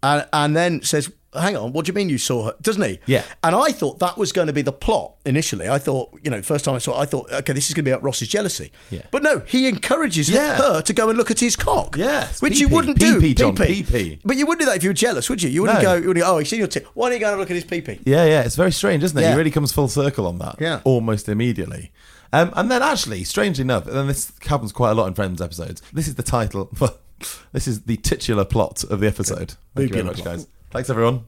And, 0.03 0.27
and 0.33 0.53
then 0.55 0.81
says, 0.83 1.09
Hang 1.39 1.55
on, 1.57 1.73
what 1.73 1.85
do 1.85 1.89
you 1.89 1.93
mean 1.93 2.09
you 2.09 2.17
saw 2.17 2.45
her? 2.47 2.55
Doesn't 2.61 2.81
he? 2.83 2.99
Yeah. 3.05 3.23
And 3.43 3.55
I 3.55 3.71
thought 3.71 3.99
that 3.99 4.17
was 4.17 4.31
going 4.31 4.47
to 4.47 4.53
be 4.53 4.61
the 4.61 4.71
plot 4.71 5.13
initially. 5.25 5.69
I 5.69 5.77
thought, 5.79 6.17
you 6.23 6.29
know, 6.31 6.41
first 6.41 6.65
time 6.65 6.75
I 6.75 6.77
saw 6.79 6.97
it, 6.99 7.03
I 7.03 7.05
thought, 7.05 7.31
okay, 7.31 7.53
this 7.53 7.67
is 7.67 7.73
going 7.73 7.83
to 7.85 7.89
be 7.89 7.91
about 7.91 8.03
Ross's 8.03 8.27
jealousy. 8.27 8.71
Yeah. 8.89 9.01
But 9.11 9.23
no, 9.23 9.39
he 9.39 9.67
encourages 9.67 10.29
Yeah. 10.29 10.55
her 10.57 10.81
to 10.81 10.93
go 10.93 11.09
and 11.09 11.17
look 11.17 11.31
at 11.31 11.39
his 11.39 11.55
cock. 11.55 11.95
Yes, 11.97 12.41
Which 12.41 12.59
you 12.59 12.67
pee-pee. 12.67 12.75
wouldn't 12.75 12.99
do. 12.99 13.15
Pee-pee, 13.19 13.33
John, 13.33 13.55
Pee-pee. 13.55 13.83
pee-pee. 13.83 14.19
But 14.25 14.37
you 14.37 14.45
wouldn't 14.45 14.61
do 14.61 14.65
that 14.67 14.77
if 14.77 14.83
you 14.83 14.89
were 14.89 14.93
jealous, 14.95 15.29
would 15.29 15.41
you? 15.43 15.49
You 15.49 15.61
wouldn't 15.63 15.79
No. 15.83 15.83
go, 15.83 15.95
you 16.01 16.07
wouldn't 16.07 16.25
go, 16.25 16.35
oh, 16.35 16.37
he's 16.39 16.49
seen 16.49 16.59
your 16.59 16.67
tit. 16.67 16.85
Why 16.93 17.09
don't 17.09 17.19
you 17.19 17.25
go 17.25 17.31
and 17.31 17.39
look 17.39 17.49
at 17.51 17.55
his 17.55 17.65
pee 17.65 17.81
pee? 17.81 17.99
Yeah, 18.05 18.25
yeah, 18.25 18.41
it's 18.43 18.55
very 18.55 18.71
strange, 18.71 19.03
isn't 19.03 19.17
it? 19.17 19.21
Yeah. 19.21 19.31
He 19.31 19.37
really 19.37 19.51
comes 19.51 19.71
full 19.71 19.87
circle 19.87 20.27
on 20.27 20.37
that. 20.39 20.55
Yeah. 20.59 20.81
Almost 20.83 21.29
immediately. 21.29 21.91
Um, 22.33 22.51
and 22.55 22.69
then 22.69 22.81
actually, 22.83 23.23
strangely 23.23 23.61
enough, 23.61 23.87
and 23.87 24.09
this 24.09 24.31
happens 24.45 24.71
quite 24.73 24.91
a 24.91 24.93
lot 24.95 25.07
in 25.07 25.13
Friends 25.13 25.41
episodes, 25.41 25.81
this 25.93 26.07
is 26.09 26.15
the 26.15 26.23
title, 26.23 26.69
this 27.53 27.67
is 27.67 27.83
the 27.83 27.95
titular 27.97 28.43
plot 28.43 28.83
of 28.83 28.99
the 28.99 29.07
episode. 29.07 29.53
Thank 29.75 29.89
you 29.89 29.93
very 29.93 30.03
much, 30.03 30.17
plot. 30.17 30.35
guys. 30.37 30.47
Thanks, 30.71 30.89
everyone. 30.89 31.25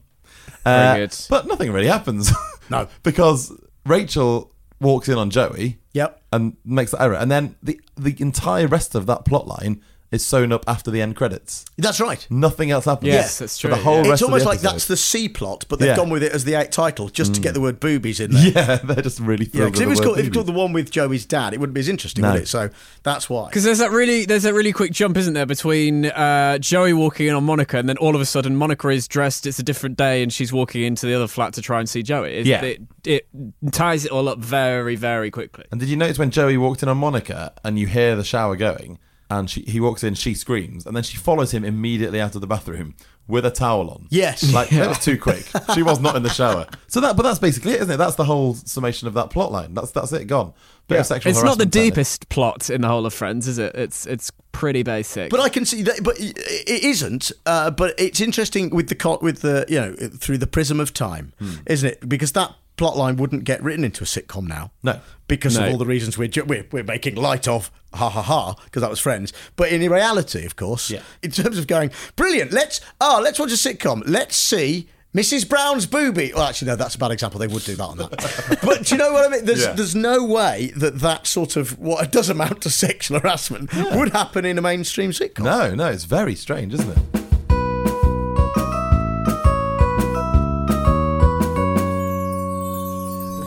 Very 0.64 0.86
Uh, 0.86 0.94
good. 0.96 1.16
But 1.28 1.46
nothing 1.46 1.72
really 1.72 1.86
happens. 1.88 2.30
No. 2.70 2.86
because 3.02 3.52
Rachel 3.84 4.52
walks 4.80 5.08
in 5.08 5.18
on 5.18 5.30
Joey 5.30 5.80
Yep. 5.92 6.22
and 6.32 6.56
makes 6.64 6.92
that 6.92 7.02
error. 7.02 7.14
And 7.16 7.28
then 7.28 7.56
the, 7.60 7.80
the 7.96 8.14
entire 8.20 8.68
rest 8.68 8.94
of 8.94 9.06
that 9.06 9.24
plot 9.24 9.48
line 9.48 9.82
is 10.10 10.24
sewn 10.26 10.50
up 10.52 10.64
after 10.66 10.90
the 10.90 11.00
end 11.00 11.14
credits. 11.14 11.64
That's 11.78 12.00
right. 12.00 12.26
Nothing 12.30 12.70
else 12.70 12.84
happens. 12.84 13.08
Yes, 13.12 13.38
that's 13.38 13.60
For 13.60 13.68
the 13.68 13.76
whole 13.76 14.02
yeah. 14.04 14.10
rest 14.10 14.12
It's 14.14 14.22
of 14.22 14.26
the 14.28 14.32
almost 14.32 14.46
like 14.46 14.60
that's 14.60 14.86
the 14.86 14.96
C 14.96 15.28
plot, 15.28 15.64
but 15.68 15.78
they've 15.78 15.86
Yeah. 15.88 15.94
Mm. 15.94 15.98
gone 15.98 16.10
with 16.10 16.22
it 16.24 16.32
as 16.32 16.44
the 16.44 16.56
out 16.56 16.72
title 16.72 17.08
just 17.08 17.34
to 17.36 17.40
get 17.40 17.54
the 17.54 17.60
word 17.60 17.78
boobies 17.78 18.18
in 18.20 18.32
there. 18.32 18.48
Yeah, 18.50 18.76
they're 18.84 19.02
just 19.02 19.20
really 19.20 19.46
Yeah, 19.52 19.66
because 19.66 19.80
with 19.80 19.80
if 19.80 19.86
it 19.86 19.88
was 19.88 19.98
the 20.00 20.04
called, 20.04 20.18
if 20.18 20.26
it 20.26 20.28
was 20.30 20.34
called 20.34 20.46
the 20.46 20.52
one 20.52 20.72
with 20.72 20.90
Joey's 20.90 21.26
dad, 21.26 21.54
it 21.54 21.60
wouldn't 21.60 21.74
be 21.74 21.80
as 21.80 21.88
interesting, 21.88 22.22
No. 22.22 22.32
would 22.32 22.42
it? 22.42 22.48
So 22.48 22.70
that's 23.04 23.30
why. 23.30 23.46
Because 23.46 23.62
there's 23.64 23.78
that 23.78 23.90
really 23.92 24.24
there's 24.26 24.42
that 24.42 24.54
really 24.54 24.72
quick 24.72 24.92
jump, 24.92 25.16
isn't 25.16 25.34
there, 25.34 25.46
between 25.46 26.06
uh, 26.06 26.58
Joey 26.58 26.92
walking 26.92 27.28
in 27.28 27.34
on 27.34 27.44
Monica, 27.44 27.78
and 27.78 27.88
then 27.88 27.96
all 27.98 28.14
of 28.16 28.20
a 28.20 28.26
sudden 28.26 28.56
Monica 28.56 28.88
is 28.88 29.06
dressed. 29.06 29.46
It's 29.46 29.58
a 29.58 29.62
different 29.62 29.96
day, 29.96 30.22
and 30.22 30.32
she's 30.32 30.52
walking 30.52 30.82
into 30.82 31.06
the 31.06 31.14
other 31.14 31.28
flat 31.28 31.52
to 31.54 31.62
try 31.62 31.78
and 31.78 31.88
see 31.88 32.02
Joey. 32.02 32.34
It, 32.38 32.46
Yeah. 32.46 32.62
it, 32.64 32.80
it 33.04 33.28
ties 33.70 34.04
it 34.04 34.10
all 34.10 34.28
up 34.28 34.38
very 34.40 34.96
very 34.96 35.30
quickly. 35.30 35.64
And 35.70 35.78
did 35.78 35.88
you 35.88 35.96
notice 35.96 36.18
when 36.18 36.30
Joey 36.30 36.56
walked 36.56 36.82
in 36.82 36.88
on 36.88 36.96
Monica 36.98 37.52
and 37.62 37.78
you 37.78 37.86
hear 37.86 38.16
the 38.16 38.24
shower 38.24 38.56
going, 38.56 38.98
and 39.30 39.48
she, 39.48 39.62
he 39.62 39.80
walks 39.80 40.02
in, 40.04 40.14
she 40.14 40.34
screams, 40.34 40.84
and 40.86 40.94
then 40.96 41.02
she 41.02 41.16
follows 41.16 41.52
him 41.52 41.64
immediately 41.64 42.20
out 42.20 42.34
of 42.34 42.40
the 42.40 42.46
bathroom 42.46 42.94
with 43.28 43.46
a 43.46 43.50
towel 43.50 43.88
on. 43.90 44.06
Yes. 44.10 44.52
like 44.52 44.70
that 44.70 44.88
was 44.88 44.98
too 44.98 45.16
quick. 45.18 45.46
She 45.74 45.82
was 45.84 46.00
not 46.00 46.16
in 46.16 46.22
the 46.24 46.30
shower. 46.30 46.66
So 46.88 47.00
that, 47.00 47.16
but 47.16 47.22
that's 47.22 47.38
basically 47.38 47.72
it, 47.74 47.82
isn't 47.82 47.92
it? 47.94 47.96
That's 47.96 48.16
the 48.16 48.24
whole 48.24 48.54
summation 48.54 49.06
of 49.06 49.14
that 49.14 49.30
plot 49.30 49.52
line. 49.52 49.72
That's 49.74 49.92
that's 49.92 50.12
it. 50.12 50.24
Gone. 50.26 50.52
Bit 50.88 50.98
of 51.00 51.06
sexual 51.06 51.30
It's 51.30 51.38
not 51.38 51.42
the 51.58 51.64
harassment 51.64 51.72
technique. 51.72 51.94
deepest 51.94 52.28
plot 52.28 52.70
in 52.70 52.80
the 52.80 52.88
whole 52.88 53.06
of 53.06 53.14
Friends, 53.14 53.46
is 53.46 53.58
it? 53.58 53.72
It's 53.76 54.04
it's 54.06 54.32
pretty 54.50 54.82
basic. 54.82 55.30
But 55.30 55.38
I 55.38 55.48
can 55.48 55.64
see 55.64 55.82
that, 55.82 56.02
but 56.02 56.18
it 56.18 56.36
it 56.36 56.82
isn't. 56.82 57.30
Uh, 57.46 57.70
but 57.70 57.94
it's 57.98 58.20
interesting 58.20 58.70
with 58.70 58.88
the 58.88 58.96
co- 58.96 59.20
with 59.22 59.42
the 59.42 59.64
you 59.68 59.80
know 59.80 59.94
through 59.94 60.38
the 60.38 60.48
prism 60.48 60.80
of 60.80 60.92
time, 60.92 61.32
Hmm. 61.38 61.52
isn't 61.66 61.88
it? 61.88 62.08
Because 62.08 62.32
that 62.32 62.52
plot 62.80 62.96
line 62.96 63.16
wouldn't 63.16 63.44
get 63.44 63.62
written 63.62 63.84
into 63.84 64.02
a 64.02 64.06
sitcom 64.06 64.48
now. 64.48 64.72
No. 64.82 65.00
because 65.28 65.56
No. 65.56 65.66
of 65.66 65.72
all 65.72 65.78
the 65.78 65.86
reasons 65.86 66.16
we're, 66.18 66.26
ju- 66.28 66.44
we're 66.44 66.66
we're 66.72 66.82
making 66.82 67.14
light 67.14 67.46
of. 67.46 67.70
Ha 67.94 68.08
ha 68.08 68.22
ha! 68.22 68.54
Because 68.64 68.80
that 68.82 68.90
was 68.90 68.98
Friends. 69.00 69.32
But 69.56 69.70
in 69.70 69.80
reality, 69.88 70.44
of 70.46 70.56
course, 70.56 70.90
Yeah. 70.90 71.02
in 71.22 71.30
terms 71.30 71.58
of 71.58 71.66
going 71.66 71.90
brilliant, 72.16 72.52
let's 72.52 72.80
ah 73.00 73.20
let's 73.22 73.38
watch 73.38 73.50
a 73.52 73.54
sitcom. 73.54 74.02
Let's 74.06 74.34
see. 74.36 74.88
Mrs. 75.14 75.48
Brown's 75.48 75.86
booby. 75.86 76.32
Well, 76.34 76.44
actually, 76.46 76.68
no, 76.68 76.76
that's 76.76 76.94
a 76.94 76.98
bad 76.98 77.10
example. 77.10 77.40
They 77.40 77.48
would 77.48 77.64
do 77.64 77.74
that 77.74 77.84
on 77.84 77.96
that. 77.98 78.58
but 78.64 78.84
do 78.86 78.94
you 78.94 78.98
know 78.98 79.12
what 79.12 79.26
I 79.26 79.28
mean? 79.28 79.44
There's, 79.44 79.62
Yeah. 79.64 79.72
there's 79.72 79.96
no 79.96 80.24
way 80.24 80.72
that 80.76 81.00
that 81.00 81.26
sort 81.26 81.56
of 81.56 81.76
what 81.80 82.04
it 82.04 82.12
does 82.12 82.28
amount 82.30 82.62
to 82.62 82.70
sexual 82.70 83.18
harassment 83.18 83.70
would 83.96 84.10
happen 84.12 84.44
in 84.44 84.56
a 84.56 84.62
mainstream 84.62 85.10
sitcom. 85.10 85.40
No, 85.44 85.74
no, 85.74 85.86
it's 85.88 86.04
very 86.04 86.36
strange, 86.36 86.72
isn't 86.74 86.90
it? 86.96 87.19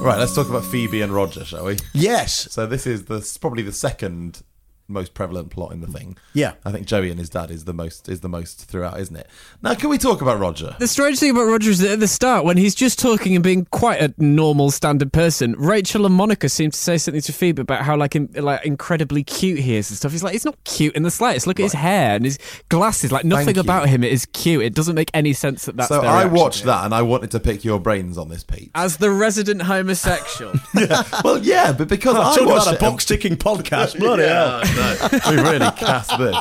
Right, 0.04 0.20
let's 0.20 0.36
talk 0.36 0.50
about 0.50 0.66
Phoebe 0.66 1.02
and 1.02 1.14
Roger, 1.14 1.46
shall 1.46 1.64
we? 1.64 1.78
Yes. 1.94 2.52
So 2.52 2.68
this 2.68 2.86
is 2.86 3.06
the 3.06 3.26
probably 3.40 3.64
the 3.64 3.72
second 3.72 4.44
most 4.88 5.14
prevalent 5.14 5.50
plot 5.50 5.72
in 5.72 5.82
the 5.82 5.88
thing. 5.88 6.18
Yeah. 6.34 6.54
I 6.66 6.72
think 6.72 6.86
Joey 6.88 7.10
and 7.10 7.20
his 7.20 7.30
dad 7.30 7.50
is 7.52 7.66
the 7.66 7.74
most 7.74 8.10
is 8.10 8.20
the 8.22 8.30
most 8.30 8.66
throughout, 8.66 9.00
isn't 9.00 9.16
it? 9.16 9.28
Now, 9.62 9.74
can 9.76 9.90
we 9.90 9.98
talk 9.98 10.22
about 10.22 10.40
Roger? 10.40 10.76
The 10.80 10.88
strange 10.88 11.20
thing 11.20 11.32
about 11.32 11.46
Roger 11.46 11.72
is 11.72 11.80
that 11.80 11.92
at 11.92 12.00
the 12.00 12.08
start, 12.08 12.46
when 12.46 12.58
he's 12.58 12.76
just 12.76 13.00
talking 13.00 13.36
and 13.36 13.44
being 13.44 13.66
quite 13.72 14.02
a 14.02 14.14
normal, 14.18 14.72
standard 14.72 15.14
person, 15.14 15.54
Rachel 15.58 16.06
and 16.06 16.14
Monica 16.16 16.50
seem 16.50 16.72
to 16.72 16.78
say 16.78 16.98
something 16.98 17.22
to 17.22 17.34
Phoebe 17.34 17.62
about 17.62 17.82
how 17.84 17.96
like 17.96 18.16
in, 18.16 18.30
like 18.36 18.66
incredibly 18.66 19.24
cute 19.24 19.60
he 19.60 19.76
is 19.76 19.90
and 19.90 19.98
stuff. 19.98 20.12
He's 20.12 20.24
like, 20.24 20.34
he's 20.34 20.46
not 20.46 20.62
cute 20.64 20.96
in 20.96 21.04
the 21.04 21.12
slightest. 21.12 21.48
Look 21.48 21.60
at 21.60 21.64
his 21.64 21.74
hair 21.74 22.16
and 22.16 22.26
his 22.26 22.38
glasses. 22.70 23.12
Like 23.12 23.26
nothing 23.26 23.46
Thank 23.46 23.58
you. 23.58 23.62
about 23.62 23.90
him 23.90 24.04
is 24.04 24.26
cute. 24.28 24.64
It 24.64 24.74
doesn't 24.74 24.96
make 24.96 25.12
any 25.14 25.34
sense 25.34 25.66
that 25.66 25.78
that's. 25.78 25.90
so 25.90 26.02
their 26.02 26.10
I 26.10 26.26
watched 26.26 26.62
to 26.62 26.66
that 26.68 26.86
and 26.86 26.94
I 26.94 27.02
wanted 27.02 27.32
to 27.32 27.40
pick 27.40 27.64
your 27.64 27.80
brains 27.80 28.18
on 28.18 28.30
this, 28.30 28.44
Pete. 28.44 28.72
as 28.76 28.98
the 28.98 29.12
resident 29.12 29.62
homosexual. 29.64 30.54
well, 31.24 31.38
yeah, 31.40 31.72
but 31.72 31.88
because 31.88 32.16
I 32.18 32.34
Talking 32.36 32.48
watched 32.48 32.68
about 32.68 32.76
a 32.76 32.80
box 32.80 33.06
ticking 33.06 33.38
podcast. 33.38 33.98
Bloody. 34.04 34.24
Yeah, 34.24 34.62
I 34.64 34.66
we 35.30 35.36
really 35.38 35.72
cast 35.72 36.18
this. 36.18 36.38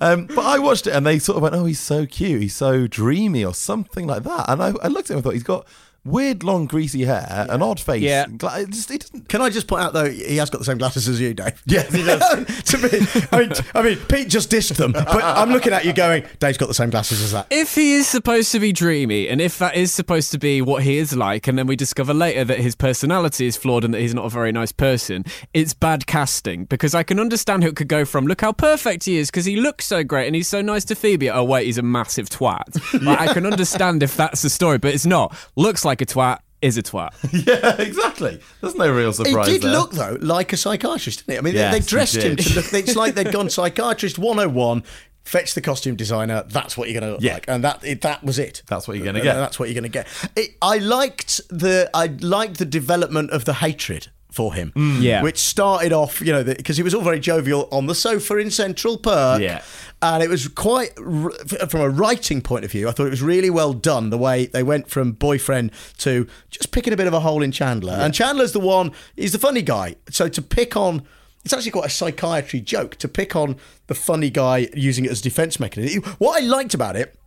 Um, 0.00 0.26
but 0.26 0.44
I 0.44 0.58
watched 0.58 0.86
it 0.86 0.94
and 0.94 1.06
they 1.06 1.18
sort 1.18 1.36
of 1.36 1.42
went, 1.42 1.54
"Oh, 1.54 1.64
he's 1.64 1.80
so 1.80 2.06
cute, 2.06 2.42
he's 2.42 2.56
so 2.56 2.86
dreamy, 2.86 3.44
or 3.44 3.54
something 3.54 4.06
like 4.06 4.24
that." 4.24 4.46
And 4.48 4.62
I, 4.62 4.72
I 4.82 4.88
looked 4.88 5.10
at 5.10 5.10
him 5.10 5.16
and 5.18 5.24
thought, 5.24 5.34
"He's 5.34 5.42
got 5.42 5.66
weird, 6.04 6.42
long, 6.42 6.66
greasy 6.66 7.04
hair, 7.04 7.46
an 7.48 7.62
odd 7.62 7.78
face. 7.80 8.02
Yeah. 8.02 8.26
Gla- 8.26 8.60
it 8.60 8.70
just, 8.70 8.90
he 8.90 8.98
doesn't." 8.98 9.28
Can 9.28 9.40
I 9.42 9.50
just 9.50 9.66
point 9.66 9.82
out 9.82 9.92
though, 9.92 10.10
he 10.10 10.36
has 10.36 10.50
got 10.50 10.58
the 10.58 10.64
same 10.64 10.78
glasses 10.78 11.08
as 11.08 11.20
you, 11.20 11.34
Dave. 11.34 11.62
Yes, 11.66 11.92
he 11.94 12.02
does. 12.04 12.62
to 12.64 12.78
me, 12.78 13.06
I 13.32 13.38
mean, 13.40 13.52
I 13.74 13.82
mean, 13.82 13.98
Pete 14.08 14.28
just 14.28 14.50
dissed 14.50 14.76
them, 14.76 14.92
but 14.92 15.08
I'm 15.22 15.50
looking 15.50 15.72
at 15.72 15.84
you 15.84 15.92
going, 15.92 16.24
Dave's 16.38 16.58
got 16.58 16.66
the 16.68 16.74
same 16.74 16.90
glasses 16.90 17.22
as 17.22 17.32
that. 17.32 17.46
if 17.50 17.74
he 17.74 17.94
is 17.94 18.06
supposed 18.08 18.52
to 18.52 18.60
be 18.60 18.72
dreamy, 18.72 19.28
and 19.28 19.40
if 19.40 19.58
that 19.58 19.76
is 19.76 19.92
supposed 19.92 20.30
to 20.32 20.38
be 20.38 20.60
what 20.60 20.82
he 20.82 20.98
is 20.98 21.14
like, 21.16 21.46
and 21.48 21.58
then 21.58 21.66
we 21.66 21.76
discover 21.76 22.12
later 22.14 22.44
that 22.44 22.58
his 22.58 22.74
personality 22.74 23.46
is 23.46 23.56
flawed 23.56 23.84
and 23.84 23.94
that 23.94 24.00
he's 24.00 24.14
not 24.14 24.24
a 24.24 24.28
very 24.28 24.52
nice 24.52 24.72
person, 24.72 25.24
it's 25.54 25.72
bad 25.74 26.06
casting. 26.06 26.64
Because 26.66 26.94
I 26.94 27.02
can 27.02 27.18
understand 27.20 27.62
who 27.62 27.68
it 27.70 27.76
could 27.76 27.88
go 27.88 28.04
from, 28.04 28.26
look 28.26 28.40
how 28.40 28.52
perfect 28.52 29.04
he 29.04 29.16
is, 29.18 29.30
because 29.30 29.44
he 29.44 29.56
looks 29.56 29.86
so 29.86 30.02
great 30.02 30.26
and 30.26 30.34
he's 30.36 30.48
so 30.48 30.60
nice 30.62 30.84
to 30.86 30.94
Phoebe. 30.94 31.30
Oh, 31.30 31.44
wait, 31.44 31.66
he's 31.66 31.78
a 31.78 31.82
massive 31.82 32.28
twat. 32.28 32.62
Like, 33.02 33.20
I 33.20 33.32
can 33.34 33.46
understand 33.46 34.02
if 34.02 34.16
that's 34.16 34.42
the 34.42 34.50
story, 34.50 34.78
but 34.78 34.94
it's 34.94 35.06
not. 35.06 35.36
Looks 35.56 35.84
like 35.84 35.91
a 36.00 36.06
twat, 36.06 36.38
is 36.62 36.78
a 36.78 36.82
twat. 36.82 37.10
yeah, 37.46 37.76
exactly. 37.80 38.40
There's 38.60 38.74
no 38.76 38.90
real 38.92 39.08
He 39.12 39.24
surprise 39.24 39.46
did 39.48 39.62
there. 39.62 39.72
look 39.72 39.92
though 39.92 40.16
like 40.20 40.52
a 40.52 40.56
psychiatrist, 40.56 41.26
didn't 41.26 41.34
he? 41.34 41.38
I 41.38 41.40
mean, 41.42 41.54
they- 41.54 41.60
Yes, 41.60 41.72
they 41.72 41.80
dressed 41.88 42.16
him 42.16 42.36
to 42.36 42.54
look. 42.54 42.72
It's 42.72 42.96
like 42.96 43.14
they'd 43.14 43.32
gone 43.32 43.50
psychiatrist 43.50 44.18
101. 44.18 44.84
Fetch 45.24 45.54
the 45.54 45.60
costume 45.60 45.94
designer. 45.94 46.42
That's 46.48 46.76
what 46.76 46.88
you're 46.90 47.00
going 47.00 47.08
to 47.10 47.14
look 47.14 47.22
Yeah. 47.22 47.34
like, 47.34 47.44
and 47.46 47.62
that 47.62 47.84
it, 47.84 48.00
that 48.00 48.24
was 48.24 48.40
it. 48.40 48.62
That's 48.66 48.88
what 48.88 48.96
you're 48.96 49.06
gonna 49.06 49.20
get. 49.20 49.34
That's 49.34 49.56
what 49.56 49.68
you're 49.68 49.74
going 49.80 49.84
to 49.84 49.88
get. 49.88 50.08
It, 50.34 50.56
I 50.60 50.78
liked 50.78 51.40
the 51.48 51.88
I 51.94 52.06
liked 52.20 52.58
the 52.58 52.64
development 52.64 53.30
of 53.30 53.44
the 53.44 53.54
hatred 53.54 54.08
for 54.32 54.54
him. 54.54 54.72
Mm. 54.74 55.02
Yeah. 55.02 55.22
which 55.22 55.38
started 55.38 55.92
off, 55.92 56.20
you 56.20 56.32
know, 56.32 56.42
because 56.42 56.76
he 56.76 56.82
was 56.82 56.94
all 56.94 57.02
very 57.02 57.20
jovial 57.20 57.68
on 57.70 57.86
the 57.86 57.94
sofa 57.94 58.38
in 58.38 58.50
Central 58.50 58.98
Perk. 58.98 59.40
Yeah. 59.40 59.62
and 60.00 60.22
it 60.22 60.28
was 60.28 60.48
quite 60.48 60.94
from 60.96 61.80
a 61.80 61.88
writing 61.88 62.40
point 62.42 62.64
of 62.64 62.72
view. 62.72 62.88
I 62.88 62.92
thought 62.92 63.06
it 63.06 63.10
was 63.10 63.22
really 63.22 63.50
well 63.50 63.72
done 63.72 64.10
the 64.10 64.18
way 64.18 64.46
they 64.46 64.62
went 64.62 64.88
from 64.88 65.12
boyfriend 65.12 65.70
to 65.98 66.26
just 66.50 66.72
picking 66.72 66.92
a 66.92 66.96
bit 66.96 67.06
of 67.06 67.14
a 67.14 67.20
hole 67.20 67.42
in 67.42 67.52
Chandler. 67.52 67.92
And 67.92 68.12
Chandler's 68.12 68.52
the 68.52 68.60
one. 68.60 68.92
He's 69.14 69.32
the 69.32 69.38
funny 69.38 69.62
guy. 69.62 69.96
So 70.10 70.28
to 70.28 70.42
pick 70.42 70.76
on. 70.76 71.02
It's 71.44 71.52
actually 71.52 71.72
quite 71.72 71.86
a 71.86 71.90
psychiatry 71.90 72.60
joke 72.60 72.94
to 72.98 73.08
pick 73.08 73.34
on 73.34 73.56
the 73.88 73.96
funny 73.96 74.30
guy 74.30 74.68
using 74.74 75.04
it 75.04 75.10
as 75.10 75.18
a 75.18 75.22
defense 75.24 75.58
mechanism. 75.58 76.00
What 76.18 76.40
I 76.40 76.46
liked 76.46 76.72
about 76.72 76.94
it 76.94 77.18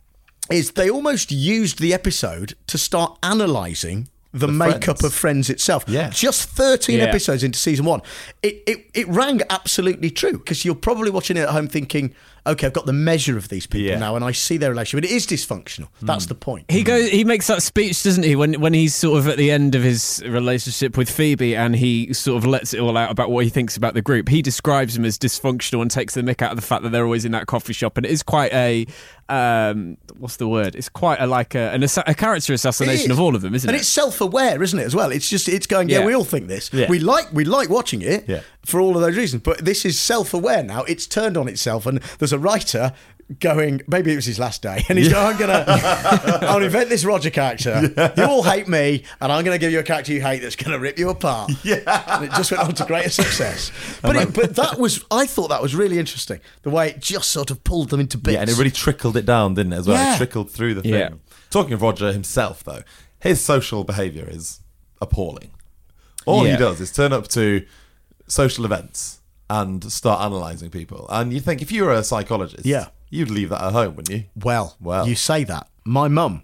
is 0.50 0.70
they 0.70 0.88
almost 0.88 1.30
used 1.30 1.80
the 1.80 1.92
episode 1.92 2.54
to 2.68 2.78
start 2.78 3.18
analysing 3.22 4.08
the, 4.32 4.48
makeup 4.48 4.98
Friends. 4.98 5.04
of 5.04 5.14
Friends 5.14 5.50
itself. 5.50 5.84
Yeah. 5.86 6.10
Just 6.10 6.48
13 6.50 6.98
Yeah. 6.98 7.04
episodes 7.04 7.42
into 7.42 7.58
season 7.58 7.84
one. 7.84 8.02
It, 8.42 8.62
it, 8.66 8.90
it 8.94 9.08
rang 9.08 9.40
absolutely 9.50 10.10
true 10.10 10.34
because 10.34 10.64
you're 10.64 10.74
probably 10.74 11.10
watching 11.10 11.36
it 11.36 11.40
at 11.40 11.50
home 11.50 11.68
thinking, 11.68 12.14
okay, 12.46 12.66
I've 12.66 12.72
got 12.72 12.86
the 12.86 12.92
measure 12.92 13.36
of 13.36 13.48
these 13.48 13.66
people 13.66 13.88
Yeah. 13.88 13.98
now 13.98 14.16
and 14.16 14.24
I 14.24 14.32
see 14.32 14.56
their 14.56 14.70
relationship. 14.70 15.10
It 15.10 15.14
is 15.14 15.26
dysfunctional. 15.26 15.88
That's 16.00 16.24
hmm. 16.24 16.28
the 16.28 16.34
point. 16.34 16.70
He 16.70 16.80
hmm. 16.80 16.86
goes. 16.86 17.10
He 17.10 17.24
makes 17.24 17.46
that 17.48 17.62
speech, 17.62 18.02
doesn't 18.02 18.24
he? 18.24 18.36
When 18.36 18.60
when 18.60 18.72
he's 18.72 18.94
sort 18.94 19.18
of 19.18 19.28
at 19.28 19.36
the 19.36 19.50
end 19.50 19.74
of 19.74 19.82
his 19.82 20.22
relationship 20.26 20.96
with 20.96 21.10
Phoebe, 21.10 21.56
and 21.56 21.74
he 21.74 22.12
sort 22.12 22.38
of 22.38 22.46
lets 22.46 22.74
it 22.74 22.80
all 22.80 22.96
out 22.96 23.10
about 23.10 23.30
what 23.30 23.44
he 23.44 23.50
thinks 23.50 23.76
about 23.76 23.94
the 23.94 24.02
group. 24.02 24.28
He 24.28 24.42
describes 24.42 24.94
them 24.94 25.04
as 25.04 25.18
dysfunctional 25.18 25.82
and 25.82 25.90
takes 25.90 26.14
the 26.14 26.22
mick 26.22 26.42
out 26.42 26.50
of 26.50 26.56
the 26.56 26.62
fact 26.62 26.82
that 26.82 26.90
they're 26.90 27.04
always 27.04 27.24
in 27.24 27.32
that 27.32 27.46
coffee 27.46 27.72
shop. 27.72 27.96
And 27.96 28.06
it 28.06 28.12
is 28.12 28.22
quite 28.22 28.52
a 28.52 28.86
um, 29.28 29.96
what's 30.18 30.36
the 30.36 30.46
word? 30.48 30.74
It's 30.76 30.88
quite 30.88 31.20
a 31.20 31.26
like 31.26 31.54
a, 31.54 31.72
an, 31.72 31.82
assa- 31.82 32.04
a 32.06 32.14
character 32.14 32.52
assassination 32.52 33.10
of 33.10 33.18
all 33.20 33.34
of 33.34 33.42
them, 33.42 33.54
isn't 33.54 33.68
and 33.68 33.74
it? 33.74 33.78
And 33.78 33.80
it's 33.80 33.88
self-aware, 33.88 34.62
isn't 34.62 34.78
it? 34.78 34.84
As 34.84 34.94
well, 34.94 35.10
it's 35.10 35.28
just 35.28 35.48
it's 35.48 35.66
going. 35.66 35.88
Yeah, 35.88 36.00
Yeah. 36.00 36.06
we 36.06 36.14
all 36.14 36.24
think 36.24 36.46
this. 36.48 36.72
Yeah. 36.72 36.88
We 36.88 36.98
like 37.00 37.32
we 37.32 37.44
like 37.44 37.68
watching 37.68 38.02
it 38.02 38.24
Yeah. 38.28 38.40
for 38.64 38.80
all 38.80 38.94
of 38.94 39.02
those 39.02 39.16
reasons. 39.16 39.42
But 39.42 39.64
this 39.64 39.84
is 39.84 39.98
self-aware 39.98 40.62
now. 40.62 40.84
It's 40.84 41.06
turned 41.06 41.36
on 41.36 41.48
itself, 41.48 41.86
and 41.86 41.98
there's 42.18 42.32
a 42.32 42.38
writer 42.38 42.92
going. 43.38 43.82
Maybe 43.88 44.12
it 44.12 44.16
was 44.16 44.24
his 44.26 44.38
last 44.38 44.62
day, 44.62 44.84
and 44.88 44.98
he's 44.98 45.08
going. 45.12 45.26
I'm 45.34 45.38
gonna. 45.38 45.64
I'll 46.42 46.62
invent 46.62 46.88
this 46.88 47.04
Roger 47.04 47.30
character. 47.30 47.92
You 48.16 48.24
all 48.24 48.42
hate 48.42 48.68
me, 48.68 49.04
and 49.20 49.32
I'm 49.32 49.44
gonna 49.44 49.58
give 49.58 49.72
you 49.72 49.78
a 49.78 49.82
character 49.82 50.12
you 50.12 50.20
hate 50.22 50.40
that's 50.42 50.56
gonna 50.56 50.78
rip 50.78 50.98
you 50.98 51.10
apart. 51.10 51.52
Yeah, 51.64 52.02
and 52.06 52.26
it 52.26 52.30
just 52.32 52.52
went 52.52 52.62
on 52.62 52.74
to 52.74 52.84
greater 52.84 53.10
success. 53.10 53.72
But 54.02 54.14
it, 54.16 54.32
but 54.34 54.54
that 54.56 54.78
was 54.78 55.04
I 55.10 55.26
thought 55.26 55.48
that 55.48 55.60
was 55.60 55.74
really 55.74 55.98
interesting. 55.98 56.40
The 56.62 56.70
way 56.70 56.90
it 56.90 57.00
just 57.00 57.30
sort 57.30 57.50
of 57.50 57.64
pulled 57.64 57.90
them 57.90 57.98
into 57.98 58.18
bits. 58.18 58.34
Yeah, 58.34 58.40
and 58.42 58.50
it 58.50 58.56
really 58.56 58.70
trickled 58.70 59.16
it 59.16 59.26
down, 59.26 59.54
didn't 59.54 59.72
it, 59.72 59.78
as 59.78 59.88
well? 59.88 59.96
Yeah. 59.96 60.14
It 60.14 60.18
trickled 60.18 60.50
through 60.50 60.74
the 60.74 60.82
thing. 60.82 60.92
Yeah. 60.94 61.10
Talking 61.50 61.72
of 61.72 61.82
Roger 61.82 62.12
himself, 62.12 62.62
though, 62.62 62.82
his 63.18 63.40
social 63.40 63.82
behaviour 63.84 64.28
is 64.30 64.60
appalling. 65.00 65.50
All 66.26 66.44
he 66.44 66.56
does 66.56 66.80
is 66.80 66.92
turn 66.92 67.12
up 67.12 67.28
to 67.28 67.64
social 68.28 68.64
events 68.64 69.20
and 69.48 69.90
start 69.92 70.20
analysing 70.26 70.70
people. 70.70 71.06
And 71.08 71.32
you 71.32 71.40
think 71.40 71.62
if 71.62 71.70
you 71.70 71.84
were 71.84 71.92
a 71.92 72.02
psychologist, 72.02 72.66
Yeah. 72.66 72.88
You'd 73.10 73.30
leave 73.30 73.48
that 73.50 73.62
at 73.62 73.72
home, 73.72 73.96
wouldn't 73.96 74.16
you? 74.16 74.24
Well, 74.36 74.76
Well. 74.80 75.08
you 75.08 75.14
say 75.14 75.44
that. 75.44 75.68
My 75.84 76.08
mum 76.08 76.42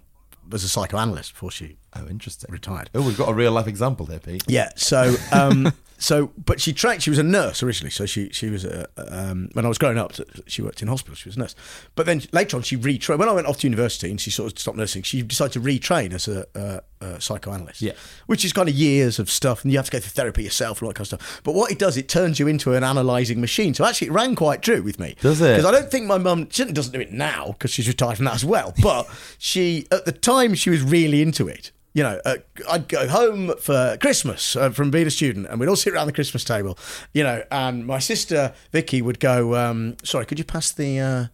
was 0.49 0.63
a 0.63 0.69
psychoanalyst 0.69 1.33
before 1.33 1.51
she 1.51 1.77
Oh, 1.95 2.07
interesting. 2.07 2.51
retired. 2.51 2.89
Oh, 2.95 3.01
we've 3.05 3.17
got 3.17 3.29
a 3.29 3.33
real 3.33 3.51
life 3.51 3.67
example 3.67 4.07
here, 4.07 4.19
Pete. 4.19 4.43
Yeah. 4.47 4.69
So, 4.75 5.15
um, 5.31 5.71
so, 6.03 6.31
but 6.37 6.59
she 6.59 6.73
trained. 6.73 7.01
She 7.01 7.09
was 7.09 7.17
a 7.17 7.23
nurse 7.23 7.63
originally. 7.63 7.89
So 7.89 8.05
she 8.05 8.27
she 8.29 8.49
was 8.49 8.65
a 8.65 8.89
um, 8.97 9.49
when 9.53 9.63
I 9.63 9.69
was 9.69 9.77
growing 9.77 9.97
up. 9.97 10.11
She 10.47 10.61
worked 10.61 10.81
in 10.81 10.89
hospital. 10.89 11.15
She 11.15 11.29
was 11.29 11.37
a 11.37 11.39
nurse. 11.39 11.55
But 11.95 12.05
then 12.05 12.23
later 12.33 12.57
on, 12.57 12.63
she 12.63 12.75
retrained. 12.75 13.19
When 13.19 13.29
I 13.29 13.31
went 13.31 13.47
off 13.47 13.59
to 13.59 13.67
university 13.67 14.09
and 14.09 14.19
she 14.19 14.29
sort 14.29 14.51
of 14.51 14.59
stopped 14.59 14.77
nursing, 14.77 15.03
she 15.03 15.21
decided 15.21 15.53
to 15.53 15.61
retrain 15.61 16.11
as 16.11 16.27
a, 16.27 16.45
a, 16.55 17.05
a 17.05 17.21
psychoanalyst. 17.21 17.81
Yeah. 17.81 17.93
Which 18.25 18.43
is 18.43 18.51
kind 18.51 18.67
of 18.67 18.75
years 18.75 19.17
of 19.17 19.29
stuff, 19.29 19.63
and 19.63 19.71
you 19.71 19.77
have 19.77 19.85
to 19.85 19.91
go 19.93 19.99
through 19.99 20.09
therapy 20.09 20.43
yourself 20.43 20.79
and 20.81 20.87
all 20.87 20.89
that 20.89 20.95
kind 20.95 21.13
of 21.13 21.21
stuff. 21.21 21.41
But 21.45 21.55
what 21.55 21.71
it 21.71 21.79
does, 21.79 21.95
it 21.95 22.09
turns 22.09 22.37
you 22.37 22.49
into 22.49 22.73
an 22.73 22.83
analysing 22.83 23.39
machine. 23.39 23.73
So 23.73 23.85
actually, 23.85 24.07
it 24.07 24.13
ran 24.13 24.35
quite 24.35 24.61
true 24.61 24.83
with 24.83 24.99
me. 24.99 25.15
Does 25.21 25.39
it? 25.39 25.55
Because 25.55 25.65
I 25.65 25.71
don't 25.71 25.89
think 25.89 26.05
my 26.05 26.17
mum 26.17 26.49
she 26.49 26.65
doesn't 26.65 26.91
do 26.91 26.99
it 26.99 27.13
now 27.13 27.53
because 27.53 27.71
she's 27.71 27.87
retired 27.87 28.17
from 28.17 28.25
that 28.25 28.35
as 28.35 28.43
well. 28.43 28.73
But 28.81 29.07
she 29.37 29.87
at 29.89 30.03
the 30.03 30.11
time 30.11 30.53
she 30.53 30.69
was 30.69 30.81
really 30.81 31.21
into 31.21 31.47
it. 31.47 31.71
You 31.93 32.01
know, 32.01 32.19
uh, 32.25 32.37
I'd 32.71 32.87
go 32.87 33.07
home 33.07 33.55
for 33.59 33.97
Christmas 34.01 34.55
uh, 34.55 34.71
from 34.71 34.89
being 34.89 35.05
a 35.05 35.11
student, 35.11 35.45
and 35.47 35.59
we'd 35.59 35.69
all 35.69 35.75
sit 35.75 35.93
around 35.93 36.07
the 36.07 36.13
Christmas 36.13 36.43
table. 36.43 36.77
You 37.13 37.23
know, 37.23 37.43
and 37.51 37.85
my 37.85 37.99
sister 37.99 38.53
Vicky 38.71 39.01
would 39.01 39.19
go, 39.19 39.55
um, 39.55 39.97
"Sorry, 40.03 40.25
could 40.25 40.39
you 40.39 40.45
pass 40.45 40.71
the, 40.71 40.99
uh, 40.99 41.25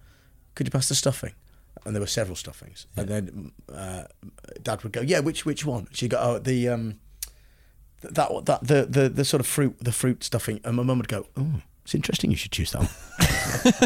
could 0.55 0.67
you 0.67 0.71
pass 0.71 0.89
the 0.89 0.95
stuffing?" 0.95 1.33
And 1.85 1.95
there 1.95 2.01
were 2.01 2.07
several 2.07 2.35
stuffings, 2.35 2.87
and 2.97 3.07
then 3.07 3.51
uh, 3.73 4.03
Dad 4.61 4.83
would 4.83 4.91
go, 4.91 4.99
"Yeah, 4.99 5.19
which 5.21 5.45
which 5.45 5.65
one?" 5.65 5.87
She'd 5.93 6.11
go, 6.11 6.19
"Oh, 6.19 6.39
the 6.39 6.67
um, 6.67 6.99
th- 8.01 8.13
that 8.15 8.45
that 8.45 8.67
the 8.67 8.85
the 8.85 9.07
the 9.07 9.23
sort 9.23 9.39
of 9.39 9.47
fruit 9.47 9.77
the 9.79 9.93
fruit 9.93 10.25
stuffing," 10.25 10.59
and 10.65 10.75
my 10.75 10.83
mum 10.83 10.97
would 10.97 11.07
go, 11.07 11.27
"Oh, 11.37 11.61
it's 11.85 11.95
interesting. 11.95 12.31
You 12.31 12.37
should 12.37 12.51
choose 12.51 12.71
that 12.73 12.79
one." 12.79 12.89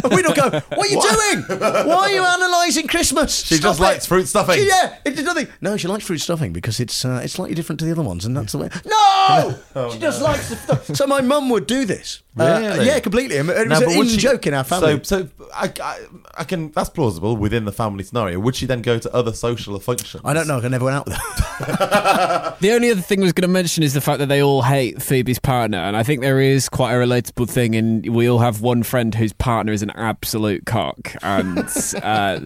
And 0.03 0.13
we'd 0.13 0.25
all 0.25 0.33
go, 0.33 0.49
What 0.49 0.79
are 0.79 0.87
you 0.87 1.01
doing? 1.01 1.59
Why 1.59 1.95
are 1.95 2.11
you 2.11 2.23
analysing 2.25 2.87
Christmas? 2.87 3.43
She 3.45 3.57
just 3.59 3.77
Stop 3.77 3.79
likes 3.87 4.05
fruit 4.05 4.27
stuffing. 4.27 4.55
She- 4.55 4.67
yeah, 4.67 4.97
it's 5.05 5.21
nothing. 5.21 5.47
No, 5.61 5.77
she 5.77 5.87
likes 5.87 6.05
fruit 6.05 6.19
stuffing 6.19 6.53
because 6.53 6.79
it's 6.79 7.03
uh, 7.05 7.21
it's 7.23 7.33
slightly 7.33 7.55
different 7.55 7.79
to 7.79 7.85
the 7.85 7.91
other 7.91 8.01
ones, 8.03 8.25
and 8.25 8.35
that's 8.35 8.51
the 8.51 8.57
way. 8.59 8.69
No, 8.85 9.89
she 9.93 9.99
just 9.99 10.21
likes 10.21 10.49
the 10.49 10.55
stuff. 10.55 10.85
So 10.95 11.07
my 11.07 11.21
mum 11.21 11.49
would 11.49 11.67
do 11.67 11.85
this. 11.85 12.21
Uh, 12.37 12.59
Really? 12.59 12.87
yeah, 12.87 12.99
completely. 12.99 13.35
It 13.37 13.45
was 13.45 13.55
Now, 13.67 13.77
an 13.77 13.85
but 13.85 13.97
would 13.97 14.07
in 14.07 14.13
she- 14.13 14.17
joke 14.17 14.47
in 14.47 14.53
our 14.55 14.63
family. 14.63 14.99
So, 15.03 15.21
so 15.23 15.29
I, 15.53 15.71
I, 15.81 15.99
I 16.39 16.43
can. 16.43 16.71
That's 16.71 16.89
plausible 16.89 17.37
within 17.37 17.65
the 17.65 17.71
family 17.71 18.03
scenario. 18.03 18.39
Would 18.39 18.55
she 18.55 18.65
then 18.65 18.81
go 18.81 18.97
to 18.97 19.13
other 19.13 19.33
social 19.33 19.77
functions? 19.79 20.21
I 20.25 20.33
don't 20.33 20.47
know. 20.47 20.59
I 20.59 20.67
never 20.67 20.85
went 20.85 20.97
out 20.97 21.05
with 21.05 21.15
her. 21.15 22.57
The 22.59 22.71
only 22.71 22.91
other 22.91 23.01
thing 23.01 23.19
I 23.19 23.23
was 23.23 23.33
going 23.33 23.47
to 23.47 23.47
mention 23.53 23.83
is 23.83 23.93
the 23.93 24.01
fact 24.01 24.19
that 24.19 24.27
they 24.27 24.41
all 24.41 24.61
hate 24.61 25.01
Phoebe's 25.01 25.37
partner, 25.39 25.77
and 25.77 25.95
I 25.97 26.03
think 26.03 26.21
there 26.21 26.39
is 26.39 26.69
quite 26.69 26.93
a 26.93 26.95
relatable 26.95 27.49
thing. 27.49 27.73
In 27.73 28.13
we 28.13 28.27
all 28.29 28.39
have 28.39 28.61
one 28.61 28.83
friend 28.83 29.13
whose 29.13 29.33
partner 29.33 29.62
is 29.71 29.81
an 29.83 29.91
absolute 29.91 30.65
cock, 30.65 31.15
and 31.21 31.59
uh, 32.03 32.41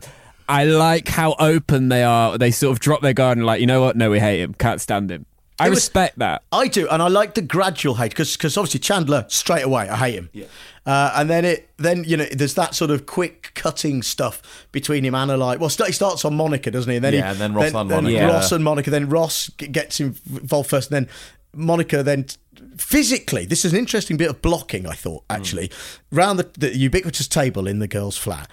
I 0.47 0.65
like 0.65 1.07
how 1.07 1.35
open 1.39 1.89
they 1.89 2.03
are. 2.03 2.37
They 2.37 2.51
sort 2.51 2.71
of 2.73 2.79
drop 2.79 3.01
their 3.01 3.13
guard 3.13 3.37
and 3.37 3.45
like, 3.45 3.59
you 3.61 3.67
know 3.67 3.81
what? 3.81 3.95
No, 3.95 4.11
we 4.11 4.19
hate 4.19 4.41
him. 4.41 4.53
Can't 4.53 4.79
stand 4.79 5.09
him. 5.09 5.25
I 5.59 5.65
It 5.67 5.69
was- 5.71 5.77
respect 5.77 6.19
that. 6.19 6.43
I 6.51 6.67
do, 6.67 6.87
and 6.87 7.01
I 7.01 7.07
like 7.07 7.33
the 7.33 7.41
gradual 7.41 7.95
hate 7.95 8.11
because 8.11 8.37
because 8.37 8.57
obviously 8.57 8.79
Chandler 8.79 9.25
straight 9.27 9.63
away 9.63 9.89
I 9.89 9.95
hate 9.95 10.13
him. 10.15 10.29
Yeah. 10.31 10.45
Uh, 10.85 11.11
and 11.15 11.29
then 11.29 11.43
it 11.45 11.69
then 11.77 12.03
you 12.05 12.15
know 12.15 12.25
there's 12.31 12.53
that 12.53 12.75
sort 12.75 12.91
of 12.91 13.05
quick 13.07 13.51
cutting 13.55 14.01
stuff 14.03 14.67
between 14.71 15.03
him 15.03 15.15
and 15.15 15.37
like 15.39 15.59
well 15.59 15.69
st- 15.69 15.87
he 15.87 15.93
starts 15.93 16.23
on 16.23 16.33
Monica 16.35 16.71
doesn't 16.71 16.89
he 16.89 16.95
and 16.97 17.03
then 17.03 17.13
Yeah, 17.13 17.23
he, 17.23 17.27
and 17.31 17.37
then 17.39 17.53
Ross 17.53 17.73
and 17.73 17.89
Monica. 17.89 18.09
Yeah. 18.13 18.27
Ross 18.27 18.51
and 18.53 18.63
Monica 18.63 18.89
then 18.91 19.09
Ross 19.09 19.49
gets 19.57 19.99
involved 19.99 20.69
first 20.69 20.89
and 20.91 21.07
then 21.07 21.13
Monica 21.53 22.03
then 22.03 22.23
t- 22.25 22.37
physically 22.77 23.45
this 23.45 23.65
is 23.65 23.73
an 23.73 23.79
interesting 23.79 24.17
bit 24.17 24.29
of 24.29 24.41
blocking 24.41 24.85
I 24.87 24.93
thought 24.93 25.23
actually. 25.29 25.71
Round 26.11 26.39
the, 26.39 26.49
the 26.57 26.75
ubiquitous 26.75 27.27
table 27.27 27.67
in 27.67 27.79
the 27.79 27.87
girls 27.87 28.17
flat. 28.17 28.49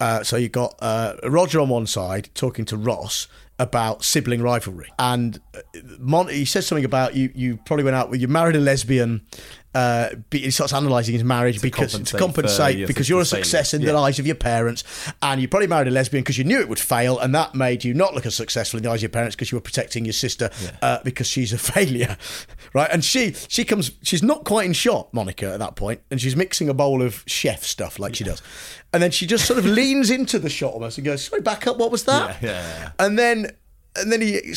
Uh, 0.00 0.22
so 0.22 0.36
you've 0.36 0.52
got 0.52 0.74
uh, 0.80 1.16
Roger 1.24 1.60
on 1.60 1.68
one 1.68 1.86
side 1.86 2.30
talking 2.34 2.64
to 2.66 2.76
Ross 2.76 3.26
about 3.58 4.04
sibling 4.04 4.40
rivalry. 4.40 4.92
And 4.98 5.40
uh, 5.54 5.60
Mon- 5.98 6.28
he 6.28 6.44
says 6.44 6.66
something 6.66 6.84
about 6.84 7.16
you 7.16 7.30
you 7.34 7.56
probably 7.66 7.84
went 7.84 7.96
out 7.96 8.10
with 8.10 8.20
you 8.20 8.28
married 8.28 8.56
a 8.56 8.60
lesbian 8.60 9.22
uh, 9.74 10.08
be, 10.30 10.38
he 10.38 10.50
starts 10.50 10.72
analysing 10.72 11.12
his 11.12 11.24
marriage 11.24 11.60
because 11.60 11.92
compensate 11.92 12.18
to 12.18 12.24
compensate 12.24 12.86
because 12.86 13.08
you're 13.08 13.20
a 13.20 13.24
success 13.24 13.74
in 13.74 13.80
failure. 13.80 13.92
the 13.92 13.98
eyes 13.98 14.18
of 14.18 14.26
your 14.26 14.34
parents, 14.34 14.82
and 15.22 15.40
you 15.40 15.48
probably 15.48 15.66
married 15.66 15.88
a 15.88 15.90
lesbian 15.90 16.22
because 16.22 16.38
you 16.38 16.44
knew 16.44 16.58
it 16.58 16.68
would 16.68 16.78
fail, 16.78 17.18
and 17.18 17.34
that 17.34 17.54
made 17.54 17.84
you 17.84 17.92
not 17.92 18.14
look 18.14 18.24
as 18.24 18.34
successful 18.34 18.78
in 18.78 18.82
the 18.82 18.90
eyes 18.90 18.98
of 18.98 19.02
your 19.02 19.08
parents 19.10 19.36
because 19.36 19.52
you 19.52 19.56
were 19.56 19.62
protecting 19.62 20.04
your 20.04 20.14
sister 20.14 20.50
uh, 20.80 20.98
because 21.04 21.26
she's 21.26 21.52
a 21.52 21.58
failure, 21.72 22.16
right? 22.72 22.88
And 22.90 23.04
she 23.04 23.34
she 23.48 23.64
comes, 23.64 23.92
she's 24.02 24.22
not 24.22 24.44
quite 24.44 24.66
in 24.66 24.72
shot, 24.72 25.12
Monica, 25.12 25.52
at 25.52 25.58
that 25.58 25.76
point, 25.76 26.00
and 26.10 26.20
she's 26.20 26.34
mixing 26.34 26.68
a 26.68 26.74
bowl 26.74 27.02
of 27.02 27.22
chef 27.26 27.62
stuff 27.62 27.98
like 27.98 28.14
she 28.14 28.24
does, 28.24 28.42
and 28.92 29.02
then 29.02 29.10
she 29.10 29.26
just 29.26 29.44
sort 29.44 29.58
of 29.58 29.66
leans 29.78 30.10
into 30.10 30.38
the 30.38 30.50
shot 30.50 30.72
almost 30.72 30.98
and 30.98 31.04
goes, 31.04 31.24
"Sorry, 31.24 31.42
back 31.42 31.66
up. 31.66 31.76
What 31.76 31.90
was 31.90 32.04
that?" 32.04 32.42
Yeah, 32.42 32.50
yeah, 32.50 32.78
yeah. 32.80 32.90
And 32.98 33.18
then 33.18 33.52
and 33.96 34.12
then 34.12 34.20
he, 34.20 34.54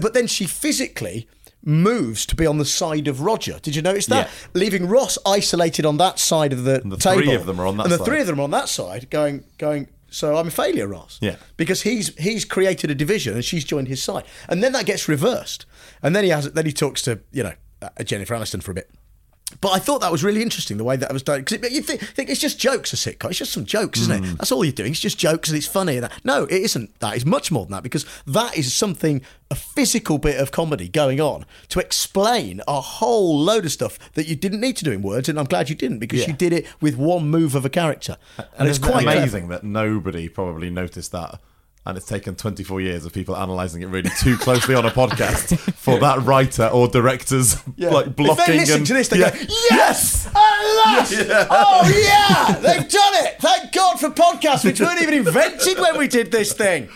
but 0.00 0.14
then 0.14 0.26
she 0.26 0.46
physically 0.46 1.28
moves 1.64 2.24
to 2.26 2.36
be 2.36 2.46
on 2.46 2.58
the 2.58 2.64
side 2.64 3.08
of 3.08 3.20
Roger. 3.20 3.58
Did 3.60 3.74
you 3.76 3.82
notice 3.82 4.06
that? 4.06 4.26
Yeah. 4.28 4.48
Leaving 4.60 4.86
Ross 4.86 5.18
isolated 5.26 5.84
on 5.84 5.96
that 5.98 6.18
side 6.18 6.52
of 6.52 6.64
the, 6.64 6.80
the 6.84 6.96
table. 6.96 7.22
three 7.22 7.34
of 7.34 7.46
them 7.46 7.60
are 7.60 7.66
on 7.66 7.76
that 7.78 7.84
and 7.84 7.92
the 7.92 7.98
side. 7.98 8.04
three 8.06 8.20
of 8.20 8.26
them 8.26 8.38
are 8.40 8.42
on 8.42 8.50
that 8.52 8.68
side, 8.68 9.10
going, 9.10 9.44
going. 9.58 9.88
So 10.10 10.36
I'm 10.36 10.48
a 10.48 10.50
failure, 10.50 10.86
Ross. 10.88 11.18
Yeah. 11.20 11.36
because 11.58 11.82
he's 11.82 12.14
he's 12.16 12.44
created 12.46 12.90
a 12.90 12.94
division 12.94 13.34
and 13.34 13.44
she's 13.44 13.64
joined 13.64 13.88
his 13.88 14.02
side, 14.02 14.24
and 14.48 14.62
then 14.62 14.72
that 14.72 14.86
gets 14.86 15.06
reversed, 15.08 15.66
and 16.02 16.16
then 16.16 16.24
he 16.24 16.30
has 16.30 16.50
then 16.52 16.64
he 16.64 16.72
talks 16.72 17.02
to 17.02 17.20
you 17.30 17.42
know 17.42 17.52
uh, 17.82 17.90
Jennifer 18.04 18.34
Aniston 18.34 18.62
for 18.62 18.70
a 18.70 18.74
bit. 18.74 18.90
But 19.62 19.70
I 19.70 19.78
thought 19.78 20.02
that 20.02 20.12
was 20.12 20.22
really 20.22 20.42
interesting 20.42 20.76
the 20.76 20.84
way 20.84 20.96
that 20.96 21.08
I 21.10 21.12
was 21.12 21.22
done 21.22 21.40
because 21.42 21.72
you 21.72 21.80
think, 21.80 22.02
think 22.02 22.28
it's 22.28 22.38
just 22.40 22.58
jokes 22.60 22.92
a 22.92 22.96
sitcom. 22.96 23.30
It's 23.30 23.38
just 23.38 23.50
some 23.52 23.64
jokes, 23.64 23.98
isn't 24.00 24.22
Mm. 24.22 24.32
it? 24.34 24.38
That's 24.38 24.52
all 24.52 24.62
you're 24.64 24.72
doing. 24.72 24.90
It's 24.92 25.00
just 25.00 25.18
jokes 25.18 25.48
and 25.48 25.56
it's 25.56 25.66
funny. 25.66 25.94
And 25.96 26.04
that. 26.04 26.12
No, 26.22 26.44
it 26.44 26.62
isn't. 26.62 26.98
That 27.00 27.16
is 27.16 27.24
much 27.24 27.50
more 27.50 27.64
than 27.64 27.72
that 27.72 27.82
because 27.82 28.04
that 28.26 28.56
is 28.58 28.74
something 28.74 29.22
a 29.50 29.54
physical 29.54 30.18
bit 30.18 30.38
of 30.38 30.50
comedy 30.52 30.88
going 30.88 31.18
on 31.20 31.46
to 31.68 31.80
explain 31.80 32.60
a 32.68 32.80
whole 32.80 33.38
load 33.40 33.64
of 33.64 33.72
stuff 33.72 33.98
that 34.12 34.26
you 34.28 34.36
didn't 34.36 34.60
need 34.60 34.76
to 34.76 34.84
do 34.84 34.92
in 34.92 35.00
words. 35.02 35.28
And 35.30 35.38
I'm 35.38 35.46
glad 35.46 35.70
you 35.70 35.74
didn't 35.74 35.98
because 35.98 36.20
Yeah. 36.20 36.26
you 36.28 36.32
did 36.34 36.52
it 36.52 36.66
with 36.80 36.96
one 36.96 37.28
move 37.30 37.54
of 37.54 37.64
a 37.64 37.70
character, 37.70 38.18
and, 38.36 38.46
And 38.58 38.68
it's 38.68 38.78
quite 38.78 39.02
clever. 39.04 39.18
amazing 39.18 39.48
that 39.48 39.64
nobody 39.64 40.28
probably 40.28 40.68
noticed 40.68 41.10
that. 41.12 41.40
And 41.88 41.96
it's 41.96 42.04
taken 42.06 42.36
24 42.36 42.82
years 42.82 43.06
of 43.06 43.14
people 43.14 43.34
analysing 43.34 43.80
it 43.80 43.86
really 43.86 44.10
too 44.20 44.36
closely 44.36 44.74
on 44.74 44.84
a 44.84 44.90
podcast 44.90 45.58
for 45.72 45.98
that 46.00 46.20
writer 46.22 46.66
or 46.66 46.86
director's 46.86 47.56
like 47.78 48.14
blocking 48.14 48.42
If 48.42 48.46
they 48.46 48.58
listen 48.58 48.76
and 48.76 48.86
to 48.88 48.92
this, 48.92 49.08
they 49.08 49.20
Yeah. 49.20 49.30
go, 49.30 49.38
"Yes, 49.70 50.26
at 50.26 50.32
last! 50.34 51.14
Oh 51.50 51.90
yeah, 52.04 52.52
they've 52.60 52.86
done 52.90 53.14
it! 53.24 53.36
Thank 53.40 53.72
God 53.72 53.98
for 53.98 54.10
podcasts, 54.10 54.66
which 54.66 54.80
weren't 54.80 55.00
even 55.00 55.14
invented 55.14 55.78
when 55.80 55.96
we 55.96 56.08
did 56.08 56.30
this 56.30 56.52
thing." 56.52 56.90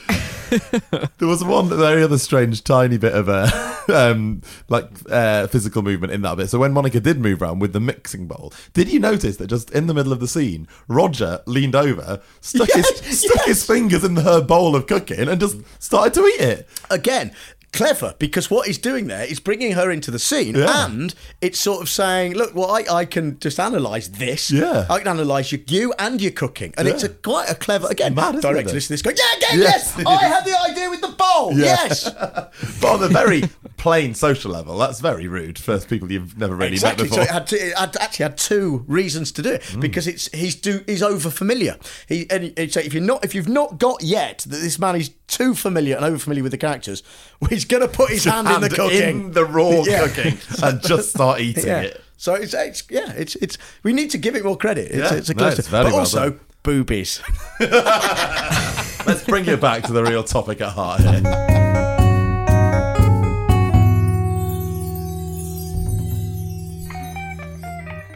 There 1.19 1.29
was 1.29 1.45
one 1.45 1.69
very 1.69 2.03
other 2.03 2.19
strange 2.19 2.65
tiny 2.65 2.99
bit 2.99 3.15
of 3.15 3.29
a 3.29 3.49
um, 3.93 4.43
like 4.69 4.87
uh, 5.11 5.47
physical 5.47 5.83
movement 5.83 6.13
in 6.13 6.23
that 6.23 6.37
bit. 6.37 6.51
So 6.51 6.59
when 6.59 6.73
Monica 6.73 7.01
did 7.01 7.21
move 7.21 7.43
around 7.43 7.61
with 7.61 7.73
the 7.73 7.81
mixing 7.81 8.27
bowl, 8.27 8.53
did 8.73 8.89
you 8.93 8.99
notice 8.99 9.37
that 9.39 9.47
just 9.47 9.71
in 9.71 9.87
the 9.87 9.95
middle 9.95 10.13
of 10.13 10.21
the 10.21 10.29
scene, 10.29 10.69
Roger 10.89 11.41
leaned 11.47 11.77
over, 11.77 12.21
stuck 12.41 12.69
Yes, 12.75 13.01
his 13.01 13.21
stuck 13.21 13.37
yes. 13.37 13.47
his 13.47 13.67
fingers 13.67 14.05
in 14.05 14.17
her 14.17 14.41
bowl 14.41 14.75
of 14.77 14.87
cooking, 14.87 15.29
and 15.29 15.41
just 15.41 15.59
started 15.83 16.15
to 16.15 16.27
eat 16.27 16.41
it. 16.41 16.69
again 16.91 17.33
clever 17.73 18.15
because 18.19 18.51
what 18.51 18.67
he's 18.67 18.77
doing 18.79 19.07
there 19.07 19.25
is 19.25 19.41
bringing 19.41 19.73
her 19.73 19.91
into 19.91 20.11
the 20.11 20.19
scene 20.19 20.55
Yeah. 20.55 20.85
and 20.87 21.15
it's 21.41 21.59
sort 21.59 21.81
of 21.81 21.89
saying 21.89 22.35
look 22.35 22.55
well 22.55 22.71
I, 22.71 22.85
I 22.91 23.05
can 23.07 23.39
just 23.39 23.59
analyse 23.59 24.09
this 24.09 24.51
Yeah. 24.51 24.87
I 24.91 24.99
can 24.99 25.09
analyse 25.09 25.53
you, 25.53 25.63
you 25.69 25.95
and 25.99 26.21
your 26.21 26.33
cooking 26.33 26.75
and 26.77 26.87
it's 26.87 27.03
a 27.03 27.09
quite 27.09 27.49
a 27.51 27.55
clever 27.55 27.87
again 27.91 28.15
mad, 28.15 28.41
director 28.43 28.71
it? 28.71 28.75
listen 28.75 28.89
to 28.89 28.93
this 28.93 29.03
go 29.03 29.11
yeah 29.11 29.37
again 29.39 29.61
Yes. 29.61 29.95
yes, 29.97 30.07
I 30.07 30.25
had 30.35 30.45
the 30.45 30.61
idea 30.71 30.91
with 30.91 31.01
the 31.01 31.09
bowl 31.09 31.53
Yeah. 31.55 31.65
yes 31.65 32.11
But 32.81 32.95
on 32.95 33.03
a 33.05 33.09
very 33.09 33.43
plain 33.77 34.15
social 34.15 34.51
level, 34.53 34.77
that's 34.79 35.01
very 35.01 35.27
rude 35.27 35.59
for 35.59 35.79
people 35.81 36.11
you've 36.13 36.37
never 36.39 36.55
really 36.55 36.73
exactly 36.75 37.05
met 37.05 37.13
so 37.15 37.21
before. 37.21 37.25
it, 37.25 37.31
had 37.33 37.47
to, 37.49 37.57
it 37.57 37.77
had 37.79 37.97
actually 37.97 38.23
had 38.25 38.39
two 38.39 38.85
reasons 38.87 39.33
to 39.33 39.43
do 39.43 39.51
it 39.53 39.65
hmm. 39.65 39.81
because 39.81 40.07
it's 40.07 40.29
he's 40.33 40.55
do 40.57 40.83
he's 40.87 41.03
over 41.03 41.31
familiar 41.31 41.77
he 42.07 42.27
and 42.31 42.53
he- 42.57 42.69
so 42.69 42.81
if 42.81 42.93
you're 42.93 43.03
not 43.03 43.25
if 43.25 43.35
you've 43.35 43.49
not 43.49 43.79
got 43.79 44.03
yet 44.03 44.39
that 44.41 44.59
this 44.59 44.79
man 44.79 44.95
is 44.97 45.11
too 45.27 45.55
familiar 45.55 45.97
and 45.97 46.05
over 46.05 46.19
familiar 46.19 46.43
with 46.43 46.53
the 46.53 46.59
characters 46.59 47.03
he's 47.51 47.65
gonna 47.65 47.89
put 47.89 48.11
his 48.11 48.25
hand, 48.25 48.49
in 48.49 48.61
the 48.61 48.69
cooking 48.71 49.01
in 49.27 49.33
the 49.33 49.45
raw 49.45 49.83
Yeah. 49.87 50.07
cooking, 50.09 50.39
and 50.63 50.81
just 50.83 51.11
start 51.11 51.41
eating 51.47 51.67
yeah. 51.67 51.81
it. 51.83 52.01
So 52.17 52.35
it's, 52.35 52.55
it's 52.55 52.85
yeah, 52.91 53.13
it's 53.13 53.35
it's 53.37 53.59
we 53.83 53.93
need 53.93 54.11
to 54.11 54.19
give 54.19 54.37
it 54.37 54.45
more 54.45 54.57
credit. 54.57 54.91
It's, 54.93 54.97
Yeah. 55.11 55.15
it's 55.19 55.29
a 55.29 55.35
No, 55.35 55.39
close 55.45 55.59
it's 55.59 55.69
very 55.69 55.85
but 55.85 55.91
well 55.93 56.01
also 56.01 56.31
done. 56.31 56.41
boobies. 56.63 57.21
Let's 57.61 59.25
bring 59.25 59.47
it 59.47 59.61
back 59.61 59.83
to 59.85 59.93
the 59.93 60.05
real 60.05 60.23
topic 60.23 60.61
at 60.61 60.71
heart 60.71 61.01
here. 61.01 61.23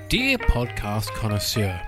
Dear 0.08 0.38
podcast 0.38 1.08
connoisseur, 1.14 1.80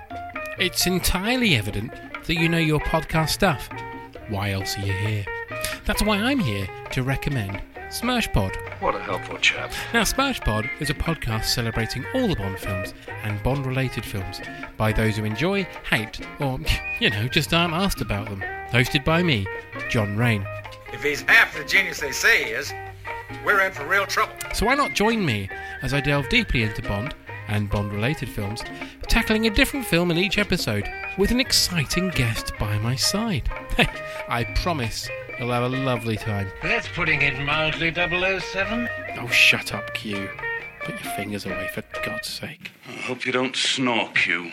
it's 0.58 0.86
entirely 0.86 1.54
evident 1.56 1.92
that 2.26 2.34
you 2.34 2.48
know 2.48 2.58
your 2.58 2.80
podcast 2.80 3.30
stuff. 3.30 3.68
Why 4.28 4.50
else 4.50 4.76
are 4.76 4.82
you 4.86 4.92
here? 4.92 5.24
That's 5.84 6.02
why 6.02 6.18
I'm 6.18 6.38
here 6.38 6.68
to 6.92 7.02
recommend 7.02 7.62
Smershpod. 7.88 8.54
What 8.80 8.94
a 8.94 9.00
helpful 9.00 9.38
chap. 9.38 9.72
Now, 9.94 10.02
Smershpod 10.02 10.68
is 10.78 10.90
a 10.90 10.94
podcast 10.94 11.46
celebrating 11.46 12.04
all 12.14 12.28
the 12.28 12.36
Bond 12.36 12.58
films 12.58 12.92
and 13.22 13.42
Bond 13.42 13.64
related 13.64 14.04
films 14.04 14.40
by 14.76 14.92
those 14.92 15.16
who 15.16 15.24
enjoy, 15.24 15.64
hate, 15.88 16.20
or, 16.38 16.60
you 17.00 17.10
know, 17.10 17.28
just 17.28 17.54
aren't 17.54 17.74
asked 17.74 18.00
about 18.00 18.28
them. 18.28 18.42
Hosted 18.70 19.04
by 19.04 19.22
me, 19.22 19.46
John 19.88 20.16
Rain. 20.16 20.46
If 20.92 21.02
he's 21.02 21.22
half 21.22 21.56
the 21.56 21.64
genius 21.64 22.00
they 22.00 22.12
say 22.12 22.44
he 22.44 22.50
is, 22.50 22.72
we're 23.44 23.60
in 23.60 23.72
for 23.72 23.86
real 23.86 24.06
trouble. 24.06 24.34
So 24.52 24.66
why 24.66 24.74
not 24.74 24.94
join 24.94 25.24
me 25.24 25.48
as 25.82 25.94
I 25.94 26.00
delve 26.00 26.28
deeply 26.28 26.62
into 26.62 26.82
Bond 26.82 27.14
and 27.48 27.70
Bond 27.70 27.92
related 27.92 28.28
films, 28.28 28.62
tackling 29.08 29.46
a 29.46 29.50
different 29.50 29.86
film 29.86 30.10
in 30.10 30.18
each 30.18 30.38
episode 30.38 30.88
with 31.16 31.30
an 31.30 31.40
exciting 31.40 32.10
guest 32.10 32.52
by 32.58 32.78
my 32.78 32.94
side. 32.94 33.48
I 34.28 34.44
promise 34.56 35.08
you'll 35.38 35.50
have 35.50 35.64
a 35.64 35.68
lovely 35.68 36.16
time. 36.16 36.48
That's 36.62 36.88
putting 36.88 37.22
it 37.22 37.38
mildly, 37.40 37.92
007. 37.92 38.88
Oh, 39.18 39.28
shut 39.28 39.74
up, 39.74 39.94
Q. 39.94 40.28
Put 40.84 41.02
your 41.02 41.12
fingers 41.14 41.46
away 41.46 41.68
for 41.74 41.82
God's 42.04 42.28
sake. 42.28 42.70
I 42.88 42.92
hope 42.92 43.26
you 43.26 43.32
don't 43.32 43.56
snore, 43.56 44.10
Q. 44.12 44.52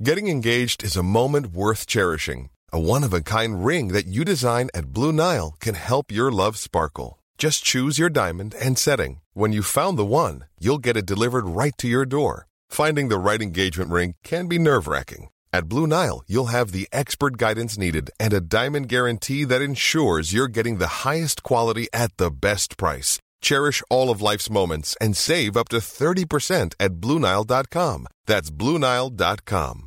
Getting 0.00 0.28
engaged 0.28 0.84
is 0.84 0.96
a 0.96 1.02
moment 1.02 1.48
worth 1.48 1.86
cherishing. 1.86 2.50
A 2.72 2.78
one 2.78 3.02
of 3.02 3.12
a 3.12 3.20
kind 3.20 3.64
ring 3.64 3.88
that 3.88 4.06
you 4.06 4.24
design 4.24 4.68
at 4.74 4.92
Blue 4.92 5.12
Nile 5.12 5.56
can 5.58 5.74
help 5.74 6.12
your 6.12 6.30
love 6.30 6.56
sparkle. 6.56 7.18
Just 7.36 7.64
choose 7.64 7.98
your 7.98 8.10
diamond 8.10 8.54
and 8.60 8.78
setting. 8.78 9.20
When 9.32 9.52
you've 9.52 9.66
found 9.66 9.98
the 9.98 10.04
one, 10.04 10.44
you'll 10.60 10.78
get 10.78 10.96
it 10.96 11.06
delivered 11.06 11.46
right 11.46 11.76
to 11.78 11.88
your 11.88 12.04
door. 12.04 12.46
Finding 12.68 13.08
the 13.08 13.18
right 13.18 13.42
engagement 13.42 13.90
ring 13.90 14.14
can 14.22 14.46
be 14.46 14.58
nerve 14.58 14.86
wracking. 14.86 15.30
At 15.52 15.68
Blue 15.68 15.86
Nile, 15.86 16.22
you'll 16.26 16.46
have 16.46 16.72
the 16.72 16.88
expert 16.92 17.36
guidance 17.36 17.78
needed 17.78 18.10
and 18.20 18.32
a 18.32 18.40
diamond 18.40 18.88
guarantee 18.88 19.44
that 19.44 19.62
ensures 19.62 20.32
you're 20.32 20.48
getting 20.48 20.78
the 20.78 21.04
highest 21.04 21.42
quality 21.42 21.88
at 21.92 22.16
the 22.16 22.30
best 22.30 22.76
price. 22.76 23.18
Cherish 23.40 23.82
all 23.90 24.10
of 24.10 24.22
life's 24.22 24.50
moments 24.50 24.96
and 25.00 25.16
save 25.16 25.56
up 25.56 25.68
to 25.68 25.76
30% 25.78 26.74
at 26.78 26.94
BlueNile.com. 26.94 28.06
That's 28.26 28.50
BlueNile.com. 28.50 29.84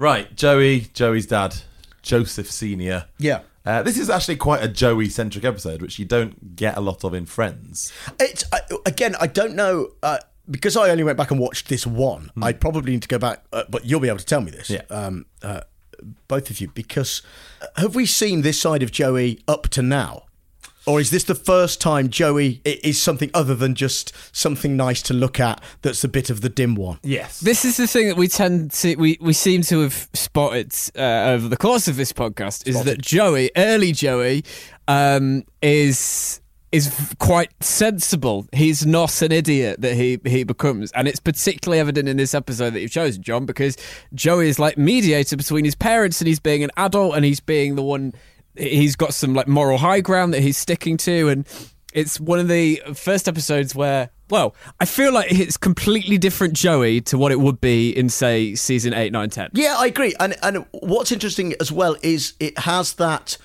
Right, 0.00 0.36
Joey, 0.36 0.80
Joey's 0.92 1.26
dad, 1.26 1.56
Joseph 2.02 2.50
Senior. 2.50 3.06
Yeah. 3.18 3.40
Uh, 3.66 3.82
this 3.82 3.98
is 3.98 4.08
actually 4.08 4.36
quite 4.36 4.62
a 4.62 4.68
Joey 4.68 5.08
centric 5.08 5.44
episode, 5.44 5.82
which 5.82 5.98
you 5.98 6.04
don't 6.04 6.56
get 6.56 6.76
a 6.76 6.80
lot 6.80 7.04
of 7.04 7.12
in 7.12 7.26
Friends. 7.26 7.92
It's 8.18 8.44
I, 8.52 8.60
again. 8.86 9.14
I 9.20 9.26
don't 9.26 9.54
know 9.54 9.90
uh, 10.02 10.18
because 10.50 10.76
I 10.76 10.90
only 10.90 11.04
went 11.04 11.18
back 11.18 11.30
and 11.30 11.40
watched 11.40 11.68
this 11.68 11.86
one. 11.86 12.30
I 12.40 12.52
probably 12.52 12.92
need 12.92 13.02
to 13.02 13.08
go 13.08 13.18
back, 13.18 13.44
uh, 13.52 13.64
but 13.68 13.84
you'll 13.84 14.00
be 14.00 14.08
able 14.08 14.18
to 14.18 14.24
tell 14.24 14.40
me 14.40 14.50
this. 14.50 14.70
Yeah. 14.70 14.82
Um, 14.90 15.26
uh, 15.42 15.62
both 16.28 16.50
of 16.50 16.60
you, 16.60 16.68
because 16.68 17.22
uh, 17.60 17.66
have 17.80 17.94
we 17.94 18.06
seen 18.06 18.42
this 18.42 18.60
side 18.60 18.82
of 18.82 18.92
Joey 18.92 19.40
up 19.48 19.68
to 19.70 19.82
now? 19.82 20.24
Or 20.86 21.00
is 21.00 21.10
this 21.10 21.24
the 21.24 21.34
first 21.34 21.82
time 21.82 22.08
Joey 22.08 22.62
is 22.64 23.00
something 23.00 23.30
other 23.34 23.54
than 23.54 23.74
just 23.74 24.14
something 24.34 24.74
nice 24.74 25.02
to 25.02 25.12
look 25.12 25.38
at 25.38 25.62
that's 25.82 26.02
a 26.02 26.08
bit 26.08 26.30
of 26.30 26.40
the 26.40 26.48
dim 26.48 26.76
one? 26.76 26.98
Yes. 27.02 27.40
This 27.40 27.66
is 27.66 27.76
the 27.76 27.86
thing 27.86 28.08
that 28.08 28.16
we 28.16 28.26
tend 28.26 28.70
to 28.70 28.96
we, 28.96 29.18
we 29.20 29.34
seem 29.34 29.60
to 29.64 29.80
have 29.80 30.08
spotted 30.14 30.74
uh, 30.96 31.32
over 31.34 31.46
the 31.46 31.58
course 31.58 31.88
of 31.88 31.96
this 31.96 32.14
podcast 32.14 32.66
is 32.66 32.82
that 32.84 33.02
Joey, 33.02 33.50
early 33.54 33.92
Joey, 33.92 34.46
um, 34.86 35.44
is 35.60 36.40
is 36.72 37.14
quite 37.18 37.50
sensible. 37.62 38.46
He's 38.52 38.84
not 38.84 39.22
an 39.22 39.32
idiot 39.32 39.80
that 39.80 39.94
he 39.94 40.20
he 40.24 40.44
becomes, 40.44 40.92
and 40.92 41.08
it's 41.08 41.20
particularly 41.20 41.80
evident 41.80 42.08
in 42.08 42.16
this 42.16 42.34
episode 42.34 42.74
that 42.74 42.80
you've 42.80 42.90
chosen, 42.90 43.22
John, 43.22 43.46
because 43.46 43.76
Joey 44.14 44.48
is 44.48 44.58
like 44.58 44.76
mediator 44.76 45.36
between 45.36 45.64
his 45.64 45.74
parents 45.74 46.20
and 46.20 46.28
he's 46.28 46.40
being 46.40 46.62
an 46.62 46.70
adult 46.76 47.14
and 47.14 47.24
he's 47.24 47.40
being 47.40 47.76
the 47.76 47.82
one. 47.82 48.12
He's 48.56 48.96
got 48.96 49.14
some 49.14 49.34
like 49.34 49.46
moral 49.46 49.78
high 49.78 50.00
ground 50.00 50.34
that 50.34 50.40
he's 50.40 50.56
sticking 50.58 50.96
to, 50.98 51.28
and 51.28 51.46
it's 51.92 52.20
one 52.20 52.38
of 52.38 52.48
the 52.48 52.82
first 52.94 53.28
episodes 53.28 53.74
where, 53.74 54.10
well, 54.28 54.54
I 54.78 54.84
feel 54.84 55.12
like 55.12 55.32
it's 55.32 55.56
completely 55.56 56.18
different 56.18 56.54
Joey 56.54 57.00
to 57.02 57.16
what 57.16 57.32
it 57.32 57.40
would 57.40 57.60
be 57.60 57.90
in, 57.90 58.08
say, 58.08 58.54
season 58.56 58.92
8, 58.92 59.12
9, 59.12 59.30
10. 59.30 59.50
Yeah, 59.54 59.76
I 59.78 59.86
agree. 59.86 60.14
And 60.20 60.36
and 60.42 60.66
what's 60.72 61.12
interesting 61.12 61.54
as 61.60 61.72
well 61.72 61.96
is 62.02 62.34
it 62.40 62.58
has 62.58 62.94
that. 62.94 63.38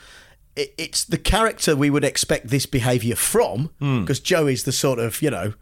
It- 0.55 0.73
It's 0.77 1.03
the 1.05 1.17
character 1.17 1.75
we 1.75 1.89
would 1.89 2.03
expect 2.03 2.47
this 2.49 2.65
behaviour 2.65 3.15
from, 3.15 3.69
because 3.79 4.19
Joe 4.19 4.47
is 4.47 4.63
the 4.63 4.71
sort 4.71 4.99
of 4.99 5.21
you 5.21 5.29
know. 5.31 5.53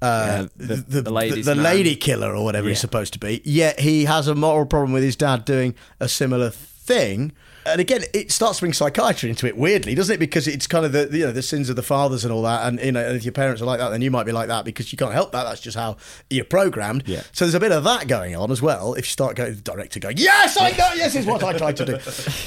Uh, 0.00 0.24
Hmm. 0.26 0.42
Yeah, 0.42 0.46
the- 0.56 0.76
the, 0.76 1.02
the 1.02 1.10
the 1.46 1.54
lady 1.62 1.96
killer 1.96 2.34
or 2.34 2.44
whatever 2.44 2.68
he's 2.68 2.78
supposed 2.80 3.12
to 3.14 3.18
be. 3.18 3.40
Yet 3.44 3.80
he 3.80 4.04
has 4.04 4.28
a 4.28 4.34
moral 4.34 4.64
problem 4.66 4.92
with 4.92 5.02
his 5.02 5.16
dad 5.16 5.44
doing 5.44 5.74
a 5.98 6.08
similar 6.08 6.50
thing. 6.50 7.32
And 7.70 7.80
again, 7.80 8.02
it 8.14 8.30
starts 8.32 8.58
to 8.58 8.62
bring 8.62 8.72
psychiatry 8.72 9.30
into 9.30 9.46
it 9.46 9.56
weirdly, 9.56 9.94
doesn't 9.94 10.14
it? 10.14 10.18
Because 10.18 10.48
it's 10.48 10.66
kind 10.66 10.84
of 10.84 10.92
the 10.92 11.08
you 11.12 11.26
know 11.26 11.32
the 11.32 11.42
sins 11.42 11.68
of 11.70 11.76
the 11.76 11.82
fathers 11.82 12.24
and 12.24 12.32
all 12.32 12.42
that. 12.42 12.66
And 12.66 12.80
you 12.80 12.92
know, 12.92 13.00
if 13.08 13.24
your 13.24 13.32
parents 13.32 13.62
are 13.62 13.64
like 13.66 13.78
that, 13.78 13.90
then 13.90 14.02
you 14.02 14.10
might 14.10 14.24
be 14.24 14.32
like 14.32 14.48
that 14.48 14.64
because 14.64 14.92
you 14.92 14.98
can't 14.98 15.12
help 15.12 15.32
that. 15.32 15.44
That's 15.44 15.60
just 15.60 15.76
how 15.76 15.96
you're 16.30 16.44
programmed. 16.44 17.04
Yeah. 17.06 17.22
So 17.32 17.44
there's 17.44 17.54
a 17.54 17.60
bit 17.60 17.72
of 17.72 17.84
that 17.84 18.08
going 18.08 18.34
on 18.36 18.50
as 18.50 18.60
well. 18.62 18.94
If 18.94 19.06
you 19.06 19.10
start 19.10 19.36
going, 19.36 19.54
the 19.54 19.60
director 19.60 20.00
going, 20.00 20.16
yes, 20.18 20.56
I 20.60 20.70
know, 20.70 20.90
yes, 20.94 21.14
is 21.14 21.26
what 21.26 21.42
I 21.44 21.56
tried 21.56 21.76
to 21.78 21.84
do. 21.86 21.98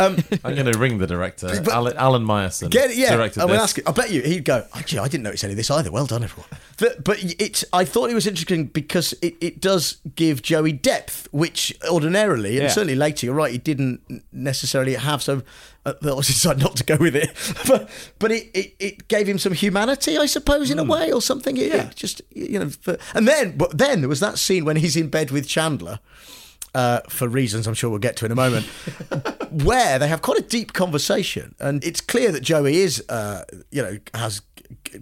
Um, 0.04 0.18
I'm 0.44 0.56
going 0.56 0.72
to 0.72 0.78
ring 0.78 0.98
the 0.98 1.08
director, 1.08 1.48
Alan, 1.72 1.96
Alan 1.98 2.24
Myerson. 2.26 2.70
Get 2.70 2.92
it, 2.92 2.98
yeah. 2.98 3.16
Directed 3.16 3.42
this. 3.48 3.62
ask. 3.62 3.80
I 3.88 3.92
bet 3.92 4.12
you 4.12 4.22
he'd 4.22 4.46
go. 4.46 4.66
Actually, 4.74 5.00
I 5.00 5.08
didn't 5.08 5.24
notice 5.24 5.44
any 5.44 5.54
of 5.54 5.58
this 5.58 5.70
either. 5.72 5.92
Well 5.92 6.06
done, 6.06 6.24
everyone. 6.24 6.50
But, 6.78 7.04
but 7.04 7.18
it's. 7.40 7.64
I 7.74 7.86
thought 7.86 8.10
it 8.10 8.14
was 8.16 8.26
interesting 8.28 8.66
because 8.66 9.14
it, 9.22 9.36
it 9.42 9.60
does 9.62 9.98
give 10.16 10.42
Joey 10.42 10.72
depth, 10.72 11.28
which 11.32 11.76
ordinarily 11.90 12.58
and 12.58 12.64
Yeah. 12.64 12.70
certainly 12.70 12.96
later, 12.96 13.26
you're 13.28 13.36
right, 13.36 13.52
he 13.52 13.58
didn't 13.58 14.24
necessarily 14.32 14.96
have. 14.96 15.11
So 15.19 15.41
uh, 15.86 15.93
they 16.02 16.10
obviously 16.12 16.34
decided 16.34 16.62
not 16.63 16.76
to 16.78 16.84
go 16.84 16.97
with 16.97 17.15
it. 17.15 17.30
but 17.67 17.89
but 18.19 18.32
it, 18.32 18.50
it, 18.54 18.76
it 18.80 19.08
gave 19.08 19.28
him 19.28 19.38
some 19.39 19.54
humanity, 19.54 20.17
I 20.17 20.26
suppose, 20.28 20.69
in 20.71 20.80
a 20.80 20.84
way, 20.84 21.12
or 21.12 21.21
something. 21.21 21.58
It, 21.58 21.71
Yeah. 21.74 21.88
it 21.89 21.95
just 21.95 22.21
you 22.30 22.60
know. 22.60 22.69
For, 22.69 22.97
and 23.15 23.28
then 23.28 23.58
but 23.58 23.78
then 23.78 24.02
there 24.02 24.10
was 24.10 24.19
that 24.19 24.38
scene 24.38 24.63
when 24.65 24.76
he's 24.78 24.95
in 24.95 25.10
bed 25.10 25.32
with 25.32 25.47
Chandler. 25.47 26.00
Uh, 26.74 27.02
for 27.10 27.28
reasons 27.28 27.67
I'm 27.67 27.74
sure 27.74 27.89
we'll 27.89 28.00
get 28.00 28.15
to 28.17 28.26
in 28.26 28.32
a 28.32 28.36
moment, 28.36 28.65
where 29.52 30.00
they 30.00 30.08
have 30.08 30.21
quite 30.21 30.39
a 30.39 30.41
deep 30.43 30.71
conversation, 30.71 31.54
and 31.60 31.84
it's 31.84 32.00
clear 32.00 32.32
that 32.32 32.39
Joey 32.43 32.78
is, 32.78 33.04
uh, 33.10 33.43
you 33.71 33.82
know, 33.82 33.97
has 34.13 34.41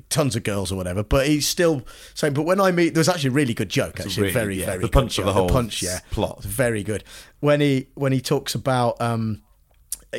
tons 0.09 0.35
of 0.35 0.41
girls 0.41 0.71
or 0.71 0.75
whatever, 0.77 1.03
but 1.03 1.27
he's 1.27 1.47
still 1.47 1.83
saying. 2.15 2.33
But 2.33 2.43
when 2.43 2.59
I 2.59 2.71
meet, 2.71 2.95
there 2.95 3.01
was 3.01 3.09
actually 3.09 3.29
a 3.29 3.33
really 3.33 3.53
good 3.53 3.69
joke, 3.69 3.99
actually, 3.99 4.23
really- 4.23 4.33
very 4.33 4.59
yeah, 4.59 4.65
very 4.65 4.77
the 4.79 4.81
good 4.85 4.91
punch 4.93 5.19
of 5.19 5.25
the 5.25 5.33
whole 5.33 5.47
punch, 5.47 5.83
yeah, 5.83 5.99
plot. 6.09 6.43
very 6.43 6.81
good. 6.83 7.03
When 7.39 7.61
he 7.61 7.89
when 7.93 8.13
he 8.13 8.21
talks 8.21 8.55
about. 8.55 8.99
Um, 8.99 9.43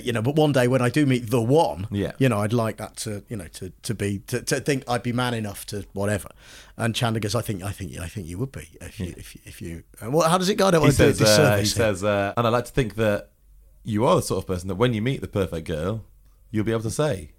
you 0.03 0.12
know, 0.12 0.22
but 0.22 0.37
one 0.37 0.53
day 0.53 0.68
when 0.68 0.81
I 0.81 0.88
do 0.88 1.05
meet 1.07 1.31
the 1.31 1.42
one, 1.42 1.88
Yeah. 1.90 2.12
you 2.18 2.29
know, 2.29 2.38
I'd 2.38 2.53
like 2.53 2.76
that 2.76 2.96
to, 2.98 3.24
you 3.29 3.37
know, 3.37 3.48
to, 3.48 3.70
to 3.83 3.94
be 3.94 4.20
to, 4.29 4.40
to 4.42 4.61
think 4.61 4.85
I'd 4.88 5.03
be 5.03 5.12
man 5.12 5.35
enough 5.35 5.66
to 5.66 5.85
whatever. 5.94 6.29
And 6.76 6.94
Chandler 6.94 7.20
goes, 7.20 7.35
I 7.35 7.42
think, 7.42 7.62
I 7.62 7.72
think, 7.72 7.98
I 7.98 8.07
think 8.07 8.26
you 8.29 8.38
would 8.38 8.53
be 8.53 8.68
if 8.81 9.00
you, 9.00 9.14
if 9.16 9.35
you, 9.35 9.40
if 9.44 9.61
you. 9.61 9.83
And 10.00 10.12
what, 10.12 10.31
how 10.31 10.38
does 10.38 10.48
it 10.48 10.55
go? 10.55 10.68
I 10.68 10.70
don't 10.70 10.81
He 10.83 10.87
want 10.87 10.96
to 10.96 11.03
do 11.05 11.11
a 11.11 11.14
says, 11.26 11.38
uh, 11.38 11.50
he 11.53 11.57
here. 11.59 11.64
says, 11.66 12.05
uh, 12.05 12.33
and 12.37 12.46
I 12.46 12.50
like 12.50 12.66
to 12.66 12.72
think 12.72 12.94
that 12.94 13.31
you 13.83 14.05
are 14.07 14.16
the 14.16 14.22
sort 14.22 14.44
of 14.44 14.46
person 14.46 14.68
that 14.68 14.76
when 14.76 14.94
you 14.94 15.03
meet 15.03 15.20
the 15.22 15.29
perfect 15.29 15.66
girl, 15.66 16.05
you'll 16.50 16.64
be 16.64 16.72
able 16.72 16.83
to 16.83 16.90
say, 16.90 17.33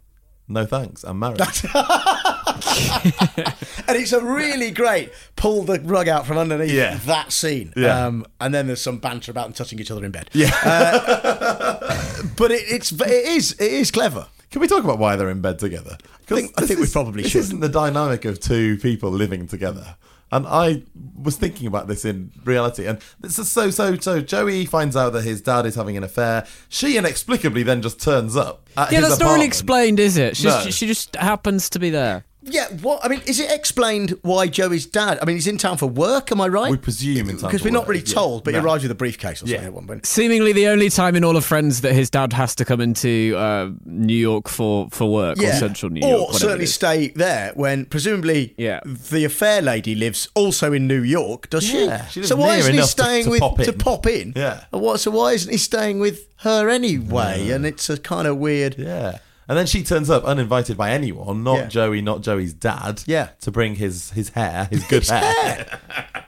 no 0.47 0.65
thanks, 0.65 1.03
I'm 1.03 1.19
married. 1.19 1.39
and 3.87 3.97
it's 3.97 4.13
a 4.13 4.23
really 4.23 4.71
great 4.71 5.11
pull 5.35 5.63
the 5.63 5.79
rug 5.81 6.07
out 6.07 6.25
from 6.25 6.37
underneath 6.37 6.71
Yeah. 6.71 6.95
that 7.05 7.31
scene. 7.31 7.73
Yeah. 7.75 8.05
Um, 8.07 8.25
and 8.39 8.53
then 8.53 8.67
there's 8.67 8.81
some 8.81 8.97
banter 8.99 9.31
about 9.31 9.45
them 9.45 9.53
touching 9.53 9.79
each 9.79 9.91
other 9.91 10.03
in 10.05 10.11
bed. 10.11 10.29
Yeah, 10.33 10.51
uh, 10.63 12.21
but 12.37 12.51
it, 12.51 12.63
it's 12.67 12.91
it 12.91 13.09
is 13.09 13.53
it 13.53 13.71
is 13.71 13.91
clever. 13.91 14.27
Can 14.51 14.61
we 14.61 14.67
talk 14.67 14.83
about 14.83 14.99
why 14.99 15.15
they're 15.15 15.29
in 15.29 15.41
bed 15.41 15.59
together? 15.59 15.97
I 16.29 16.35
think- 16.35 16.53
I 16.57 16.61
this 16.61 16.67
think 16.69 16.79
we 16.79 16.85
is- 16.85 16.91
probably 16.91 17.23
this 17.23 17.31
should. 17.31 17.39
isn't 17.41 17.59
the 17.61 17.69
dynamic 17.69 18.25
of 18.25 18.39
two 18.39 18.77
people 18.77 19.09
living 19.11 19.47
together. 19.47 19.95
And 20.33 20.47
I 20.47 20.83
was 21.21 21.35
thinking 21.35 21.67
about 21.67 21.89
this 21.89 22.05
in 22.05 22.31
reality, 22.45 22.85
and 22.87 22.99
this 23.19 23.37
is 23.37 23.51
so 23.51 23.69
so 23.69 23.97
so. 23.97 24.21
Joey 24.21 24.65
finds 24.65 24.95
out 24.95 25.11
that 25.11 25.23
his 25.23 25.41
dad 25.41 25.65
is 25.65 25.75
having 25.75 25.97
an 25.97 26.05
affair. 26.05 26.47
She 26.69 26.95
inexplicably 26.97 27.63
then 27.63 27.81
just 27.81 27.99
turns 27.99 28.37
up. 28.37 28.69
At 28.77 28.93
Yeah, 28.93 29.01
his 29.01 29.09
that's 29.09 29.19
not 29.19 29.33
really 29.33 29.45
explained, 29.45 29.99
is 29.99 30.15
it? 30.15 30.37
She's, 30.37 30.45
No. 30.45 30.69
She 30.69 30.87
just 30.87 31.17
happens 31.17 31.69
to 31.71 31.79
be 31.79 31.89
there. 31.89 32.23
Yeah, 32.43 32.69
what 32.81 33.05
I 33.05 33.07
mean 33.07 33.21
is 33.27 33.39
it 33.39 33.51
explained 33.51 34.17
why 34.23 34.47
Joey's 34.47 34.87
dad? 34.87 35.19
I 35.21 35.25
mean, 35.25 35.35
he's 35.35 35.45
in 35.45 35.59
town 35.59 35.77
for 35.77 35.85
work. 35.85 36.31
Am 36.31 36.41
I 36.41 36.47
right? 36.47 36.71
We 36.71 36.77
presume 36.77 37.29
in 37.29 37.37
time 37.37 37.49
because 37.49 37.61
for 37.61 37.65
we're 37.67 37.71
not 37.73 37.81
work, 37.81 37.89
really 37.89 37.99
yeah. 38.03 38.13
told, 38.15 38.43
but 38.43 38.53
he 38.55 38.59
No. 38.59 38.65
arrives 38.65 38.81
with 38.83 38.91
a 38.91 38.95
briefcase 38.95 39.37
or 39.43 39.45
something 39.47 39.61
Yeah. 39.61 39.67
at 39.67 39.73
one 39.73 39.85
point. 39.85 40.05
Seemingly 40.07 40.51
the 40.51 40.65
only 40.67 40.89
time 40.89 41.15
in 41.15 41.23
all 41.23 41.37
of 41.37 41.45
Friends 41.45 41.81
that 41.81 41.93
his 41.93 42.09
dad 42.09 42.33
has 42.33 42.55
to 42.55 42.65
come 42.65 42.81
into 42.81 43.35
uh, 43.37 43.69
New 43.85 44.15
York 44.15 44.47
for, 44.49 44.87
for 44.89 45.11
work 45.11 45.37
or 45.37 45.51
central 45.53 45.91
New 45.91 45.99
York. 45.99 46.13
or 46.13 46.19
whatever 46.25 46.39
certainly 46.39 46.63
it 46.63 46.69
is. 46.69 46.73
stay 46.73 47.07
there 47.09 47.51
when 47.55 47.85
presumably 47.85 48.55
Yeah. 48.57 48.79
the 48.85 49.23
affair 49.23 49.61
lady 49.61 49.93
lives 49.93 50.27
also 50.33 50.73
in 50.73 50.87
New 50.87 51.03
York. 51.03 51.49
Does 51.51 51.71
Yeah, 51.71 52.05
she? 52.07 52.13
she 52.13 52.19
lives 52.21 52.29
so 52.29 52.35
why 52.37 52.47
near 52.47 52.57
isn't 52.59 52.71
he 52.73 52.77
enough 52.79 52.87
to- 52.95 53.01
staying 53.03 53.23
to 53.25 53.29
with 53.29 53.39
pop 53.39 53.57
to 53.57 53.71
in. 53.71 53.77
pop 53.77 54.07
in? 54.07 54.33
Yeah. 54.35 54.63
And 54.73 54.81
what? 54.81 54.99
So 54.99 55.11
why 55.11 55.33
isn't 55.33 55.51
he 55.51 55.57
staying 55.59 55.99
with 55.99 56.25
her 56.37 56.69
anyway? 56.69 57.49
And 57.51 57.67
it's 57.67 57.87
a 57.89 57.97
kind 57.97 58.27
of 58.27 58.37
weird. 58.37 58.75
Yeah. 58.79 59.19
And 59.51 59.57
then 59.57 59.67
she 59.67 59.83
turns 59.83 60.09
up 60.09 60.23
uninvited 60.23 60.77
by 60.77 60.91
anyone, 60.91 61.43
not 61.43 61.57
Yeah. 61.57 61.65
Joey, 61.65 62.01
not 62.01 62.21
Joey's 62.21 62.53
dad. 62.53 63.03
Yeah. 63.05 63.31
To 63.41 63.51
bring 63.51 63.75
his 63.75 64.11
his 64.11 64.29
hair, 64.29 64.69
his 64.71 64.81
good 64.85 65.05
hair. 65.09 65.77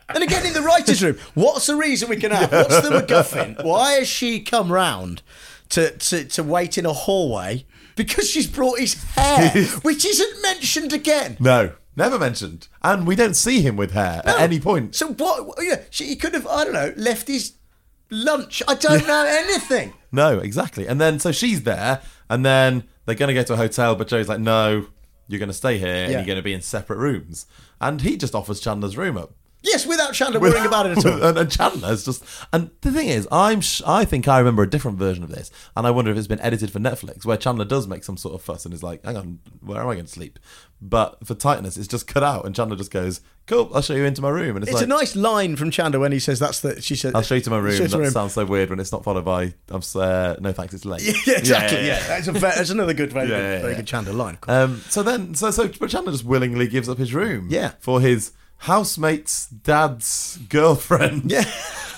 And 0.09 0.21
again, 0.21 0.45
in 0.45 0.51
the 0.51 0.62
writers' 0.62 1.01
room, 1.01 1.17
what's 1.33 1.67
the 1.67 1.77
reason 1.77 2.09
we 2.09 2.17
can 2.17 2.31
have? 2.31 2.51
What's 2.51 2.81
the 2.81 2.89
MacGuffin? 2.89 3.63
Why 3.63 3.93
has 3.93 4.09
she 4.09 4.41
come 4.41 4.69
round 4.73 5.21
to, 5.69 5.91
to, 5.91 6.25
to 6.25 6.43
wait 6.43 6.77
in 6.77 6.86
a 6.86 6.91
hallway? 6.91 7.65
Because 7.95 8.29
she's 8.29 8.45
brought 8.45 8.77
his 8.77 9.01
hair, 9.15 9.51
which 9.83 10.03
isn't 10.05 10.41
mentioned 10.41 10.91
again. 10.91 11.38
No, 11.39 11.71
never 11.95 12.19
mentioned. 12.19 12.67
And 12.81 13.07
we 13.07 13.15
don't 13.15 13.36
see 13.38 13.62
him 13.62 13.77
with 13.77 13.91
hair 13.93 14.21
at 14.25 14.38
any 14.41 14.59
point. 14.59 14.95
So 14.95 15.13
what? 15.13 15.59
Yeah, 15.62 15.79
she, 15.89 16.07
he 16.07 16.17
could 16.17 16.33
have, 16.33 16.45
I 16.45 16.65
don't 16.65 16.73
know, 16.73 16.93
left 16.97 17.29
his 17.29 17.53
lunch. 18.09 18.62
I 18.67 18.73
don't 18.75 19.07
know 19.07 19.25
anything. 19.25 19.93
No, 20.15 20.38
exactly. 20.38 20.86
And 20.86 21.01
then 21.01 21.17
so 21.17 21.31
she's 21.31 21.63
there, 21.63 21.99
and 22.29 22.45
then 22.45 22.83
they're 23.05 23.15
going 23.15 23.27
to 23.27 23.33
go 23.33 23.43
to 23.43 23.53
a 23.53 23.57
hotel, 23.57 23.95
but 23.95 24.07
Joey's 24.07 24.29
like, 24.29 24.39
no, 24.39 24.87
you're 25.27 25.39
going 25.39 25.49
to 25.49 25.53
stay 25.53 25.77
here, 25.77 25.87
and 25.87 26.11
Yeah. 26.11 26.17
you're 26.19 26.25
going 26.27 26.37
to 26.37 26.43
be 26.43 26.53
in 26.53 26.61
separate 26.61 26.97
rooms. 26.97 27.45
And 27.81 28.01
he 28.01 28.17
just 28.17 28.35
offers 28.35 28.59
Chandler's 28.59 28.97
room 28.97 29.17
up. 29.17 29.33
Yes, 29.63 29.86
without 29.86 30.13
Chandler 30.13 30.41
worrying 30.41 30.65
about 30.65 30.86
it 30.88 30.97
at 30.97 31.06
all. 31.12 31.23
and, 31.23 31.38
and 31.38 31.49
Chandler's 31.52 32.04
just. 32.04 32.23
And 32.52 32.69
the 32.82 32.91
thing 32.91 33.08
is, 33.08 33.28
I'm. 33.32 33.62
Sh- 33.62 33.82
I 33.88 34.04
think 34.04 34.28
I 34.28 34.38
remember 34.39 34.62
a 34.62 34.69
different 34.69 34.97
version 34.97 35.23
of 35.23 35.30
this, 35.30 35.49
and 35.78 35.88
I 35.88 35.91
wonder 35.91 36.12
if 36.12 36.17
it's 36.17 36.28
been 36.28 36.41
edited 36.41 36.69
for 36.71 36.80
Netflix, 36.80 37.26
where 37.26 37.38
Chandler 37.38 37.65
does 37.65 37.88
make 37.88 38.04
some 38.04 38.17
sort 38.17 38.36
of 38.36 38.41
fuss 38.41 38.65
and 38.65 38.73
is 38.73 38.84
like, 38.84 39.04
"Hang 39.06 39.15
on, 39.15 39.39
where 39.62 39.82
am 39.82 39.88
I 39.88 39.93
going 39.93 40.06
to 40.06 40.12
sleep?" 40.12 40.38
But 40.82 41.26
for 41.26 41.34
tightness, 41.34 41.78
it's 41.78 41.88
just 41.88 42.08
cut 42.08 42.23
out, 42.23 42.45
and 42.45 42.54
Chandler 42.54 42.76
just 42.76 42.91
goes, 42.91 43.21
"Cool, 43.47 43.71
I'll 43.73 43.82
show 43.82 43.93
you 43.95 44.04
into 44.04 44.21
my 44.21 44.28
room." 44.30 44.58
And 44.58 44.63
it's, 44.63 44.71
It's 44.71 44.82
like, 44.82 44.86
a 44.86 44.89
nice 44.89 45.15
line 45.15 45.56
from 45.56 45.71
Chandler 45.71 45.99
when 46.02 46.12
he 46.12 46.19
says 46.19 46.39
that's 46.39 46.60
the. 46.60 46.82
She 46.82 46.97
said, 46.97 47.15
I'll 47.15 47.21
show 47.21 47.36
you 47.36 47.41
to 47.41 47.49
my 47.49 47.58
room. 47.58 47.78
That 47.78 47.97
my 47.97 48.10
sounds 48.10 48.34
so 48.34 48.43
weird 48.43 48.69
when 48.69 48.82
it's 48.82 48.91
not 48.91 49.06
followed 49.06 49.23
by, 49.23 49.54
"I'm 49.69 49.82
uh, 49.95 50.36
no 50.41 50.52
thanks, 50.52 50.73
it's 50.73 50.84
late." 50.84 51.04
Yeah, 51.26 51.38
exactly. 51.38 51.78
Yeah, 51.78 51.84
yeah, 51.86 51.99
yeah. 51.99 52.08
That's, 52.08 52.28
a, 52.28 52.32
that's 52.34 52.69
another 52.69 52.93
good, 52.93 53.13
very, 53.13 53.28
good, 53.30 53.62
very 53.62 53.76
good 53.76 53.88
Chandler 53.88 54.12
line. 54.12 54.38
Um, 54.49 54.82
so 54.89 55.04
then, 55.04 55.36
so 55.36 55.52
so, 55.52 55.69
but 55.80 55.89
Chandler 55.89 56.12
just 56.12 56.26
willingly 56.26 56.67
gives 56.67 56.89
up 56.89 56.97
his 56.97 57.13
room. 57.13 57.47
Yeah. 57.49 57.71
For 57.80 58.02
his 58.02 58.34
housemate's 58.63 59.47
dad's 59.47 60.38
girlfriend. 60.49 61.32
Yeah. 61.32 61.43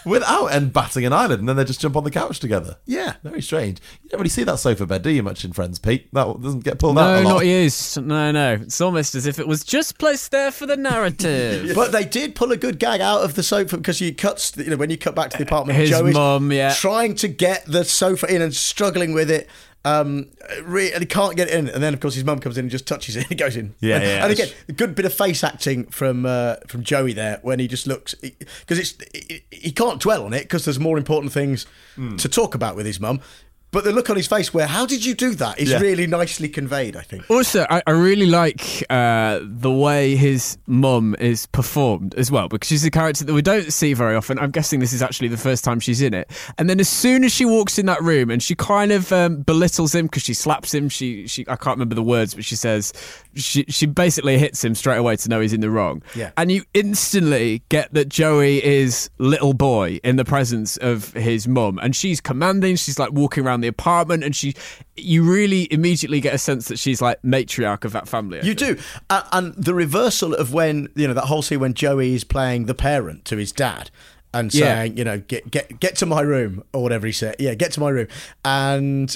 without 0.06 0.48
and 0.48 0.72
batting 0.72 1.06
an 1.06 1.14
eyelid, 1.14 1.40
and 1.40 1.50
then 1.50 1.56
they 1.56 1.64
just 1.64 1.82
jump 1.82 1.96
on 1.96 2.04
the 2.04 2.12
couch 2.12 2.40
together. 2.40 2.78
Yeah. 2.86 3.16
very 3.24 3.42
strange. 3.42 3.80
You 4.04 4.10
don't 4.10 4.20
really 4.20 4.30
see 4.30 4.44
that 4.44 4.60
sofa 4.60 4.86
bed, 4.86 5.02
do 5.02 5.10
you? 5.10 5.24
Much 5.24 5.44
in 5.44 5.52
Friends, 5.52 5.80
Pete. 5.80 6.08
That 6.14 6.42
doesn't 6.42 6.64
get 6.64 6.80
pulled 6.80 6.98
out. 6.98 7.06
No, 7.06 7.22
a 7.22 7.24
lot. 7.24 7.34
not 7.36 7.46
used. 7.46 8.02
No, 8.04 8.32
no. 8.32 8.54
It's 8.54 8.80
almost 8.80 9.16
as 9.16 9.26
if 9.26 9.40
it 9.40 9.48
was 9.48 9.64
just 9.64 9.98
placed 9.98 10.32
there 10.32 10.52
for 10.52 10.66
the 10.66 10.78
narrative. 10.78 11.74
But 11.76 11.92
they 11.92 12.06
did 12.06 12.36
pull 12.36 12.52
a 12.52 12.58
good 12.58 12.80
gag 12.80 13.02
out 13.02 13.24
of 13.24 13.36
the 13.36 13.44
sofa 13.44 13.78
because 13.78 14.00
you 14.00 14.14
cut, 14.14 14.52
you 14.56 14.70
know, 14.70 14.78
when 14.78 14.90
you 14.90 14.98
cut 14.98 15.16
back 15.16 15.32
to 15.32 15.38
the 15.38 15.44
apartment, 15.44 15.78
His 15.78 15.90
Joey's 15.90 16.14
mum, 16.14 16.52
yeah. 16.52 16.74
trying 16.74 17.16
to 17.16 17.28
get 17.28 17.66
the 17.66 17.84
sofa 17.84 18.34
in 18.34 18.42
and 18.42 18.54
struggling 18.54 19.14
with 19.14 19.30
it. 19.30 19.50
Um, 19.86 20.32
re- 20.64 20.92
and 20.92 21.02
he 21.02 21.06
can't 21.06 21.36
get 21.38 21.48
in, 21.48 21.70
and 21.70 21.82
then 21.82 21.94
of 21.94 22.00
course 22.00 22.16
his 22.16 22.24
mum 22.26 22.40
comes 22.40 22.58
in 22.58 22.66
and 22.66 22.72
just 22.72 22.88
touches 22.88 23.16
it, 23.16 23.28
He 23.30 23.36
goes 23.36 23.56
in. 23.56 23.76
Yeah, 23.80 23.96
and, 23.98 24.04
yeah. 24.04 24.24
And 24.24 24.32
again, 24.34 24.50
a 24.68 24.72
good 24.74 24.96
bit 24.96 25.06
of 25.06 25.14
face 25.14 25.44
acting 25.44 25.86
from 25.86 26.26
uh, 26.26 26.56
from 26.68 26.84
Joey 26.84 27.14
there 27.14 27.38
when 27.44 27.60
he 27.60 27.68
just 27.68 27.86
looks 27.86 28.16
because 28.16 28.80
it's 28.80 28.96
he, 29.14 29.44
he 29.52 29.72
can't 29.72 30.02
dwell 30.02 30.26
on 30.26 30.34
it 30.34 30.42
because 30.44 30.66
there's 30.66 30.80
more 30.80 30.98
important 30.98 31.32
things 31.32 31.68
Hmm. 31.96 32.18
to 32.18 32.28
talk 32.28 32.56
about 32.56 32.76
with 32.76 32.86
his 32.86 33.00
mum. 33.00 33.22
But 33.76 33.84
the 33.84 33.92
look 33.92 34.10
on 34.10 34.16
his 34.16 34.26
face, 34.26 34.54
where 34.54 34.68
how 34.68 34.86
did 34.86 35.04
you 35.04 35.14
do 35.14 35.36
that, 35.36 35.60
is 35.60 35.70
Yeah. 35.70 35.80
really 35.80 36.08
nicely 36.08 36.48
conveyed. 36.48 36.96
I 36.96 37.02
think. 37.02 37.30
Also, 37.30 37.66
I, 37.70 37.84
I 37.86 37.92
really 37.92 38.26
like 38.26 38.86
uh, 38.90 39.40
the 39.44 39.70
way 39.70 40.16
his 40.16 40.58
mum 40.66 41.14
is 41.20 41.46
performed 41.48 42.16
as 42.16 42.32
well, 42.32 42.48
because 42.48 42.70
she's 42.70 42.86
a 42.86 42.90
character 42.90 43.26
that 43.26 43.34
we 43.34 43.42
don't 43.42 43.74
see 43.74 43.94
very 43.94 44.16
often. 44.16 44.40
I'm 44.40 44.52
guessing 44.52 44.80
this 44.80 44.94
is 44.94 45.02
actually 45.02 45.28
the 45.28 45.36
first 45.38 45.66
time 45.66 45.82
she's 45.82 46.02
in 46.02 46.14
it. 46.14 46.32
And 46.58 46.70
then 46.70 46.80
as 46.80 46.88
soon 46.88 47.26
as 47.26 47.34
she 47.34 47.44
walks 47.44 47.78
in 47.78 47.86
that 47.88 48.02
room 48.02 48.30
and 48.32 48.42
she 48.42 48.56
kind 48.56 48.94
of 48.94 49.12
um, 49.12 49.42
belittles 49.42 49.94
him 49.94 50.06
because 50.06 50.24
she 50.24 50.34
slaps 50.34 50.74
him, 50.74 50.88
she, 50.88 51.28
she 51.28 51.42
I 51.50 51.58
can't 51.58 51.76
remember 51.76 51.96
the 51.96 52.04
words, 52.04 52.34
but 52.34 52.46
she 52.46 52.56
says 52.56 52.94
she 53.36 53.66
she 53.68 53.86
basically 53.88 54.38
hits 54.38 54.64
him 54.64 54.74
straight 54.74 54.98
away 55.00 55.18
to 55.18 55.28
know 55.28 55.42
he's 55.42 55.52
in 55.52 55.60
the 55.60 55.70
wrong. 55.70 56.02
Yeah. 56.16 56.32
And 56.38 56.50
you 56.50 56.64
instantly 56.74 57.62
get 57.68 57.94
that 57.94 58.08
Joey 58.08 58.64
is 58.64 59.10
little 59.18 59.54
boy 59.54 60.00
in 60.02 60.16
the 60.16 60.24
presence 60.24 60.78
of 60.78 61.12
his 61.12 61.46
mum, 61.46 61.78
and 61.84 61.94
she's 61.94 62.22
commanding. 62.22 62.78
She's 62.78 62.98
like 62.98 63.12
walking 63.12 63.46
around 63.46 63.65
the 63.66 63.70
apartment, 63.70 64.24
and 64.24 64.36
she, 64.36 64.54
you 64.96 65.24
really 65.24 65.68
immediately 65.74 66.22
get 66.22 66.34
a 66.34 66.38
sense 66.38 66.68
that 66.68 66.78
she's 66.80 67.02
like 67.02 67.20
matriarch 67.24 67.84
of 67.86 67.92
that 67.94 68.08
family. 68.08 68.40
I 68.40 68.44
You 68.44 68.54
think. 68.54 68.78
do, 68.78 68.84
uh, 69.10 69.24
and 69.32 69.54
the 69.56 69.74
reversal 69.74 70.34
of 70.36 70.54
when 70.54 70.90
you 70.96 71.08
know 71.08 71.14
that 71.16 71.26
whole 71.26 71.42
scene 71.42 71.60
when 71.60 71.74
Joey 71.74 72.14
is 72.16 72.24
playing 72.24 72.66
the 72.68 72.76
parent 72.76 73.26
to 73.26 73.38
his 73.38 73.52
dad 73.52 73.90
and 74.36 74.54
Yeah. 74.54 74.66
saying, 74.66 74.98
you 74.98 75.04
know, 75.04 75.18
get 75.20 75.50
get 75.50 75.80
get 75.80 75.96
to 75.98 76.06
my 76.06 76.22
room 76.22 76.64
or 76.74 76.84
whatever 76.84 77.08
he 77.08 77.14
said. 77.14 77.36
Yeah, 77.40 77.56
get 77.56 77.72
to 77.74 77.80
my 77.80 77.90
room, 77.90 78.08
and 78.44 79.10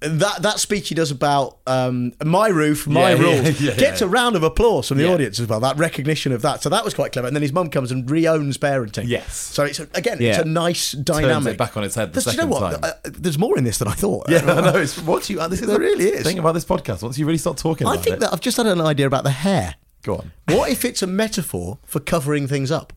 that 0.00 0.42
that 0.42 0.60
speech 0.60 0.88
he 0.90 0.94
does 0.94 1.10
about 1.10 1.58
um, 1.66 2.12
my 2.24 2.48
roof, 2.48 2.86
my 2.86 3.12
Yeah, 3.14 3.20
rules 3.20 3.60
yeah, 3.60 3.74
gets 3.74 4.00
a 4.02 4.06
round 4.08 4.36
of 4.36 4.42
applause 4.42 4.88
from 4.88 4.98
the 4.98 5.12
audience 5.12 5.40
as 5.40 5.48
well. 5.48 5.60
That 5.60 5.76
recognition 5.76 6.32
of 6.32 6.42
that, 6.42 6.62
so 6.62 6.68
that 6.68 6.84
was 6.84 6.94
quite 6.94 7.12
clever. 7.12 7.26
And 7.26 7.34
then 7.34 7.42
his 7.42 7.52
mum 7.52 7.70
comes 7.70 7.90
and 7.90 8.08
re-owns 8.10 8.58
parenting. 8.58 9.08
Yes. 9.08 9.34
so 9.36 9.64
it's 9.64 9.78
again, 9.80 10.18
it's 10.20 10.38
a 10.38 10.44
nice 10.44 10.92
dynamic. 10.92 11.56
back 11.58 11.76
on 11.76 11.84
its 11.84 11.94
head 11.94 12.12
the 12.12 12.20
There's- 12.20 12.36
you 12.36 12.42
know 12.42 12.48
what? 12.48 12.60
time. 12.80 12.80
Uh, 12.82 12.92
there's 13.04 13.38
more 13.38 13.56
in 13.58 13.64
this 13.64 13.78
than 13.78 13.88
I 13.88 13.94
thought. 13.94 14.28
Yeah, 14.28 14.38
I 14.46 14.60
know. 14.60 14.78
It's 14.88 14.98
once 15.02 15.28
you. 15.30 15.38
This 15.48 15.60
is 15.62 15.66
There 15.66 15.78
really 15.78 16.04
is. 16.04 16.22
thing 16.24 16.38
about 16.38 16.52
this 16.52 16.64
podcast. 16.64 17.02
Once 17.02 17.18
you 17.18 17.24
really 17.26 17.38
start 17.38 17.56
talking 17.56 17.86
I 17.86 17.96
think 17.96 18.16
it, 18.16 18.20
that 18.20 18.32
I've 18.32 18.40
just 18.40 18.56
had 18.58 18.66
an 18.66 18.80
idea 18.80 19.06
about 19.06 19.24
the 19.24 19.30
hair. 19.30 19.74
go 20.02 20.16
on. 20.16 20.32
What 20.48 20.70
if 20.70 20.84
it's 20.84 21.02
a 21.02 21.06
metaphor 21.06 21.78
for 21.84 22.00
covering 22.00 22.46
things 22.46 22.70
up? 22.70 22.92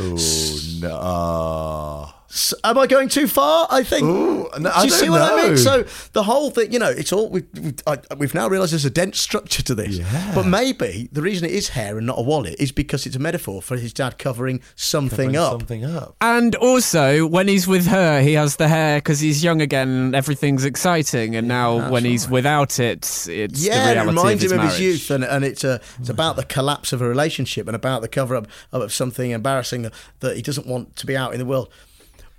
Oh 0.00 0.58
no! 0.80 2.21
S- 2.34 2.54
Am 2.64 2.78
I 2.78 2.86
going 2.86 3.10
too 3.10 3.26
far? 3.28 3.66
I 3.70 3.82
think. 3.82 4.04
Ooh, 4.04 4.48
no, 4.58 4.70
Do 4.80 4.84
you 4.84 4.90
see 4.90 5.04
don't 5.06 5.10
what 5.12 5.20
I 5.32 5.48
mean? 5.48 5.56
So 5.58 5.84
the 6.14 6.22
whole 6.22 6.50
thing, 6.50 6.72
you 6.72 6.78
know, 6.78 6.88
it's 6.88 7.12
all 7.12 7.28
we've, 7.28 7.46
we've, 7.60 7.74
I, 7.86 7.98
we've 8.16 8.32
now 8.32 8.48
realised 8.48 8.72
there's 8.72 8.86
a 8.86 8.90
dense 8.90 9.20
structure 9.20 9.62
to 9.62 9.74
this. 9.74 9.98
Yeah. 9.98 10.32
But 10.34 10.46
maybe 10.46 11.10
the 11.12 11.20
reason 11.20 11.46
it 11.46 11.52
is 11.52 11.68
hair 11.70 11.98
and 11.98 12.06
not 12.06 12.18
a 12.18 12.22
wallet 12.22 12.56
is 12.58 12.72
because 12.72 13.04
it's 13.04 13.16
a 13.16 13.18
metaphor 13.18 13.60
for 13.60 13.76
his 13.76 13.92
dad 13.92 14.16
covering 14.18 14.62
something 14.76 15.16
Bring 15.32 15.36
up. 15.36 15.52
Something 15.52 15.84
up. 15.84 16.16
And 16.22 16.54
also, 16.56 17.26
when 17.26 17.48
he's 17.48 17.68
with 17.68 17.86
her, 17.88 18.22
he 18.22 18.32
has 18.32 18.56
the 18.56 18.68
hair 18.68 18.96
because 18.98 19.20
he's 19.20 19.44
young 19.44 19.60
again. 19.60 19.88
and 19.90 20.14
Everything's 20.14 20.64
exciting, 20.64 21.36
and 21.36 21.46
now 21.46 21.90
when 21.90 22.04
he's 22.04 22.30
without 22.30 22.78
it, 22.80 23.04
it's 23.04 23.24
the 23.26 23.48
Yeah, 23.58 24.02
it 24.02 24.06
reminds 24.06 24.42
of 24.42 24.50
his 24.50 24.52
him 24.52 24.60
of 24.60 24.70
his 24.70 24.80
youth, 24.80 25.10
and, 25.10 25.22
and 25.22 25.44
it's 25.44 25.64
a, 25.64 25.82
it's 26.00 26.08
about 26.08 26.36
the 26.36 26.44
collapse 26.44 26.94
of 26.94 27.02
a 27.02 27.08
relationship 27.08 27.66
and 27.66 27.76
about 27.76 28.00
the 28.00 28.08
cover 28.08 28.36
up 28.36 28.46
of 28.72 28.90
something 28.90 29.32
embarrassing 29.32 29.82
that, 29.82 29.92
that 30.20 30.36
he 30.36 30.40
doesn't 30.42 30.66
want 30.66 30.96
to 30.96 31.04
be 31.06 31.14
out 31.14 31.34
in 31.34 31.38
the 31.38 31.44
world. 31.44 31.68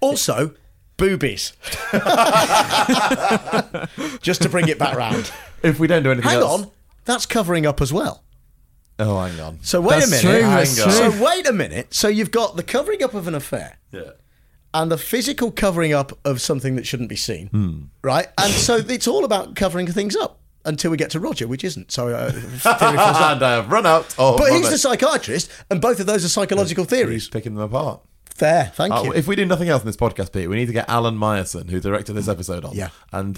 Also, 0.04 0.54
boobies. 0.98 1.54
Just 4.22 4.42
to 4.44 4.50
bring 4.50 4.68
it 4.68 4.78
back 4.80 4.96
round. 4.96 5.32
If 5.62 5.80
we 5.80 5.88
don't 5.88 6.04
do 6.04 6.12
anything 6.12 6.30
Hang 6.30 6.40
else, 6.42 6.64
on, 6.64 6.72
that's 7.06 7.26
covering 7.26 7.66
up 7.66 7.82
as 7.82 7.92
well. 7.94 8.24
Oh, 9.00 9.20
hang 9.24 9.40
on. 9.40 9.60
So 9.64 9.82
wait 9.82 10.02
That's 10.02 10.08
a 10.08 10.10
minute. 10.28 10.40
true, 10.42 10.50
that's 10.50 10.78
Hang 10.78 10.88
on. 10.88 10.94
true. 11.12 11.12
So 11.18 11.24
wait 11.26 11.48
a 11.48 11.54
minute. 11.54 11.94
So 11.94 12.08
you've 12.08 12.32
got 12.32 12.56
the 12.58 12.64
covering 12.64 13.02
up 13.04 13.14
of 13.14 13.28
an 13.28 13.34
affair 13.34 13.78
Yeah. 13.92 14.12
and 14.74 14.92
the 14.92 14.98
physical 14.98 15.52
covering 15.52 15.94
up 15.94 16.18
of 16.24 16.42
something 16.42 16.76
that 16.76 16.86
shouldn't 16.86 17.10
be 17.10 17.16
seen, 17.16 17.48
Hmm. 17.48 17.80
right? 18.04 18.28
And 18.38 18.54
so 18.54 18.76
it's 18.78 19.08
all 19.08 19.26
about 19.26 19.56
covering 19.56 19.88
things 19.88 20.16
up 20.16 20.40
until 20.66 20.92
we 20.92 20.98
get 20.98 21.10
to 21.12 21.20
Roger, 21.20 21.48
which 21.48 21.64
isn't. 21.64 21.92
So 21.92 22.10
uh, 22.10 22.32
theory 22.32 22.50
falls 22.60 22.66
out. 23.18 23.34
and 23.38 23.44
I 23.44 23.52
have 23.56 23.72
run 23.72 23.86
out. 23.86 24.14
Oh, 24.20 24.38
But 24.38 24.52
he's 24.54 24.70
the 24.70 24.78
psychiatrist, 24.78 25.50
and 25.72 25.82
both 25.82 26.00
of 26.00 26.06
those 26.06 26.24
are 26.24 26.30
psychological 26.30 26.84
He's 26.84 26.90
theories. 26.92 27.28
picking 27.30 27.56
them 27.56 27.64
apart. 27.64 28.02
Fair, 28.36 28.72
thank 28.76 28.92
Uh, 28.94 29.02
you. 29.06 29.14
if 29.14 29.28
we 29.28 29.36
do 29.36 29.46
nothing 29.46 29.70
else 29.70 29.84
in 29.84 29.86
this 29.86 29.96
podcast, 29.96 30.32
Pete, 30.32 30.50
we 30.50 30.56
need 30.56 30.66
to 30.66 30.74
get 30.74 30.90
Alan 30.90 31.16
Myerson, 31.18 31.70
who 31.70 31.80
directed 31.80 32.14
this 32.14 32.28
episode, 32.28 32.66
on, 32.66 32.74
Yeah. 32.76 32.90
and 33.12 33.36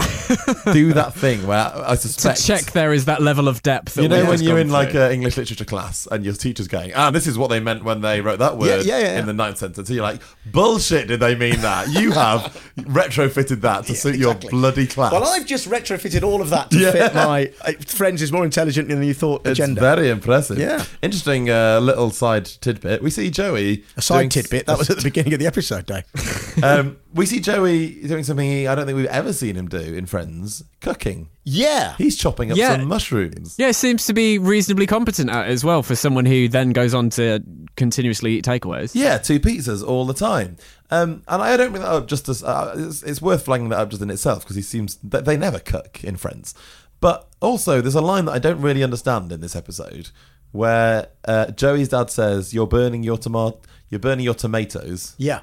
do 0.71 0.93
that 0.93 1.13
thing 1.13 1.45
where 1.45 1.69
I 1.75 1.95
To 1.95 2.08
suspect 2.08 2.45
check 2.45 2.71
there 2.71 2.93
is 2.93 3.03
that 3.05 3.21
level 3.21 3.47
of 3.49 3.62
depth. 3.62 3.95
That 3.95 4.03
You 4.03 4.08
know 4.08 4.25
when 4.25 4.41
you're 4.41 4.53
gone 4.53 4.62
in 4.62 4.69
like 4.71 4.91
through. 4.91 5.01
an 5.01 5.12
English 5.12 5.36
literature 5.38 5.65
class 5.65 6.08
and 6.10 6.23
your 6.23 6.34
teacher's 6.34 6.67
going, 6.69 6.93
ah, 6.95 7.12
this 7.12 7.27
is 7.27 7.38
what 7.38 7.49
they 7.49 7.60
meant 7.60 7.84
when 7.84 7.99
they 8.01 8.21
wrote 8.21 8.39
that 8.39 8.58
word 8.58 8.86
yeah, 8.86 8.99
yeah. 8.99 9.19
in 9.19 9.25
the 9.25 9.34
ninth 9.34 9.58
sentence. 9.58 9.88
So 9.89 9.93
you're 9.93 10.01
like, 10.03 10.21
bullshit, 10.45 11.08
did 11.10 11.19
they 11.19 11.36
mean 11.36 11.60
that? 11.62 11.89
You 11.89 12.12
have 12.12 12.58
retrofitted 12.77 13.62
that 13.62 13.86
to 13.88 13.95
suit 13.95 14.15
exactly. 14.15 14.19
your 14.19 14.51
bloody 14.51 14.88
class. 14.88 15.12
well, 15.12 15.25
I've 15.25 15.45
just 15.45 15.69
retrofitted 15.69 16.23
all 16.23 16.41
of 16.41 16.49
that 16.51 16.71
to 16.71 16.79
Yeah. 16.79 16.91
fit 16.91 17.13
my 17.15 17.51
uh, 17.65 17.73
friends 17.86 18.21
is 18.21 18.31
more 18.31 18.45
intelligent 18.45 18.88
than 18.88 19.03
you 19.03 19.13
thought 19.13 19.41
it's 19.45 19.60
agenda. 19.60 19.81
very 19.81 20.10
impressive. 20.10 20.58
Yeah. 20.58 20.86
Interesting 21.01 21.49
uh, 21.49 21.79
little 21.81 22.12
side 22.12 22.45
tidbit. 22.45 23.01
We 23.03 23.10
see 23.10 23.29
Joey. 23.29 23.84
a 23.97 24.01
side 24.01 24.19
doing- 24.19 24.29
tidbit. 24.29 24.65
That 24.67 24.77
was 24.77 24.86
at 24.97 25.03
the 25.03 25.10
beginning 25.10 25.34
of 25.34 25.39
the 25.39 25.47
episode, 25.47 25.86
Dave. 25.86 26.03
um, 26.63 26.97
we 27.13 27.25
see 27.25 27.39
Joey 27.39 28.01
doing 28.08 28.23
something 28.23 28.49
he, 28.49 28.67
I 28.67 28.75
don't 28.75 28.86
think 28.86 28.95
we've 28.97 29.05
ever 29.08 29.34
seen 29.34 29.55
him 29.55 29.67
do 29.67 29.77
in 29.77 30.05
Friends 30.05 30.63
cooking. 30.81 31.29
Yeah. 31.43 31.95
He's 31.97 32.17
chopping 32.17 32.51
up 32.51 32.58
Yeah. 32.58 32.75
some 32.75 32.88
mushrooms. 32.88 33.55
Yeah, 33.58 33.71
seems 33.71 34.05
to 34.08 34.13
be 34.13 34.38
reasonably 34.38 34.88
competent 34.88 35.29
at 35.29 35.47
it 35.47 35.51
as 35.51 35.63
well 35.63 35.84
for 35.84 35.95
someone 35.95 36.25
who 36.25 36.47
then 36.47 36.71
goes 36.71 36.93
on 36.93 37.10
to 37.12 37.43
continuously 37.75 38.34
eat 38.34 38.45
takeaways. 38.45 38.95
Yeah, 38.95 39.17
two 39.17 39.39
pizzas 39.39 39.86
all 39.86 40.05
the 40.05 40.13
time. 40.13 40.58
Um, 40.91 41.23
and 41.27 41.41
I 41.41 41.58
don't 41.58 41.71
bring 41.71 41.81
that 41.84 41.91
up 41.91 42.08
just 42.08 42.29
as 42.29 42.43
uh, 42.43 42.73
it's, 42.77 43.03
it's 43.03 43.21
worth 43.21 43.45
flagging 43.45 43.69
that 43.69 43.79
up 43.79 43.89
just 43.89 44.01
in 44.01 44.10
itself 44.10 44.43
because 44.43 44.55
he 44.55 44.62
seems 44.62 44.95
that 45.03 45.25
they 45.25 45.36
never 45.38 45.60
cook 45.60 46.03
in 46.03 46.15
Friends. 46.17 46.53
But 47.01 47.27
also, 47.41 47.81
there's 47.81 47.95
a 47.95 48.01
line 48.01 48.25
that 48.25 48.31
I 48.31 48.39
don't 48.39 48.62
really 48.62 48.84
understand 48.84 49.31
in 49.31 49.41
this 49.41 49.55
episode 49.55 50.10
where 50.51 51.10
uh, 51.27 51.47
Joey's 51.51 51.89
dad 51.89 52.10
says, 52.10 52.53
"You're 52.53 52.67
burning 52.67 53.03
your 53.03 53.17
tomato, 53.17 53.60
you're 53.89 53.99
burning 53.99 54.25
your 54.25 54.33
tomatoes," 54.33 55.13
Yeah. 55.17 55.41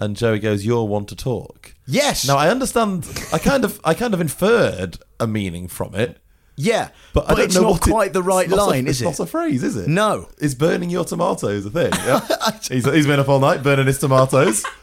and 0.00 0.16
Joey 0.16 0.38
goes, 0.38 0.64
"You're 0.64 0.84
one 0.84 1.06
to 1.06 1.16
talk." 1.16 1.74
Yes. 1.86 2.26
Now 2.26 2.36
I 2.36 2.48
understand. 2.48 3.06
I 3.32 3.38
kind 3.38 3.64
of, 3.64 3.80
I 3.84 3.94
kind 3.94 4.14
of 4.14 4.20
inferred 4.20 4.98
a 5.20 5.26
meaning 5.26 5.68
from 5.68 5.94
it. 5.94 6.18
yeah. 6.56 6.88
But, 7.12 7.30
I 7.30 7.34
don't 7.34 7.44
it's 7.46 7.54
know 7.54 7.62
not 7.62 7.70
what 7.72 7.86
it- 7.86 7.90
quite 7.90 8.12
the 8.12 8.22
right 8.22 8.50
a- 8.50 8.56
line, 8.56 8.86
it's 8.86 8.96
is 8.98 9.02
it? 9.02 9.08
It's 9.08 9.18
not 9.18 9.24
a 9.28 9.30
phrase, 9.30 9.62
is 9.62 9.76
it? 9.76 9.88
No. 9.88 10.28
Is 10.38 10.54
burning 10.54 10.88
your 10.90 11.04
tomatoes 11.04 11.66
a 11.66 11.70
thing? 11.70 11.92
Yeah. 11.92 12.20
he's, 12.68 12.84
he's 12.84 13.06
been 13.06 13.18
up 13.20 13.28
all 13.28 13.40
night 13.40 13.62
burning 13.62 13.86
his 13.86 13.98
tomatoes. 13.98 14.64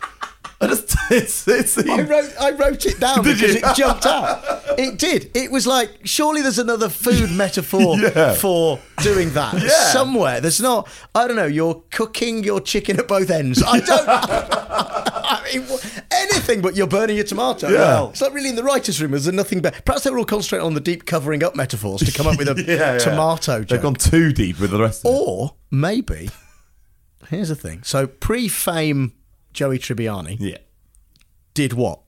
I 0.61 0.67
just, 0.69 0.95
it's, 1.09 1.47
it's, 1.47 1.77
I 1.77 2.01
wrote, 2.03 2.31
I 2.39 2.51
wrote 2.51 2.85
it 2.85 2.99
down 2.99 3.23
Did 3.23 3.35
because 3.37 3.55
you? 3.55 3.61
it 3.65 3.75
jumped 3.75 4.05
out. 4.05 4.43
It 4.79 4.97
did. 4.99 5.31
It 5.35 5.51
was 5.51 5.65
like, 5.67 5.89
surely 6.03 6.41
there's 6.41 6.59
another 6.59 6.87
food 6.89 7.31
metaphor 7.35 7.97
Yeah. 7.99 8.33
for 8.35 8.79
doing 9.01 9.31
that 9.33 9.53
Yeah. 9.61 9.69
somewhere. 9.91 10.39
There's 10.41 10.61
not. 10.61 10.87
I 11.15 11.27
don't 11.27 11.35
know. 11.35 11.45
You're 11.47 11.83
cooking 11.91 12.43
your 12.43 12.61
chicken 12.61 12.99
at 12.99 13.07
both 13.07 13.29
ends. 13.29 13.61
I 13.65 13.79
don't. 13.79 14.07
I 14.07 15.41
mean, 15.53 15.65
anything 16.11 16.61
but 16.61 16.75
you're 16.75 16.87
burning 16.87 17.15
your 17.15 17.25
tomato. 17.25 17.69
Yeah. 17.69 17.79
Well, 17.79 18.09
it's 18.11 18.21
like 18.21 18.33
really 18.33 18.49
in 18.49 18.55
the 18.55 18.63
writers' 18.63 19.01
room. 19.01 19.11
There's 19.11 19.27
nothing 19.31 19.61
better. 19.61 19.81
Perhaps 19.81 20.03
they 20.03 20.09
were 20.11 20.19
all 20.19 20.25
concentrating 20.25 20.65
on 20.65 20.73
the 20.73 20.79
deep 20.79 21.05
covering 21.05 21.43
up 21.43 21.55
metaphors 21.55 22.01
to 22.01 22.11
come 22.11 22.27
up 22.27 22.37
with 22.37 22.47
a 22.47 22.63
Yeah, 22.63 22.97
tomato 22.97 23.63
They've 23.63 23.81
gone 23.81 23.95
too 23.95 24.31
deep 24.31 24.59
with 24.59 24.71
the 24.71 24.79
rest 24.79 25.05
of 25.05 25.11
it. 25.11 25.15
Or 25.17 25.55
maybe, 25.71 26.29
here's 27.29 27.49
the 27.49 27.55
thing. 27.55 27.81
So 27.83 28.07
pre-fame 28.07 29.13
Joey 29.53 29.79
Tribbiani 29.79 30.37
Yeah. 30.39 30.57
did 31.53 31.73
what? 31.73 31.99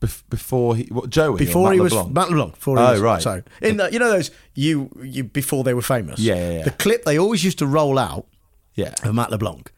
Bef- 0.00 0.22
before 0.28 0.76
he, 0.76 0.84
what, 0.92 1.08
Joey? 1.08 1.38
Before 1.38 1.64
Matt 1.64 1.74
he 1.74 1.80
was? 1.80 1.92
Matt 1.94 2.28
LeBlanc. 2.30 2.54
Before 2.54 2.76
he 2.76 2.82
Oh, 2.84 2.92
was, 2.92 3.00
right. 3.00 3.22
So 3.22 3.42
in 3.62 3.78
the, 3.78 3.90
you 3.92 3.98
know 3.98 4.10
those 4.10 4.30
you 4.54 4.90
you 5.02 5.24
before 5.24 5.64
they 5.64 5.72
were 5.74 5.82
famous. 5.82 6.18
Yeah, 6.20 6.34
yeah, 6.34 6.50
yeah. 6.58 6.64
The 6.64 6.70
clip 6.72 7.04
they 7.04 7.18
always 7.18 7.42
used 7.44 7.58
to 7.60 7.66
roll 7.66 7.98
out 7.98 8.26
Yeah. 8.74 8.92
of 9.02 9.14
Matt 9.14 9.30
LeBlanc 9.30 9.72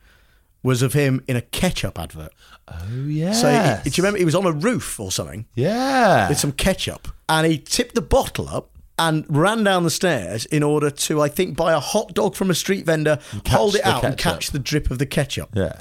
was 0.62 0.82
of 0.82 0.92
him 0.92 1.22
in 1.28 1.36
a 1.36 1.40
ketchup 1.40 1.98
advert. 2.00 2.32
Oh 2.66 3.06
yeah. 3.06 3.32
So 3.32 3.48
he, 3.84 3.90
do 3.90 3.96
you 3.96 4.02
remember 4.02 4.18
he 4.18 4.24
was 4.24 4.34
on 4.34 4.44
a 4.44 4.50
roof 4.52 4.98
or 4.98 5.12
something 5.12 5.46
Yeah. 5.54 6.28
with 6.28 6.38
some 6.40 6.50
ketchup 6.52 7.06
and 7.28 7.46
he 7.46 7.56
tipped 7.59 7.94
the 7.94 8.02
bottle 8.02 8.48
up 8.48 8.70
and 8.98 9.24
ran 9.28 9.62
down 9.62 9.84
the 9.84 9.90
stairs 9.90 10.46
in 10.46 10.64
order 10.64 10.90
to 10.90 11.22
I 11.22 11.28
think 11.28 11.56
buy 11.56 11.72
a 11.72 11.78
hot 11.78 12.12
dog 12.14 12.34
from 12.34 12.50
a 12.50 12.54
street 12.56 12.84
vendor, 12.86 13.20
hold 13.46 13.76
it 13.76 13.86
out 13.86 14.02
and 14.04 14.18
catch 14.18 14.50
the 14.50 14.59
drip 14.59 14.90
of 14.90 14.98
the 14.98 15.06
ketchup. 15.06 15.50
yeah. 15.54 15.78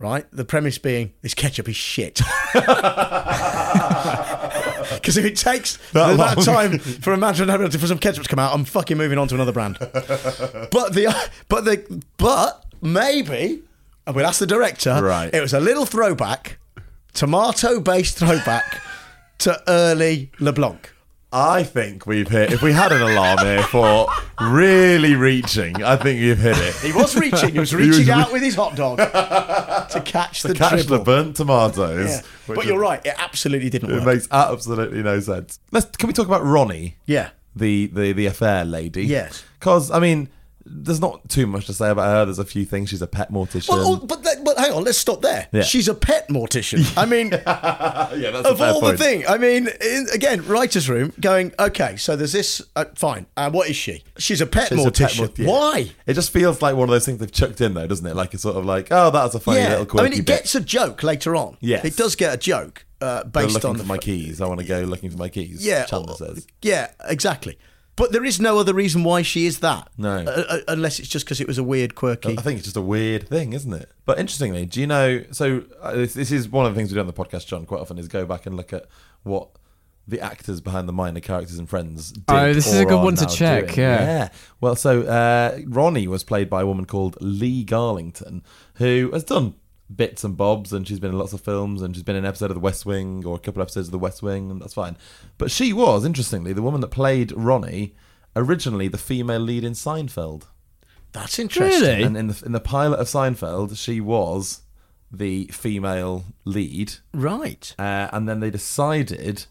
Right? 0.00 0.26
The 0.32 0.44
premise 0.44 0.78
being 0.78 1.12
this 1.22 1.34
ketchup 1.34 1.68
is 1.68 1.76
shit. 1.76 2.20
Because 4.90 5.16
if 5.16 5.24
it 5.24 5.36
takes 5.36 5.76
That 5.92 6.38
of 6.38 6.44
time 6.44 6.78
for 6.78 7.12
a 7.12 7.16
man 7.16 7.34
to 7.34 7.78
for 7.78 7.86
some 7.86 7.98
ketchup 7.98 8.24
to 8.24 8.28
come 8.28 8.38
out, 8.38 8.52
I'm 8.54 8.64
fucking 8.64 8.98
moving 8.98 9.18
on 9.18 9.28
to 9.28 9.34
another 9.34 9.52
brand. 9.52 9.78
but 9.80 10.94
the 10.94 11.30
but 11.48 11.64
the 11.64 12.02
but 12.16 12.64
maybe, 12.82 13.62
and 14.06 14.16
we'll 14.16 14.26
ask 14.26 14.40
the 14.40 14.46
director. 14.46 15.00
Right. 15.02 15.32
It 15.32 15.40
was 15.40 15.54
a 15.54 15.60
little 15.60 15.86
throwback, 15.86 16.58
tomato-based 17.12 18.18
throwback 18.18 18.82
to 19.38 19.62
early 19.68 20.30
LeBlanc. 20.40 20.92
I 21.32 21.62
think 21.62 22.06
we've 22.06 22.28
hit. 22.28 22.52
If 22.52 22.60
we 22.60 22.72
had 22.72 22.90
an 22.90 23.02
alarm 23.02 23.38
here 23.38 23.62
for 23.62 24.08
really 24.40 25.14
reaching, 25.14 25.80
I 25.82 25.94
think 25.96 26.18
you've 26.20 26.38
hit 26.38 26.56
it. 26.58 26.74
He 26.76 26.92
was 26.92 27.14
reaching. 27.16 27.52
He 27.52 27.58
was 27.60 27.70
He 27.70 27.76
reaching 27.76 27.90
was 27.98 28.06
re- 28.08 28.12
out 28.14 28.32
with 28.32 28.42
his 28.42 28.56
hot 28.56 28.74
dog 28.74 28.98
to 28.98 30.02
catch 30.04 30.42
the 30.42 30.54
Catch 30.54 30.70
dribble. 30.86 30.98
the 30.98 31.04
burnt 31.04 31.36
tomatoes. 31.36 32.08
Yeah. 32.10 32.22
But 32.54 32.66
you're 32.66 32.80
right. 32.80 33.00
It 33.06 33.14
absolutely 33.16 33.70
didn't 33.70 33.90
It 33.90 33.94
work. 33.98 34.06
makes 34.06 34.28
absolutely 34.32 35.02
no 35.04 35.20
sense. 35.20 35.60
Let's. 35.70 35.86
Can 35.96 36.08
we 36.08 36.12
talk 36.12 36.26
about 36.26 36.44
Ronnie? 36.44 36.96
yeah. 37.06 37.30
the 37.54 37.86
the 37.86 38.12
the 38.12 38.26
affair 38.26 38.64
lady. 38.64 39.04
Yes. 39.06 39.44
Because 39.58 39.90
I 39.92 40.00
mean, 40.00 40.28
there's 40.72 41.00
not 41.00 41.28
too 41.28 41.46
much 41.46 41.66
to 41.66 41.74
say 41.74 41.90
about 41.90 42.06
her. 42.06 42.24
There's 42.24 42.38
a 42.38 42.44
few 42.44 42.64
things. 42.64 42.90
She's 42.90 43.02
a 43.02 43.06
pet 43.06 43.32
mortician. 43.32 43.70
Well, 43.70 43.86
oh, 43.86 44.06
but 44.06 44.22
that, 44.22 44.44
but 44.44 44.56
hang 44.58 44.72
on, 44.72 44.84
let's 44.84 44.98
stop 44.98 45.20
there. 45.20 45.48
Yeah. 45.52 45.62
She's 45.62 45.88
a 45.88 45.94
pet 45.94 46.28
mortician. 46.28 46.96
I 46.96 47.06
mean, 47.06 47.30
yeah, 47.32 48.30
that's 48.30 48.46
a 48.46 48.50
of 48.50 48.60
all 48.60 48.80
point. 48.80 48.98
the 48.98 49.04
thing. 49.04 49.24
I 49.28 49.36
mean, 49.36 49.68
in, 49.80 50.06
again, 50.12 50.46
writers' 50.46 50.88
room 50.88 51.12
going. 51.20 51.52
Okay, 51.58 51.96
so 51.96 52.16
there's 52.16 52.32
this. 52.32 52.62
Uh, 52.76 52.84
fine. 52.94 53.26
Uh, 53.36 53.50
what 53.50 53.68
is 53.68 53.76
she? 53.76 54.04
She's 54.18 54.40
a 54.40 54.46
pet 54.46 54.68
She's 54.68 54.84
a 54.84 54.90
pet 54.90 55.10
mortician. 55.10 55.18
mort- 55.18 55.38
yeah. 55.38 55.48
Why? 55.48 55.90
It 56.06 56.14
just 56.14 56.30
feels 56.30 56.62
like 56.62 56.76
one 56.76 56.88
of 56.88 56.90
those 56.90 57.04
things 57.04 57.18
they've 57.18 57.32
chucked 57.32 57.60
in, 57.60 57.74
though, 57.74 57.86
doesn't 57.86 58.06
it? 58.06 58.14
Like 58.14 58.32
it's 58.34 58.42
sort 58.42 58.56
of 58.56 58.64
like, 58.64 58.88
oh, 58.90 59.10
that's 59.10 59.34
a 59.34 59.40
funny 59.40 59.60
yeah. 59.60 59.70
little 59.70 59.84
I 59.84 59.86
quirky 59.86 60.10
mean, 60.10 60.12
it 60.20 60.26
bit. 60.26 60.38
gets 60.38 60.54
a 60.54 60.60
joke 60.60 61.02
later 61.02 61.34
on. 61.34 61.56
Yes. 61.60 61.84
It 61.84 61.96
does 61.96 62.14
get 62.14 62.32
a 62.32 62.36
joke 62.36 62.86
uh, 63.00 63.24
based 63.24 63.64
on 63.64 63.84
my 63.86 63.98
keys. 63.98 64.40
I 64.40 64.46
want 64.46 64.60
to 64.60 64.66
go 64.66 64.80
looking 64.80 65.10
for 65.10 65.18
my 65.18 65.28
keys. 65.28 65.66
Yeah. 65.66 65.84
Chandler 65.84 66.14
says. 66.14 66.46
Yeah. 66.62 66.90
Exactly. 67.04 67.58
But 68.00 68.12
there 68.12 68.24
is 68.24 68.40
no 68.40 68.58
other 68.58 68.72
reason 68.72 69.04
why 69.04 69.20
she 69.20 69.44
is 69.44 69.58
that. 69.58 69.90
No. 69.98 70.16
Uh, 70.20 70.44
uh, 70.48 70.58
unless 70.68 70.98
it's 70.98 71.08
just 71.08 71.26
because 71.26 71.38
it 71.38 71.46
was 71.46 71.58
a 71.58 71.62
weird, 71.62 71.94
quirky. 71.94 72.38
I 72.38 72.40
think 72.40 72.56
it's 72.56 72.64
just 72.64 72.76
a 72.78 72.80
weird 72.80 73.28
thing, 73.28 73.52
isn't 73.52 73.74
it? 73.74 73.90
But 74.06 74.18
interestingly, 74.18 74.64
do 74.64 74.80
you 74.80 74.86
know? 74.86 75.22
So 75.32 75.64
uh, 75.82 75.92
this, 75.92 76.14
this 76.14 76.32
is 76.32 76.48
one 76.48 76.64
of 76.64 76.74
the 76.74 76.78
things 76.78 76.90
we 76.90 76.94
do 76.94 77.00
on 77.00 77.06
the 77.06 77.12
podcast, 77.12 77.46
John. 77.46 77.66
Quite 77.66 77.82
often 77.82 77.98
is 77.98 78.08
go 78.08 78.24
back 78.24 78.46
and 78.46 78.56
look 78.56 78.72
at 78.72 78.86
what 79.22 79.50
the 80.08 80.18
actors 80.18 80.62
behind 80.62 80.88
the 80.88 80.94
minor 80.94 81.20
characters 81.20 81.58
and 81.58 81.68
Friends. 81.68 82.12
Did 82.12 82.24
Oh, 82.28 82.54
this 82.54 82.66
is 82.66 82.80
a 82.80 82.86
good 82.86 83.02
one 83.02 83.16
to 83.16 83.26
check, 83.26 83.76
yeah. 83.76 84.00
yeah. 84.00 84.28
Well, 84.62 84.76
so 84.76 85.02
uh, 85.02 85.58
Ronnie 85.66 86.08
was 86.08 86.24
played 86.24 86.48
by 86.48 86.62
a 86.62 86.66
woman 86.66 86.86
called 86.86 87.18
Lee 87.20 87.66
Garlington, 87.66 88.42
who 88.76 89.10
has 89.12 89.24
done 89.24 89.54
bits 89.94 90.24
and 90.24 90.36
bobs, 90.36 90.72
and 90.72 90.86
she's 90.86 91.00
been 91.00 91.10
in 91.10 91.18
lots 91.18 91.32
of 91.32 91.40
films, 91.40 91.82
and 91.82 91.94
she's 91.94 92.02
been 92.04 92.16
in 92.16 92.24
an 92.24 92.28
episode 92.28 92.50
of 92.50 92.54
The 92.54 92.60
West 92.60 92.86
Wing 92.86 93.24
or 93.26 93.36
a 93.36 93.38
couple 93.38 93.60
of 93.60 93.66
episodes 93.66 93.88
of 93.88 93.92
The 93.92 93.98
West 93.98 94.22
Wing, 94.22 94.50
and 94.50 94.60
that's 94.60 94.74
fine. 94.74 94.96
But 95.38 95.50
she 95.50 95.72
was, 95.72 96.04
interestingly, 96.04 96.52
the 96.52 96.62
woman 96.62 96.80
that 96.80 96.88
played 96.88 97.32
Ronnie. 97.32 97.94
Originally, 98.36 98.86
the 98.86 98.98
female 98.98 99.40
lead 99.40 99.64
in 99.64 99.72
Seinfeld. 99.72 100.44
That's 101.12 101.38
interesting. 101.40 101.80
Really? 101.82 102.02
And 102.04 102.16
in 102.16 102.28
the 102.28 102.42
in 102.46 102.52
the 102.52 102.60
pilot 102.60 103.00
of 103.00 103.08
Seinfeld, 103.08 103.76
she 103.76 104.00
was 104.00 104.60
the 105.10 105.46
female 105.46 106.24
lead, 106.44 106.94
Right. 107.12 107.74
uh, 107.76 108.08
and 108.12 108.28
then 108.28 108.38
they 108.38 108.50
decided 108.50 109.46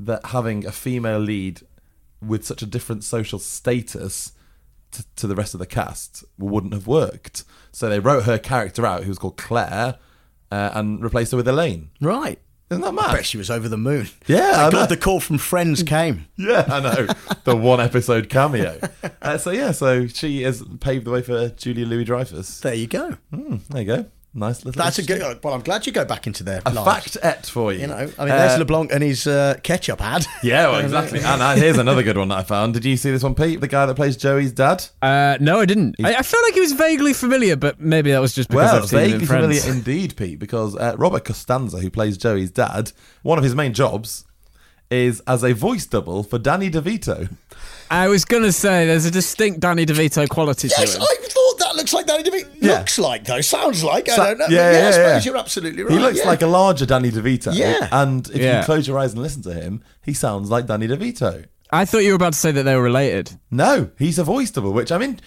that 0.00 0.26
having 0.26 0.66
a 0.66 0.72
female 0.72 1.20
lead 1.20 1.60
with 2.20 2.44
such 2.44 2.62
a 2.62 2.66
different 2.66 3.04
social 3.04 3.38
status 3.38 4.32
to, 4.92 5.04
to 5.16 5.26
the 5.26 5.34
rest 5.34 5.54
of 5.54 5.60
the 5.60 5.66
cast 5.66 6.24
wouldn't 6.38 6.72
have 6.72 6.86
worked. 6.86 7.44
So 7.72 7.88
they 7.88 8.00
wrote 8.00 8.24
her 8.24 8.38
character 8.38 8.84
out, 8.86 9.02
who 9.04 9.08
was 9.10 9.18
called 9.18 9.36
Claire, 9.36 9.96
uh, 10.50 10.70
and 10.74 11.02
replaced 11.02 11.32
her 11.32 11.36
with 11.36 11.48
Elaine. 11.48 11.90
Right. 12.00 12.38
Isn't 12.70 12.82
that 12.82 13.02
I 13.02 13.14
bet 13.14 13.24
she 13.24 13.38
was 13.38 13.50
over 13.50 13.66
the 13.66 13.78
moon. 13.78 14.08
Yeah, 14.26 14.66
I 14.66 14.70
Thank 14.70 14.72
know. 14.74 14.86
The 14.86 14.96
call 14.98 15.20
from 15.20 15.38
Friends 15.38 15.82
came. 15.82 16.26
Yeah, 16.36 16.64
I 16.68 16.80
know. 16.80 17.06
the 17.44 17.56
one 17.56 17.80
episode 17.80 18.28
cameo. 18.28 18.78
Uh, 19.22 19.38
so 19.38 19.50
yeah, 19.50 19.72
so 19.72 20.06
she 20.06 20.42
has 20.42 20.62
paved 20.80 21.06
the 21.06 21.10
way 21.10 21.22
for 21.22 21.48
Julia 21.50 21.86
Louis 21.86 22.04
Dreyfus. 22.04 22.60
There 22.60 22.74
you 22.74 22.86
go. 22.86 23.16
there 23.32 23.80
you 23.82 23.84
go. 23.84 24.06
Nice 24.34 24.64
little. 24.64 24.80
That's 24.82 24.98
a 24.98 25.02
good. 25.02 25.42
Well, 25.42 25.54
I'm 25.54 25.62
glad 25.62 25.86
you 25.86 25.92
go 25.92 26.04
back 26.04 26.26
into 26.26 26.44
their 26.44 26.60
a 26.66 26.72
lives. 26.72 27.14
fact 27.14 27.16
et 27.22 27.46
for 27.46 27.72
you. 27.72 27.80
You 27.80 27.86
know, 27.88 27.94
I 27.96 28.24
mean, 28.24 28.28
there's 28.28 28.52
Uh, 28.52 28.58
LeBlanc 28.58 28.92
and 28.92 29.02
his 29.02 29.26
uh, 29.26 29.54
ketchup 29.62 30.00
ad. 30.02 30.26
Yeah, 30.42 30.70
well, 30.70 30.80
exactly. 30.84 31.20
and 31.20 31.40
uh, 31.42 31.54
here's 31.56 31.78
another 31.78 32.02
good 32.02 32.16
one 32.18 32.28
that 32.28 32.38
I 32.38 32.42
found. 32.42 32.74
Did 32.74 32.84
you 32.84 32.96
see 32.98 33.10
this 33.10 33.22
one, 33.22 33.34
Pete? 33.34 33.60
The 33.60 33.66
guy 33.68 33.86
that 33.86 33.94
plays 33.94 34.16
Joey's 34.16 34.52
dad. 34.52 34.84
Uh, 35.00 35.38
no, 35.40 35.60
I 35.60 35.64
didn't. 35.64 35.96
I, 36.04 36.16
I 36.16 36.22
felt 36.22 36.44
like 36.44 36.54
he 36.54 36.60
was 36.60 36.72
vaguely 36.72 37.14
familiar, 37.14 37.56
but 37.56 37.80
maybe 37.80 38.10
that 38.12 38.20
was 38.20 38.34
just 38.34 38.50
because 38.50 38.70
Well, 38.72 38.82
I've 38.82 38.88
seen 38.88 38.98
him 38.98 39.04
in 39.06 39.10
vaguely 39.12 39.26
Friends. 39.26 39.60
familiar 39.64 39.78
indeed, 39.78 40.16
Pete, 40.16 40.38
because 40.38 40.76
uh, 40.76 40.94
Robert 40.98 41.24
Costanza, 41.24 41.78
who 41.78 41.90
plays 41.90 42.18
Joey's 42.18 42.50
dad, 42.50 42.92
one 43.22 43.38
of 43.38 43.44
his 43.44 43.54
main 43.54 43.72
jobs 43.72 44.24
is 44.90 45.20
as 45.26 45.42
a 45.42 45.52
voice 45.52 45.84
double 45.86 46.22
for 46.22 46.38
Danny 46.38 46.70
DeVito. 46.70 47.28
I 47.90 48.08
was 48.08 48.24
gonna 48.24 48.52
say 48.52 48.86
there's 48.86 49.04
a 49.06 49.10
distinct 49.10 49.60
Danny 49.60 49.84
DeVito 49.86 50.28
quality 50.28 50.68
yes, 50.68 50.92
to 50.94 50.98
him. 50.98 51.02
I 51.02 51.06
thought 51.06 51.22
that 51.22 51.37
looks 51.78 51.92
like 51.94 52.06
Danny 52.06 52.22
DeVito. 52.22 52.48
Yeah. 52.60 52.78
Looks 52.78 52.98
like 52.98 53.24
though. 53.24 53.40
Sounds 53.40 53.82
like. 53.82 54.08
I 54.10 54.16
don't 54.16 54.38
know. 54.38 54.46
yeah, 54.50 54.72
yeah, 54.72 54.80
yeah, 54.80 54.88
I 54.88 54.90
suppose 54.90 55.24
yeah. 55.24 55.30
you're 55.30 55.40
absolutely 55.40 55.82
right. 55.82 55.92
He 55.92 55.98
looks 55.98 56.18
yeah. 56.18 56.26
like 56.26 56.42
a 56.42 56.46
larger 56.46 56.84
Danny 56.86 57.10
DeVito. 57.10 57.54
Yeah. 57.54 57.88
And 57.90 58.28
if 58.28 58.36
Yeah. 58.36 58.60
you 58.60 58.64
close 58.64 58.86
your 58.86 58.98
eyes 58.98 59.12
and 59.12 59.22
listen 59.22 59.42
to 59.42 59.54
him, 59.54 59.82
he 60.04 60.12
sounds 60.12 60.50
like 60.50 60.66
Danny 60.66 60.86
DeVito. 60.86 61.46
I 61.70 61.84
thought 61.84 61.98
you 61.98 62.10
were 62.10 62.16
about 62.16 62.32
to 62.34 62.38
say 62.38 62.50
that 62.52 62.62
they 62.62 62.74
were 62.74 62.82
related. 62.82 63.38
No, 63.50 63.90
he's 63.98 64.18
a 64.18 64.24
voice 64.24 64.50
double, 64.50 64.72
which 64.72 64.90
I 64.92 64.98
mean, 64.98 65.20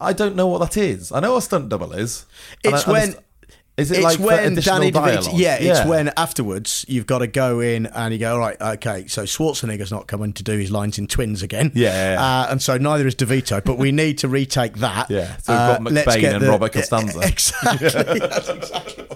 I 0.00 0.12
don't 0.12 0.36
know 0.36 0.46
what 0.46 0.58
that 0.58 0.76
is. 0.76 1.10
I 1.12 1.20
know 1.20 1.32
what 1.32 1.38
a 1.38 1.42
stunt 1.42 1.68
double 1.68 1.92
is. 1.92 2.24
It's 2.64 2.86
I 2.86 2.92
when. 2.92 3.14
Is 3.78 3.92
it 3.92 3.98
it's 3.98 4.04
like 4.04 4.18
when 4.18 4.56
Danny 4.56 4.90
DeVito, 4.90 5.30
yeah, 5.34 5.56
it's 5.60 5.88
when 5.88 6.08
afterwards 6.16 6.84
you've 6.88 7.06
got 7.06 7.18
to 7.20 7.28
go 7.28 7.60
in 7.60 7.86
and 7.86 8.12
you 8.12 8.18
go, 8.18 8.32
all 8.34 8.40
right, 8.40 8.60
okay, 8.60 9.06
so 9.06 9.22
Schwarzenegger's 9.22 9.92
not 9.92 10.08
coming 10.08 10.32
to 10.32 10.42
do 10.42 10.58
his 10.58 10.72
lines 10.72 10.98
in 10.98 11.06
Twins 11.06 11.42
again. 11.44 11.70
Yeah, 11.74 11.92
yeah, 11.92 12.12
yeah. 12.14 12.20
Uh, 12.42 12.46
and 12.50 12.60
so 12.60 12.76
neither 12.76 13.06
is 13.06 13.14
DeVito, 13.14 13.62
but 13.64 13.78
we 13.78 13.92
need 13.92 14.18
to 14.18 14.28
retake 14.28 14.78
that. 14.78 15.08
Yeah, 15.10 15.36
so 15.36 15.52
we've 15.52 15.58
got 15.58 15.80
Uh, 15.80 16.12
McBain 16.12 16.34
and 16.34 16.42
the- 16.44 16.48
Robert 16.48 16.72
Costanza. 16.72 17.20
Exactly. 17.28 18.18
That's 18.18 18.48
exactly 18.48 19.06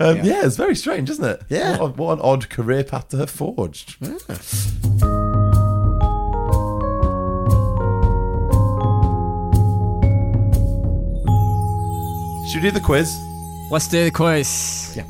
Um, 0.00 0.16
yeah. 0.24 0.44
it's 0.44 0.56
very 0.56 0.74
strange, 0.74 1.08
isn't 1.08 1.24
it? 1.24 1.42
Yeah. 1.48 1.78
What, 1.78 1.96
what 1.96 2.12
an 2.14 2.20
odd 2.22 2.48
career 2.50 2.82
path 2.82 3.08
to 3.10 3.18
have 3.18 3.30
forged. 3.30 3.96
Should 12.48 12.62
we 12.62 12.70
do 12.70 12.70
the 12.70 12.80
quiz? 12.84 13.12
Let's 13.68 13.88
do 13.88 14.04
the 14.04 14.10
quiz. 14.12 14.46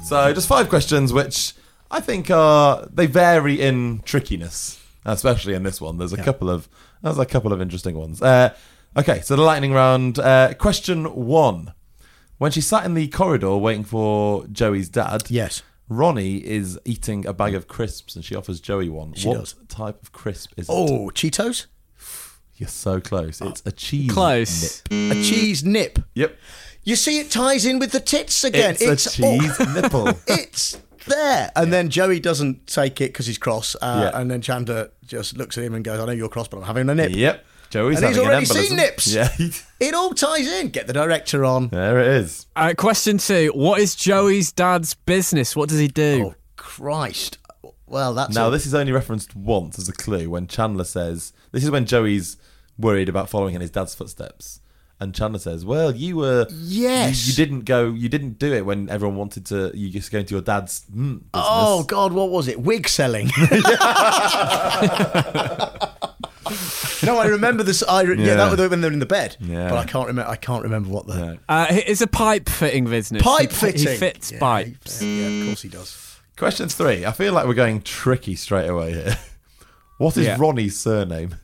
So, 0.04 0.32
just 0.32 0.48
five 0.48 0.68
questions, 0.70 1.12
which 1.12 1.52
I 1.90 2.00
think 2.00 2.30
are 2.30 2.88
they 2.92 3.06
vary 3.06 3.60
in 3.60 4.00
trickiness, 4.04 4.82
especially 5.04 5.52
in 5.54 5.62
this 5.62 5.80
one. 5.80 5.98
There's 5.98 6.14
a 6.14 6.22
couple 6.22 6.48
of 6.48 6.66
there's 7.02 7.18
a 7.18 7.26
couple 7.26 7.52
of 7.52 7.60
interesting 7.60 7.96
ones. 7.96 8.22
Uh, 8.22 8.54
okay, 8.96 9.20
so 9.20 9.36
the 9.36 9.42
lightning 9.42 9.72
round. 9.72 10.18
Uh, 10.18 10.54
question 10.54 11.04
one: 11.14 11.74
When 12.38 12.50
she 12.50 12.62
sat 12.62 12.86
in 12.86 12.94
the 12.94 13.08
corridor 13.08 13.56
waiting 13.56 13.84
for 13.84 14.46
Joey's 14.46 14.88
dad, 14.88 15.24
Yes. 15.28 15.62
Ronnie 15.88 16.38
is 16.38 16.80
eating 16.84 17.26
a 17.26 17.32
bag 17.34 17.54
of 17.54 17.68
crisps, 17.68 18.16
and 18.16 18.24
she 18.24 18.34
offers 18.34 18.58
Joey 18.58 18.88
one. 18.88 19.12
She 19.14 19.28
what 19.28 19.38
does. 19.40 19.54
type 19.68 20.02
of 20.02 20.12
crisp 20.12 20.52
is 20.56 20.68
it? 20.68 20.72
Oh, 20.72 21.10
Cheetos? 21.14 21.66
You're 22.56 22.68
so 22.70 23.00
close. 23.02 23.42
It's 23.42 23.62
a 23.66 23.70
cheese. 23.70 24.10
Close. 24.10 24.82
nip. 24.90 25.12
A 25.12 25.22
cheese 25.22 25.62
nip. 25.62 25.98
Yep. 26.14 26.38
You 26.86 26.94
see, 26.94 27.18
it 27.18 27.32
ties 27.32 27.66
in 27.66 27.80
with 27.80 27.90
the 27.90 27.98
tits 27.98 28.44
again. 28.44 28.76
It's, 28.78 29.06
a 29.06 29.10
cheese 29.10 29.56
oh, 29.58 29.72
nipple. 29.74 30.08
it's 30.28 30.80
there. 31.06 31.50
And 31.56 31.72
then 31.72 31.90
Joey 31.90 32.20
doesn't 32.20 32.68
take 32.68 33.00
it 33.00 33.08
because 33.12 33.26
he's 33.26 33.38
cross. 33.38 33.74
Uh, 33.82 34.10
Yeah. 34.12 34.20
And 34.20 34.30
then 34.30 34.40
Chandler 34.40 34.92
just 35.04 35.36
looks 35.36 35.58
at 35.58 35.64
him 35.64 35.74
and 35.74 35.84
goes, 35.84 35.98
I 35.98 36.06
know 36.06 36.12
you're 36.12 36.28
cross, 36.28 36.46
but 36.46 36.58
I'm 36.58 36.62
having 36.62 36.88
a 36.88 36.94
nip. 36.94 37.10
Yep. 37.12 37.44
Joey's 37.70 37.96
And 37.96 38.06
he's 38.06 38.16
having 38.16 38.30
an 38.30 38.34
already 38.34 38.46
seen 38.46 38.76
nips. 38.76 39.12
Yeah. 39.12 39.28
It 39.78 39.94
all 39.94 40.14
ties 40.14 40.46
in. 40.46 40.68
Get 40.68 40.86
the 40.86 40.94
director 40.94 41.44
on. 41.44 41.68
there 41.68 42.00
it 42.00 42.06
is. 42.06 42.46
All 42.56 42.64
right, 42.64 42.76
question 42.76 43.18
two: 43.18 43.52
What 43.54 43.78
is 43.78 43.94
Joey's 43.94 44.50
dad's 44.50 44.94
business? 44.94 45.54
What 45.54 45.68
does 45.68 45.78
he 45.78 45.88
do? 45.88 46.28
Oh, 46.28 46.34
Christ. 46.56 47.36
Well, 47.86 48.14
that's 48.14 48.34
Now, 48.34 48.48
a- 48.48 48.50
this 48.50 48.64
is 48.64 48.74
only 48.74 48.92
referenced 48.92 49.36
once 49.36 49.78
as 49.78 49.86
a 49.88 49.92
clue 49.92 50.30
when 50.30 50.46
Chandler 50.46 50.84
says, 50.84 51.34
This 51.52 51.62
is 51.62 51.70
when 51.70 51.84
Joey's 51.84 52.38
worried 52.78 53.10
about 53.10 53.28
following 53.28 53.54
in 53.54 53.60
his 53.60 53.70
dad's 53.70 53.94
footsteps. 53.94 54.60
And 54.98 55.14
Chandler 55.14 55.38
says, 55.38 55.64
Well, 55.64 55.94
you 55.94 56.16
were. 56.16 56.46
Yes. 56.50 57.26
You, 57.26 57.30
you 57.32 57.36
didn't 57.36 57.64
go, 57.66 57.90
you 57.90 58.08
didn't 58.08 58.38
do 58.38 58.52
it 58.54 58.64
when 58.64 58.88
everyone 58.88 59.16
wanted 59.16 59.44
to, 59.46 59.70
you 59.74 59.90
just 59.90 60.10
go 60.10 60.18
into 60.20 60.34
your 60.34 60.42
dad's 60.42 60.84
mm, 60.90 61.18
business. 61.18 61.28
Oh 61.34 61.84
God, 61.84 62.12
what 62.14 62.30
was 62.30 62.48
it? 62.48 62.58
Wig 62.60 62.88
selling. 62.88 63.26
no, 67.02 67.18
I 67.18 67.26
remember 67.26 67.62
this. 67.62 67.82
I 67.86 68.02
re- 68.02 68.16
yeah. 68.18 68.24
Yeah. 68.26 68.34
that 68.36 68.58
was 68.58 68.70
when 68.70 68.80
they're 68.80 68.92
in 68.92 68.98
the 68.98 69.06
bed. 69.06 69.36
Yeah. 69.40 69.68
but 69.68 69.78
I 69.78 69.84
can't 69.84 70.06
remember. 70.06 70.30
I 70.30 70.36
can't 70.36 70.62
remember 70.62 70.88
what 70.88 71.06
the 71.06 71.14
No. 71.16 71.38
Uh, 71.48 71.66
it's 71.70 72.00
a 72.00 72.06
pipe 72.06 72.48
fitting 72.48 72.84
business. 72.84 73.22
pipe 73.22 73.50
He- 73.50 73.56
fitting. 73.56 73.90
He 73.92 73.96
fits 73.98 74.32
Yeah, 74.32 74.38
pipes. 74.38 75.02
Yeah, 75.02 75.26
of 75.26 75.46
course 75.46 75.62
he 75.62 75.68
does. 75.68 76.18
Question 76.36 76.68
three. 76.68 77.04
I 77.04 77.12
feel 77.12 77.32
like 77.32 77.46
we're 77.46 77.54
going 77.54 77.82
tricky 77.82 78.34
straight 78.34 78.68
away 78.68 78.92
here. 78.92 79.18
What 79.98 80.14
is 80.18 80.26
Yeah. 80.26 80.36
Ronnie's 80.38 80.78
surname? 80.78 81.36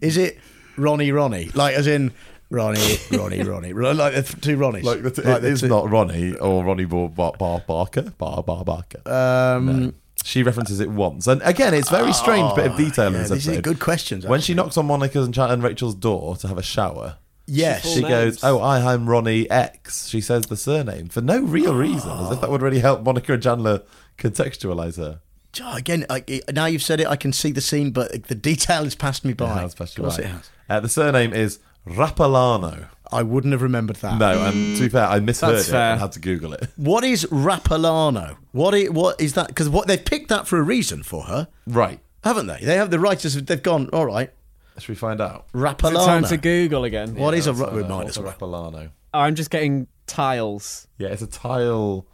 Is 0.00 0.16
it 0.16 0.38
Ronnie 0.78 1.12
Ronnie? 1.12 1.50
Like 1.54 1.74
as 1.74 1.86
in 1.86 2.12
Ronnie, 2.50 2.80
Ronnie, 3.10 3.42
Ronnie, 3.42 3.72
like 3.74 4.14
the 4.14 4.22
th- 4.22 4.40
two 4.40 4.56
Ronnies. 4.56 4.82
Like, 4.84 5.02
the 5.02 5.10
t- 5.10 5.22
Like 5.22 5.38
it 5.38 5.42
the 5.42 5.48
is 5.48 5.60
two- 5.60 5.68
not 5.68 5.90
Ronnie 5.90 6.34
or 6.36 6.64
Ronnie 6.64 6.86
Bar, 6.86 7.08
Bar, 7.10 7.32
Bar 7.38 7.62
Barker. 7.66 8.02
Bar, 8.16 8.42
Bar 8.42 8.64
Barker. 8.64 9.02
Um, 9.06 9.66
No. 9.84 9.92
She 10.24 10.42
references 10.42 10.80
it 10.80 10.90
once, 10.90 11.26
and 11.28 11.40
again, 11.42 11.72
it's 11.74 11.88
very 11.90 12.12
strange 12.12 12.52
bit 12.56 12.66
of 12.66 12.76
detail 12.76 13.06
in 13.08 13.12
yeah, 13.14 13.18
this 13.20 13.30
these 13.30 13.48
are 13.48 13.50
episode. 13.52 13.64
good 13.64 13.80
questions. 13.80 14.26
When 14.26 14.40
she 14.40 14.52
actually. 14.52 14.54
knocks 14.64 14.76
on 14.76 14.86
Monica's 14.86 15.24
and, 15.26 15.32
Cha- 15.34 15.48
and 15.50 15.62
Rachel's 15.62 15.94
door 15.94 16.36
to 16.38 16.48
have 16.48 16.58
a 16.58 16.62
shower, 16.62 17.16
yes, 17.46 17.82
Full 17.82 17.92
she 17.94 18.00
names. 18.02 18.10
goes, 18.36 18.44
"Oh, 18.44 18.58
I, 18.60 18.92
I'm 18.92 19.08
Ronnie 19.08 19.48
X." 19.48 20.08
She 20.08 20.20
says 20.20 20.46
the 20.46 20.56
surname 20.56 21.08
for 21.08 21.20
no 21.20 21.40
real 21.40 21.72
reason, 21.74 22.10
as 22.10 22.32
if 22.32 22.40
that 22.40 22.50
would 22.50 22.62
really 22.62 22.80
help 22.80 23.04
Monica 23.04 23.32
and 23.34 23.42
Chandler 23.42 23.82
contextualize 24.18 24.96
her. 24.96 25.20
Oh, 25.62 25.76
again, 25.76 26.04
I, 26.10 26.24
now 26.52 26.66
you've 26.66 26.82
said 26.82 27.00
it, 27.00 27.06
I 27.06 27.16
can 27.16 27.32
see 27.32 27.52
the 27.52 27.60
scene, 27.62 27.90
but 27.92 28.24
the 28.24 28.34
detail 28.34 28.84
has 28.84 28.94
passed 28.94 29.24
me 29.24 29.32
by. 29.32 29.56
It 29.58 29.60
has 29.62 29.74
passed 29.74 29.96
you 29.96 30.04
Of 30.04 30.10
course 30.10 30.18
by. 30.18 30.24
it 30.24 30.32
has. 30.32 30.50
Uh, 30.68 30.80
the 30.80 30.88
surname 30.88 31.32
is 31.32 31.58
Rapalano. 31.86 32.88
I 33.10 33.22
wouldn't 33.22 33.52
have 33.52 33.62
remembered 33.62 33.96
that. 33.96 34.18
No, 34.18 34.44
and 34.44 34.76
to 34.76 34.82
be 34.82 34.88
fair, 34.90 35.06
I 35.06 35.18
misheard 35.20 35.54
That's 35.56 35.68
it 35.68 35.72
fair. 35.72 35.92
and 35.92 36.00
had 36.00 36.12
to 36.12 36.20
Google 36.20 36.52
it. 36.52 36.68
What 36.76 37.04
is 37.04 37.24
Rapalano? 37.26 38.36
What 38.52 38.74
is, 38.74 38.90
what 38.90 39.18
is 39.20 39.32
that? 39.34 39.48
Because 39.48 39.68
what 39.68 39.86
they've 39.86 40.04
picked 40.04 40.28
that 40.28 40.46
for 40.46 40.58
a 40.58 40.62
reason 40.62 41.02
for 41.02 41.22
her, 41.24 41.48
Right. 41.66 42.00
haven't 42.22 42.48
they? 42.48 42.58
They 42.62 42.76
have 42.76 42.90
the 42.90 42.98
writers. 42.98 43.34
have- 43.34 43.46
They've 43.46 43.62
gone. 43.62 43.88
All 43.94 44.04
right, 44.04 44.30
Should 44.78 44.90
we 44.90 44.94
find 44.94 45.20
out? 45.22 45.46
Is 45.54 45.60
it 45.60 45.64
Rapalano. 45.64 46.04
time 46.06 46.24
to 46.24 46.36
Google 46.36 46.84
again. 46.84 47.14
What 47.14 47.32
is 47.34 47.46
a 47.46 47.52
What's, 47.52 47.62
ra- 47.72 47.76
remind 47.78 48.04
what's 48.04 48.18
us? 48.18 48.24
a 48.24 48.28
Rapalano? 48.30 48.90
I'm 49.14 49.34
just 49.34 49.50
getting 49.50 49.86
tiles. 50.06 50.86
Yeah, 50.98 51.08
it's 51.08 51.22
a 51.22 51.26
tile. 51.26 52.06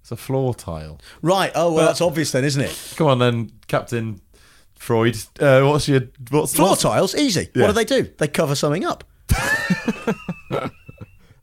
It's 0.00 0.10
a 0.10 0.16
floor 0.16 0.54
tile. 0.54 0.98
Right. 1.22 1.52
Oh 1.54 1.72
well, 1.72 1.86
that's 1.86 2.00
obvious 2.00 2.32
then, 2.32 2.44
isn't 2.44 2.62
it? 2.62 2.94
Come 2.96 3.06
on, 3.06 3.18
then, 3.20 3.52
Captain 3.68 4.20
Freud. 4.78 5.16
Uh, 5.40 5.62
what's 5.62 5.88
your 5.88 6.02
what's 6.30 6.54
Floor 6.54 6.70
what's- 6.70 6.82
tiles, 6.82 7.14
easy. 7.14 7.48
Yeah. 7.54 7.62
What 7.62 7.68
do 7.68 7.72
they 7.74 7.84
do? 7.84 8.10
They 8.18 8.28
cover 8.28 8.54
something 8.54 8.84
up. 8.84 9.04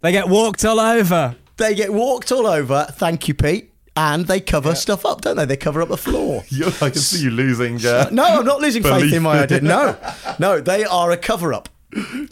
They 0.02 0.12
get 0.12 0.28
walked 0.28 0.66
all 0.66 0.82
over. 0.82 1.36
They 1.56 1.76
get 1.76 1.94
walked 1.94 2.32
all 2.34 2.46
over. 2.46 2.88
Thank 2.92 3.30
you, 3.30 3.34
Pete. 3.34 3.72
And 3.96 4.26
they 4.26 4.42
cover 4.42 4.76
stuff 4.76 5.06
up, 5.06 5.22
don't 5.22 5.38
they? 5.38 5.46
They 5.46 5.56
cover 5.56 5.82
up 5.82 5.88
the 5.88 5.96
floor. 5.98 6.44
I 6.82 6.90
can 6.90 6.96
see 6.96 7.24
you 7.24 7.30
losing. 7.32 7.78
Uh, 7.86 8.10
No, 8.12 8.24
I'm 8.26 8.46
not 8.46 8.60
losing 8.60 8.84
faith 8.84 9.14
in 9.14 9.24
my 9.24 9.44
idea. 9.44 9.62
No, 9.62 9.96
no, 10.40 10.60
they 10.60 10.84
are 10.84 11.12
a 11.12 11.18
cover 11.18 11.54
up. 11.54 11.70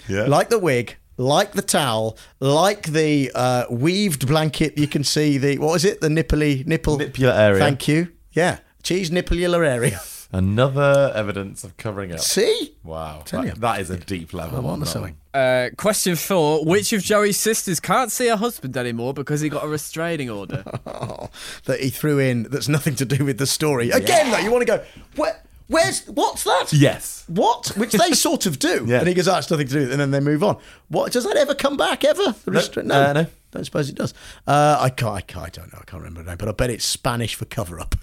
yeah. 0.10 0.24
Like 0.24 0.50
the 0.50 0.60
wig, 0.60 0.98
like 1.18 1.54
the 1.54 1.62
towel, 1.62 2.18
like 2.42 2.88
the 2.88 3.32
uh, 3.34 3.66
weaved 3.70 4.28
blanket. 4.28 4.78
You 4.78 4.88
can 4.88 5.04
see 5.06 5.38
the 5.38 5.58
what 5.60 5.76
is 5.76 5.86
it? 5.86 6.02
The 6.02 6.10
nipply 6.10 6.66
nipple 6.68 6.98
Nipular 6.98 7.34
area. 7.38 7.60
Thank 7.60 7.88
you. 7.88 8.10
Yeah, 8.34 8.58
cheese 8.84 9.12
nippular 9.12 9.66
area. 9.66 10.02
Another 10.34 11.12
evidence 11.14 11.64
of 11.64 11.76
covering 11.78 12.14
up. 12.14 12.20
See, 12.20 12.74
Wow, 12.84 13.24
Tell 13.26 13.44
you. 13.44 13.52
that, 13.52 13.60
that 13.62 13.80
is 13.82 13.90
a 13.90 13.98
deep 13.98 14.34
level. 14.34 14.60
I'm 14.60 14.66
on 14.66 14.80
that 14.80 14.86
to 14.86 14.92
something. 14.92 15.18
Uh, 15.34 15.70
question 15.78 16.16
four: 16.16 16.64
Which 16.66 16.94
of 16.94 17.04
Joey's 17.04 17.38
sisters 17.40 17.80
can't 17.80 18.12
see 18.12 18.28
her 18.28 18.38
husband 18.38 18.76
anymore 18.78 19.14
because 19.14 19.42
he 19.42 19.50
got 19.50 19.64
a 19.64 19.68
restraining 19.68 20.30
order? 20.30 20.64
oh, 20.86 21.30
that 21.66 21.82
he 21.82 21.90
threw 21.90 22.18
in. 22.20 22.44
That's 22.44 22.68
nothing 22.70 22.96
to 22.96 23.06
do 23.06 23.26
with 23.26 23.38
the 23.38 23.46
story. 23.48 23.90
Again, 23.92 24.32
though, 24.32 24.38
you 24.40 24.52
want 24.52 24.62
to 24.62 24.66
go. 24.78 24.84
Where, 25.16 25.42
where's 25.68 26.06
what's 26.08 26.44
that? 26.46 26.72
Yes. 26.72 27.26
What? 27.28 27.68
Which 27.78 27.92
they 27.92 28.12
sort 28.14 28.46
of 28.46 28.58
do. 28.60 28.86
Yeah. 28.88 29.00
And 29.00 29.08
he 29.08 29.14
goes, 29.14 29.28
oh, 29.28 29.38
it's 29.38 29.52
nothing 29.52 29.68
to 29.68 29.86
do. 29.86 29.92
And 29.92 30.00
then 30.00 30.12
they 30.12 30.20
move 30.22 30.44
on. 30.44 30.58
What? 30.88 31.12
Does 31.12 31.26
that 31.26 31.36
ever 31.38 31.54
come 31.56 31.78
back, 31.78 32.04
ever? 32.06 32.36
The 32.46 32.52
restra- 32.52 32.86
No, 32.86 33.02
uh, 33.04 33.14
no. 33.14 33.26
Don't 33.52 33.66
suppose 33.66 33.90
it 33.90 33.96
does. 33.96 34.14
Uh, 34.48 34.78
I, 34.80 34.90
can't, 34.90 35.14
I, 35.14 35.22
can't, 35.22 35.46
I 35.46 35.50
don't 35.50 35.74
know. 35.74 35.80
I 35.82 35.86
can't 35.86 36.02
remember 36.02 36.24
the 36.24 36.30
name, 36.32 36.38
but 36.38 36.48
I 36.48 36.54
bet 36.54 36.70
it's 36.70 36.86
Spanish 36.86 37.36
for 37.36 37.44
cover 37.46 37.80
up. 37.82 37.96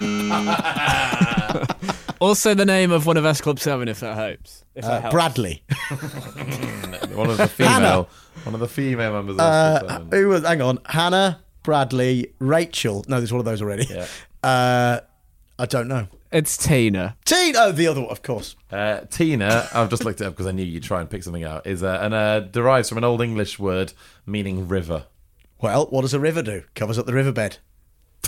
also, 2.20 2.54
the 2.54 2.66
name 2.66 2.92
of 2.92 3.06
one 3.06 3.16
of 3.16 3.24
S 3.24 3.40
Club 3.40 3.58
Seven, 3.58 3.88
if 3.88 4.00
that 4.00 4.16
helps. 4.16 4.64
If 4.74 4.84
that 4.84 4.92
Uh, 4.92 5.00
helps. 5.02 5.14
Bradley. 5.14 5.62
One 7.14 7.28
of 7.28 7.36
the 7.36 7.46
female, 7.48 8.08
one 8.44 8.54
of 8.54 8.60
the 8.60 8.68
female 8.68 9.12
members 9.12 9.32
of 9.34 9.38
the 9.38 9.42
Uh, 9.42 9.80
Seven. 9.80 10.08
who 10.12 10.28
was, 10.28 10.44
hang 10.46 10.62
on. 10.62 10.78
Hannah, 10.86 11.40
Bradley, 11.62 12.32
Rachel. 12.38 13.04
No, 13.06 13.18
there's 13.18 13.32
one 13.32 13.40
of 13.40 13.44
those 13.44 13.60
already. 13.60 13.84
Yeah. 13.84 14.06
Uh, 14.42 15.00
I 15.58 15.66
don't 15.66 15.88
know. 15.88 16.06
It's 16.32 16.56
Tina. 16.56 17.16
Tina! 17.26 17.58
Oh, 17.60 17.72
the 17.72 17.86
other 17.86 18.00
one, 18.00 18.10
of 18.10 18.22
course. 18.22 18.56
Uh, 18.70 19.00
Tina, 19.10 19.68
I've 19.74 19.90
just 19.90 20.04
looked 20.04 20.20
it 20.20 20.24
up 20.24 20.32
because 20.32 20.46
I 20.46 20.52
knew 20.52 20.64
you'd 20.64 20.82
try 20.82 21.00
and 21.00 21.10
pick 21.10 21.22
something 21.22 21.44
out. 21.44 21.66
Is 21.66 21.82
uh, 21.82 21.98
and 22.00 22.14
uh, 22.14 22.40
derives 22.40 22.88
from 22.88 22.98
an 22.98 23.04
old 23.04 23.20
English 23.20 23.58
word 23.58 23.92
meaning 24.24 24.66
river. 24.66 25.04
Well, 25.60 25.86
what 25.90 26.02
does 26.02 26.14
a 26.14 26.20
river 26.20 26.42
do? 26.42 26.62
Covers 26.74 26.98
up 26.98 27.04
the 27.06 27.12
riverbed. 27.12 27.58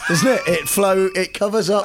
Doesn't 0.09 0.29
it? 0.29 0.41
It 0.47 0.69
flow. 0.69 1.09
It 1.15 1.33
covers 1.35 1.71
up 1.71 1.85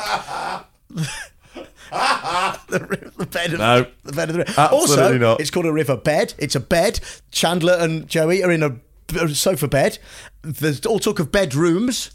the, 0.90 2.86
ri- 2.90 3.10
the 3.18 3.26
bed 3.26 3.54
of 3.54 3.60
No. 3.60 3.86
the 4.04 4.12
bed 4.12 4.30
of 4.30 4.34
the 4.34 4.40
river. 4.40 4.54
Absolutely 4.58 4.78
also, 4.98 5.18
not. 5.18 5.40
it's 5.42 5.50
called 5.52 5.66
a 5.66 5.74
river 5.74 5.96
bed. 5.96 6.34
It's 6.38 6.56
a 6.56 6.60
bed. 6.60 7.00
Chandler 7.32 7.78
and 7.80 8.08
Joey 8.08 8.44
are 8.44 8.52
in 8.52 8.62
a, 8.64 8.76
a 9.20 9.30
sofa 9.30 9.68
bed. 9.68 10.00
There's 10.42 10.86
all 10.86 11.00
talk 11.00 11.20
of 11.20 11.32
bedrooms, 11.32 12.12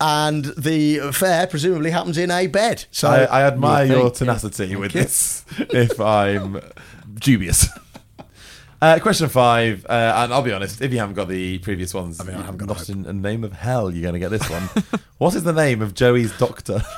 and 0.00 0.44
the 0.56 0.98
affair 0.98 1.46
presumably 1.46 1.90
happens 1.90 2.18
in 2.18 2.30
a 2.30 2.46
bed. 2.46 2.84
So 2.90 3.08
I, 3.08 3.24
I 3.24 3.42
admire 3.46 3.84
you 3.84 3.96
your 3.96 4.10
tenacity 4.10 4.76
with 4.76 4.92
this. 4.92 5.44
If 5.58 6.00
I'm 6.00 6.60
dubious. 7.14 7.68
Uh, 8.80 9.00
question 9.00 9.28
five, 9.28 9.84
uh, 9.86 10.12
and 10.18 10.32
I'll 10.32 10.42
be 10.42 10.52
honest, 10.52 10.80
if 10.80 10.92
you 10.92 11.00
haven't 11.00 11.16
got 11.16 11.26
the 11.26 11.58
previous 11.58 11.92
ones, 11.92 12.20
I 12.20 12.24
mean, 12.24 12.36
I 12.36 12.42
haven't 12.42 12.58
got 12.58 12.68
not 12.68 12.88
in 12.88 13.02
the 13.02 13.12
name 13.12 13.42
of 13.42 13.52
hell, 13.52 13.90
you're 13.90 14.02
going 14.02 14.12
to 14.12 14.20
get 14.20 14.30
this 14.30 14.48
one. 14.48 14.68
what 15.18 15.34
is 15.34 15.42
the 15.42 15.52
name 15.52 15.82
of 15.82 15.94
Joey's 15.94 16.36
doctor? 16.38 16.80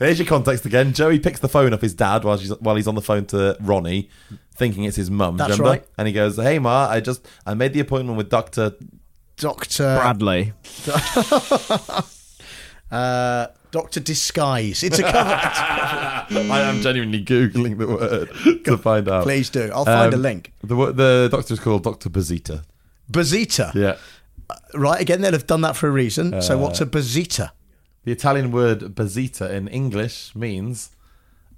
Here's 0.00 0.18
your 0.18 0.26
context 0.26 0.66
again. 0.66 0.92
Joey 0.92 1.20
picks 1.20 1.38
the 1.38 1.48
phone 1.48 1.72
up 1.72 1.80
his 1.82 1.94
dad 1.94 2.24
while, 2.24 2.36
she's, 2.36 2.50
while 2.58 2.74
he's 2.74 2.88
on 2.88 2.96
the 2.96 3.00
phone 3.00 3.24
to 3.26 3.56
Ronnie, 3.60 4.10
thinking 4.56 4.82
it's 4.82 4.96
his 4.96 5.08
mum. 5.08 5.36
That's 5.36 5.52
remember? 5.52 5.70
right. 5.70 5.86
And 5.96 6.08
he 6.08 6.12
goes, 6.12 6.36
"Hey 6.36 6.58
Ma, 6.58 6.88
I 6.88 6.98
just 6.98 7.24
I 7.46 7.54
made 7.54 7.72
the 7.72 7.80
appointment 7.80 8.18
with 8.18 8.28
Doctor 8.28 8.74
Doctor 9.42 9.96
Bradley. 9.96 10.52
uh, 12.90 13.46
Doctor 13.72 14.00
Disguise. 14.00 14.82
It's 14.82 14.98
a 15.00 15.02
cover. 15.02 15.18
I 16.52 16.60
am 16.60 16.80
genuinely 16.80 17.24
googling 17.24 17.76
the 17.78 17.86
word 17.88 18.64
to 18.64 18.76
find 18.78 19.08
out. 19.08 19.24
Please 19.24 19.50
do. 19.50 19.70
I'll 19.74 19.84
find 19.84 20.12
a 20.12 20.16
Um, 20.16 20.22
link. 20.22 20.52
The 20.62 20.92
the 20.92 21.28
doctor 21.30 21.54
is 21.54 21.60
called 21.60 21.82
Doctor 21.82 22.08
Bazita. 22.10 22.62
Bazita. 23.10 23.74
Yeah. 23.74 23.96
Right. 24.74 25.00
Again, 25.00 25.22
they'll 25.22 25.32
have 25.32 25.46
done 25.46 25.62
that 25.62 25.76
for 25.76 25.88
a 25.88 25.90
reason. 25.90 26.40
so 26.42 26.54
Uh, 26.56 26.62
what's 26.62 26.80
a 26.80 26.86
bazita? 26.86 27.50
The 28.04 28.12
Italian 28.12 28.52
word 28.52 28.80
bazita 28.94 29.50
in 29.50 29.66
English 29.68 30.34
means 30.36 30.90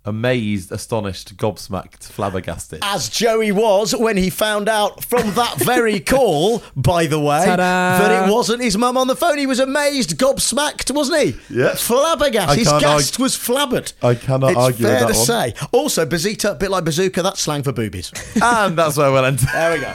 amazed, 0.05 0.71
astonished, 0.71 1.37
gobsmacked, 1.37 2.05
flabbergasted. 2.05 2.81
as 2.83 3.09
Joey 3.09 3.53
was 3.53 3.95
when 3.97 4.17
he 4.17 4.31
found 4.31 4.69
out 4.69 5.05
from 5.05 5.33
that 5.35 5.57
very 5.59 5.99
call, 6.15 6.63
by 6.77 7.07
the 7.07 7.19
way, 7.21 7.45
Ta-da. 7.47 7.99
that 7.99 8.29
it 8.29 8.33
wasn't 8.33 8.63
his 8.63 8.77
mum 8.77 8.97
on 8.97 9.07
the 9.07 9.17
phone. 9.17 9.39
He 9.39 9.47
was 9.47 9.61
amazed, 9.61 10.19
gobsmacked, 10.19 10.91
wasn't 10.95 11.23
he? 11.23 11.37
Yeah. 11.55 11.75
Flabbergasted. 11.75 12.59
His 12.59 12.69
gast 12.69 13.15
argue- 13.15 13.23
was 13.23 13.37
flabbered. 13.37 13.93
I 14.03 14.15
cannot 14.15 14.51
it's 14.51 14.59
argue 14.59 14.87
with 14.87 14.99
fair 14.99 15.01
that 15.07 15.13
to 15.13 15.19
one. 15.19 15.27
say. 15.27 15.55
Also, 15.73 16.05
bazita, 16.07 16.53
a 16.53 16.55
bit 16.55 16.71
like 16.71 16.85
bazooka, 16.85 17.23
that's 17.23 17.41
slang 17.41 17.63
for 17.63 17.73
boobies. 17.73 18.13
and 18.43 18.77
that's 18.77 18.97
where 18.97 19.11
we'll 19.11 19.25
end. 19.25 19.39
there 19.39 19.73
we 19.75 19.81
go. 19.81 19.93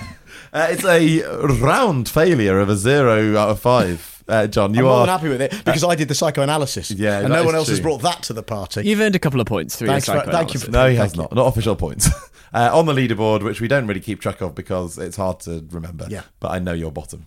Uh, 0.52 0.68
it's 0.72 0.84
a 0.84 1.22
round 1.62 2.10
failure 2.10 2.60
of 2.60 2.70
a 2.70 2.76
zero 2.76 3.38
out 3.38 3.50
of 3.50 3.60
five. 3.60 4.19
Uh, 4.30 4.48
John, 4.48 4.74
you 4.74 4.82
I'm 4.82 4.86
more 4.86 4.94
are. 4.94 5.00
than 5.08 5.10
happy 5.10 5.30
with 5.30 5.42
it 5.42 5.52
because 5.66 5.84
I 5.84 5.96
did 5.96 6.08
the 6.08 6.16
psychoanalysis. 6.16 6.92
Yeah, 6.92 7.20
and 7.20 7.30
no 7.30 7.44
one 7.44 7.56
else 7.56 7.68
has 7.70 7.80
brought 7.80 8.02
that 8.04 8.24
to 8.24 8.34
the 8.34 8.44
party. 8.44 8.84
You've 8.88 9.00
earned 9.02 9.16
a 9.16 9.20
couple 9.20 9.42
of 9.42 9.48
points 9.48 9.76
through 9.76 9.88
Thanks 9.90 10.08
your 10.08 10.22
for- 10.24 10.32
thank 10.32 10.54
you 10.54 10.60
psychoanalysis. 10.60 10.64
for- 10.66 10.72
No, 10.72 10.90
he 10.90 10.96
has 10.98 11.16
not. 11.16 11.34
Not 11.34 11.48
official 11.48 11.76
points. 11.76 12.08
uh, 12.54 12.70
on 12.72 12.86
the 12.86 12.94
leaderboard, 12.94 13.44
which 13.44 13.60
we 13.62 13.68
don't 13.68 13.88
really 13.88 14.00
keep 14.00 14.22
track 14.22 14.42
of 14.42 14.56
because 14.56 14.98
it's 14.98 15.18
hard 15.18 15.40
to 15.42 15.66
remember. 15.72 16.06
Yeah. 16.10 16.22
But 16.40 16.52
I 16.52 16.60
know 16.60 16.74
you're 16.74 16.92
bottom. 16.92 17.26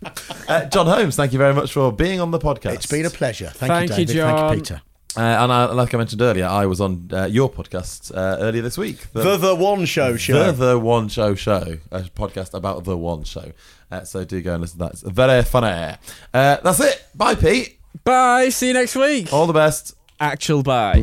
uh, 0.49 0.65
John 0.67 0.87
Holmes, 0.87 1.17
thank 1.17 1.33
you 1.33 1.39
very 1.39 1.55
much 1.55 1.73
for 1.73 1.93
being 1.93 2.21
on 2.21 2.31
the 2.31 2.39
podcast. 2.39 2.75
It's 2.75 2.87
been 2.87 3.07
a 3.07 3.11
pleasure. 3.11 3.49
Thank, 3.55 3.71
Thank 3.73 3.91
you, 3.91 3.97
you, 3.97 4.07
David. 4.07 4.23
Thank 4.25 4.51
you, 4.55 4.61
Peter. 4.63 4.83
Uh, 5.17 5.21
and 5.21 5.53
I, 5.53 5.67
like 5.67 5.93
I 5.95 5.99
mentioned 5.99 6.23
earlier, 6.23 6.47
I 6.47 6.65
was 6.65 6.81
on 6.81 7.11
uh, 7.13 7.25
your 7.27 7.51
podcast 7.51 8.11
uh, 8.17 8.39
earlier 8.41 8.63
this 8.63 8.79
week. 8.79 9.13
The 9.13 9.37
The 9.37 9.55
One 9.55 9.85
Show 9.85 10.17
show. 10.17 10.53
The, 10.53 10.67
the 10.67 10.79
One 10.79 11.09
Show 11.09 11.35
Show, 11.35 11.79
a 11.91 12.01
podcast 12.03 12.55
about 12.55 12.85
The 12.85 12.97
One 12.97 13.25
Show. 13.25 13.53
Uh, 13.91 14.05
so 14.05 14.25
do 14.25 14.41
go 14.41 14.55
and 14.55 14.63
listen 14.63 14.79
to 14.79 14.85
that. 14.85 14.93
It's 14.93 15.03
very 15.03 15.43
funny. 15.43 15.97
Uh, 16.33 16.57
that's 16.63 16.81
it. 16.81 17.05
Bye, 17.15 17.35
Pete. 17.35 17.79
Bye. 18.05 18.49
See 18.49 18.69
you 18.69 18.75
next 18.75 18.97
week. 18.97 19.33
All 19.33 19.47
the 19.47 19.53
best. 19.53 19.95
Actual 20.19 20.63
bye. 20.63 20.97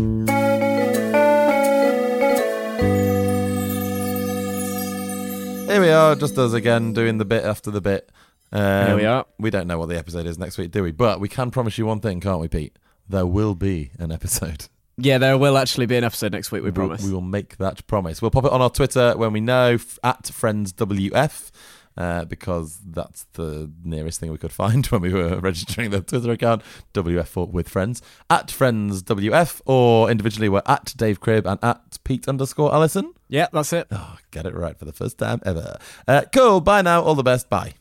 Here 5.68 5.82
we 5.82 5.90
are, 5.92 6.16
just 6.16 6.36
us 6.40 6.54
again, 6.54 6.94
doing 6.94 7.20
the 7.20 7.26
bit 7.26 7.44
after 7.46 7.70
the 7.70 7.80
bit. 7.80 8.10
Um, 8.52 8.88
Here 8.88 8.96
we 8.96 9.06
are. 9.06 9.28
We 9.38 9.52
don't 9.52 9.68
know 9.68 9.78
what 9.78 9.90
the 9.90 10.00
episode 10.00 10.26
is 10.26 10.40
next 10.40 10.58
week, 10.58 10.72
do 10.72 10.82
we? 10.82 10.92
But 10.92 11.20
we 11.20 11.30
can 11.30 11.52
promise 11.52 11.78
you 11.78 11.86
one 11.86 12.00
thing, 12.00 12.20
can't 12.20 12.40
we, 12.40 12.48
Pete? 12.48 12.76
There 13.10 13.26
will 13.26 13.56
be 13.56 13.92
an 14.00 14.12
episode. 14.12 14.68
Yeah, 15.02 15.18
there 15.18 15.38
will 15.38 15.58
actually 15.58 15.86
be 15.86 15.96
an 15.96 16.04
episode 16.04 16.34
next 16.34 16.52
week. 16.52 16.62
We 16.62 16.72
We'll- 16.72 16.88
promise. 16.88 17.04
We 17.06 17.14
will 17.14 17.22
make 17.22 17.56
that 17.56 17.88
promise. 17.88 18.22
We'll 18.22 18.32
pop 18.32 18.44
it 18.44 18.52
on 18.52 18.62
our 18.62 18.70
Twitter 18.70 19.14
when 19.16 19.32
we 19.32 19.40
know 19.40 19.76
f- 19.76 19.98
at 20.04 20.24
friendswf. 20.24 21.52
uh, 21.96 22.26
because 22.26 22.80
that's 22.86 23.26
the 23.34 23.72
nearest 23.86 24.20
thing 24.20 24.30
we 24.30 24.38
could 24.38 24.52
find 24.52 24.86
when 24.92 25.00
we 25.02 25.14
were 25.14 25.38
registering 25.40 25.92
the 25.92 26.02
Twitter 26.02 26.32
account, 26.32 26.62
WF4 26.94 27.50
with 27.50 27.70
friends, 27.70 28.02
at 28.30 28.52
friends 28.52 29.02
WF, 29.04 29.62
or 29.66 30.12
individually 30.12 30.50
we're 30.50 30.62
at 30.66 30.94
Dave 30.98 31.22
Crib 31.22 31.46
and 31.48 31.60
at 31.64 31.98
Pete 32.04 32.28
underscore 32.28 32.74
Allison. 32.74 33.14
Yeah, 33.30 33.48
that's 33.54 33.72
it. 33.72 33.88
Oh, 33.92 34.18
get 34.32 34.46
it 34.46 34.54
right 34.54 34.78
for 34.78 34.84
the 34.84 34.92
first 34.92 35.18
time 35.18 35.40
ever. 35.46 35.78
Uh, 36.10 36.24
cool. 36.34 36.60
Bye 36.60 36.82
now. 36.82 37.02
All 37.02 37.16
the 37.16 37.24
best. 37.24 37.50
Bye. 37.50 37.76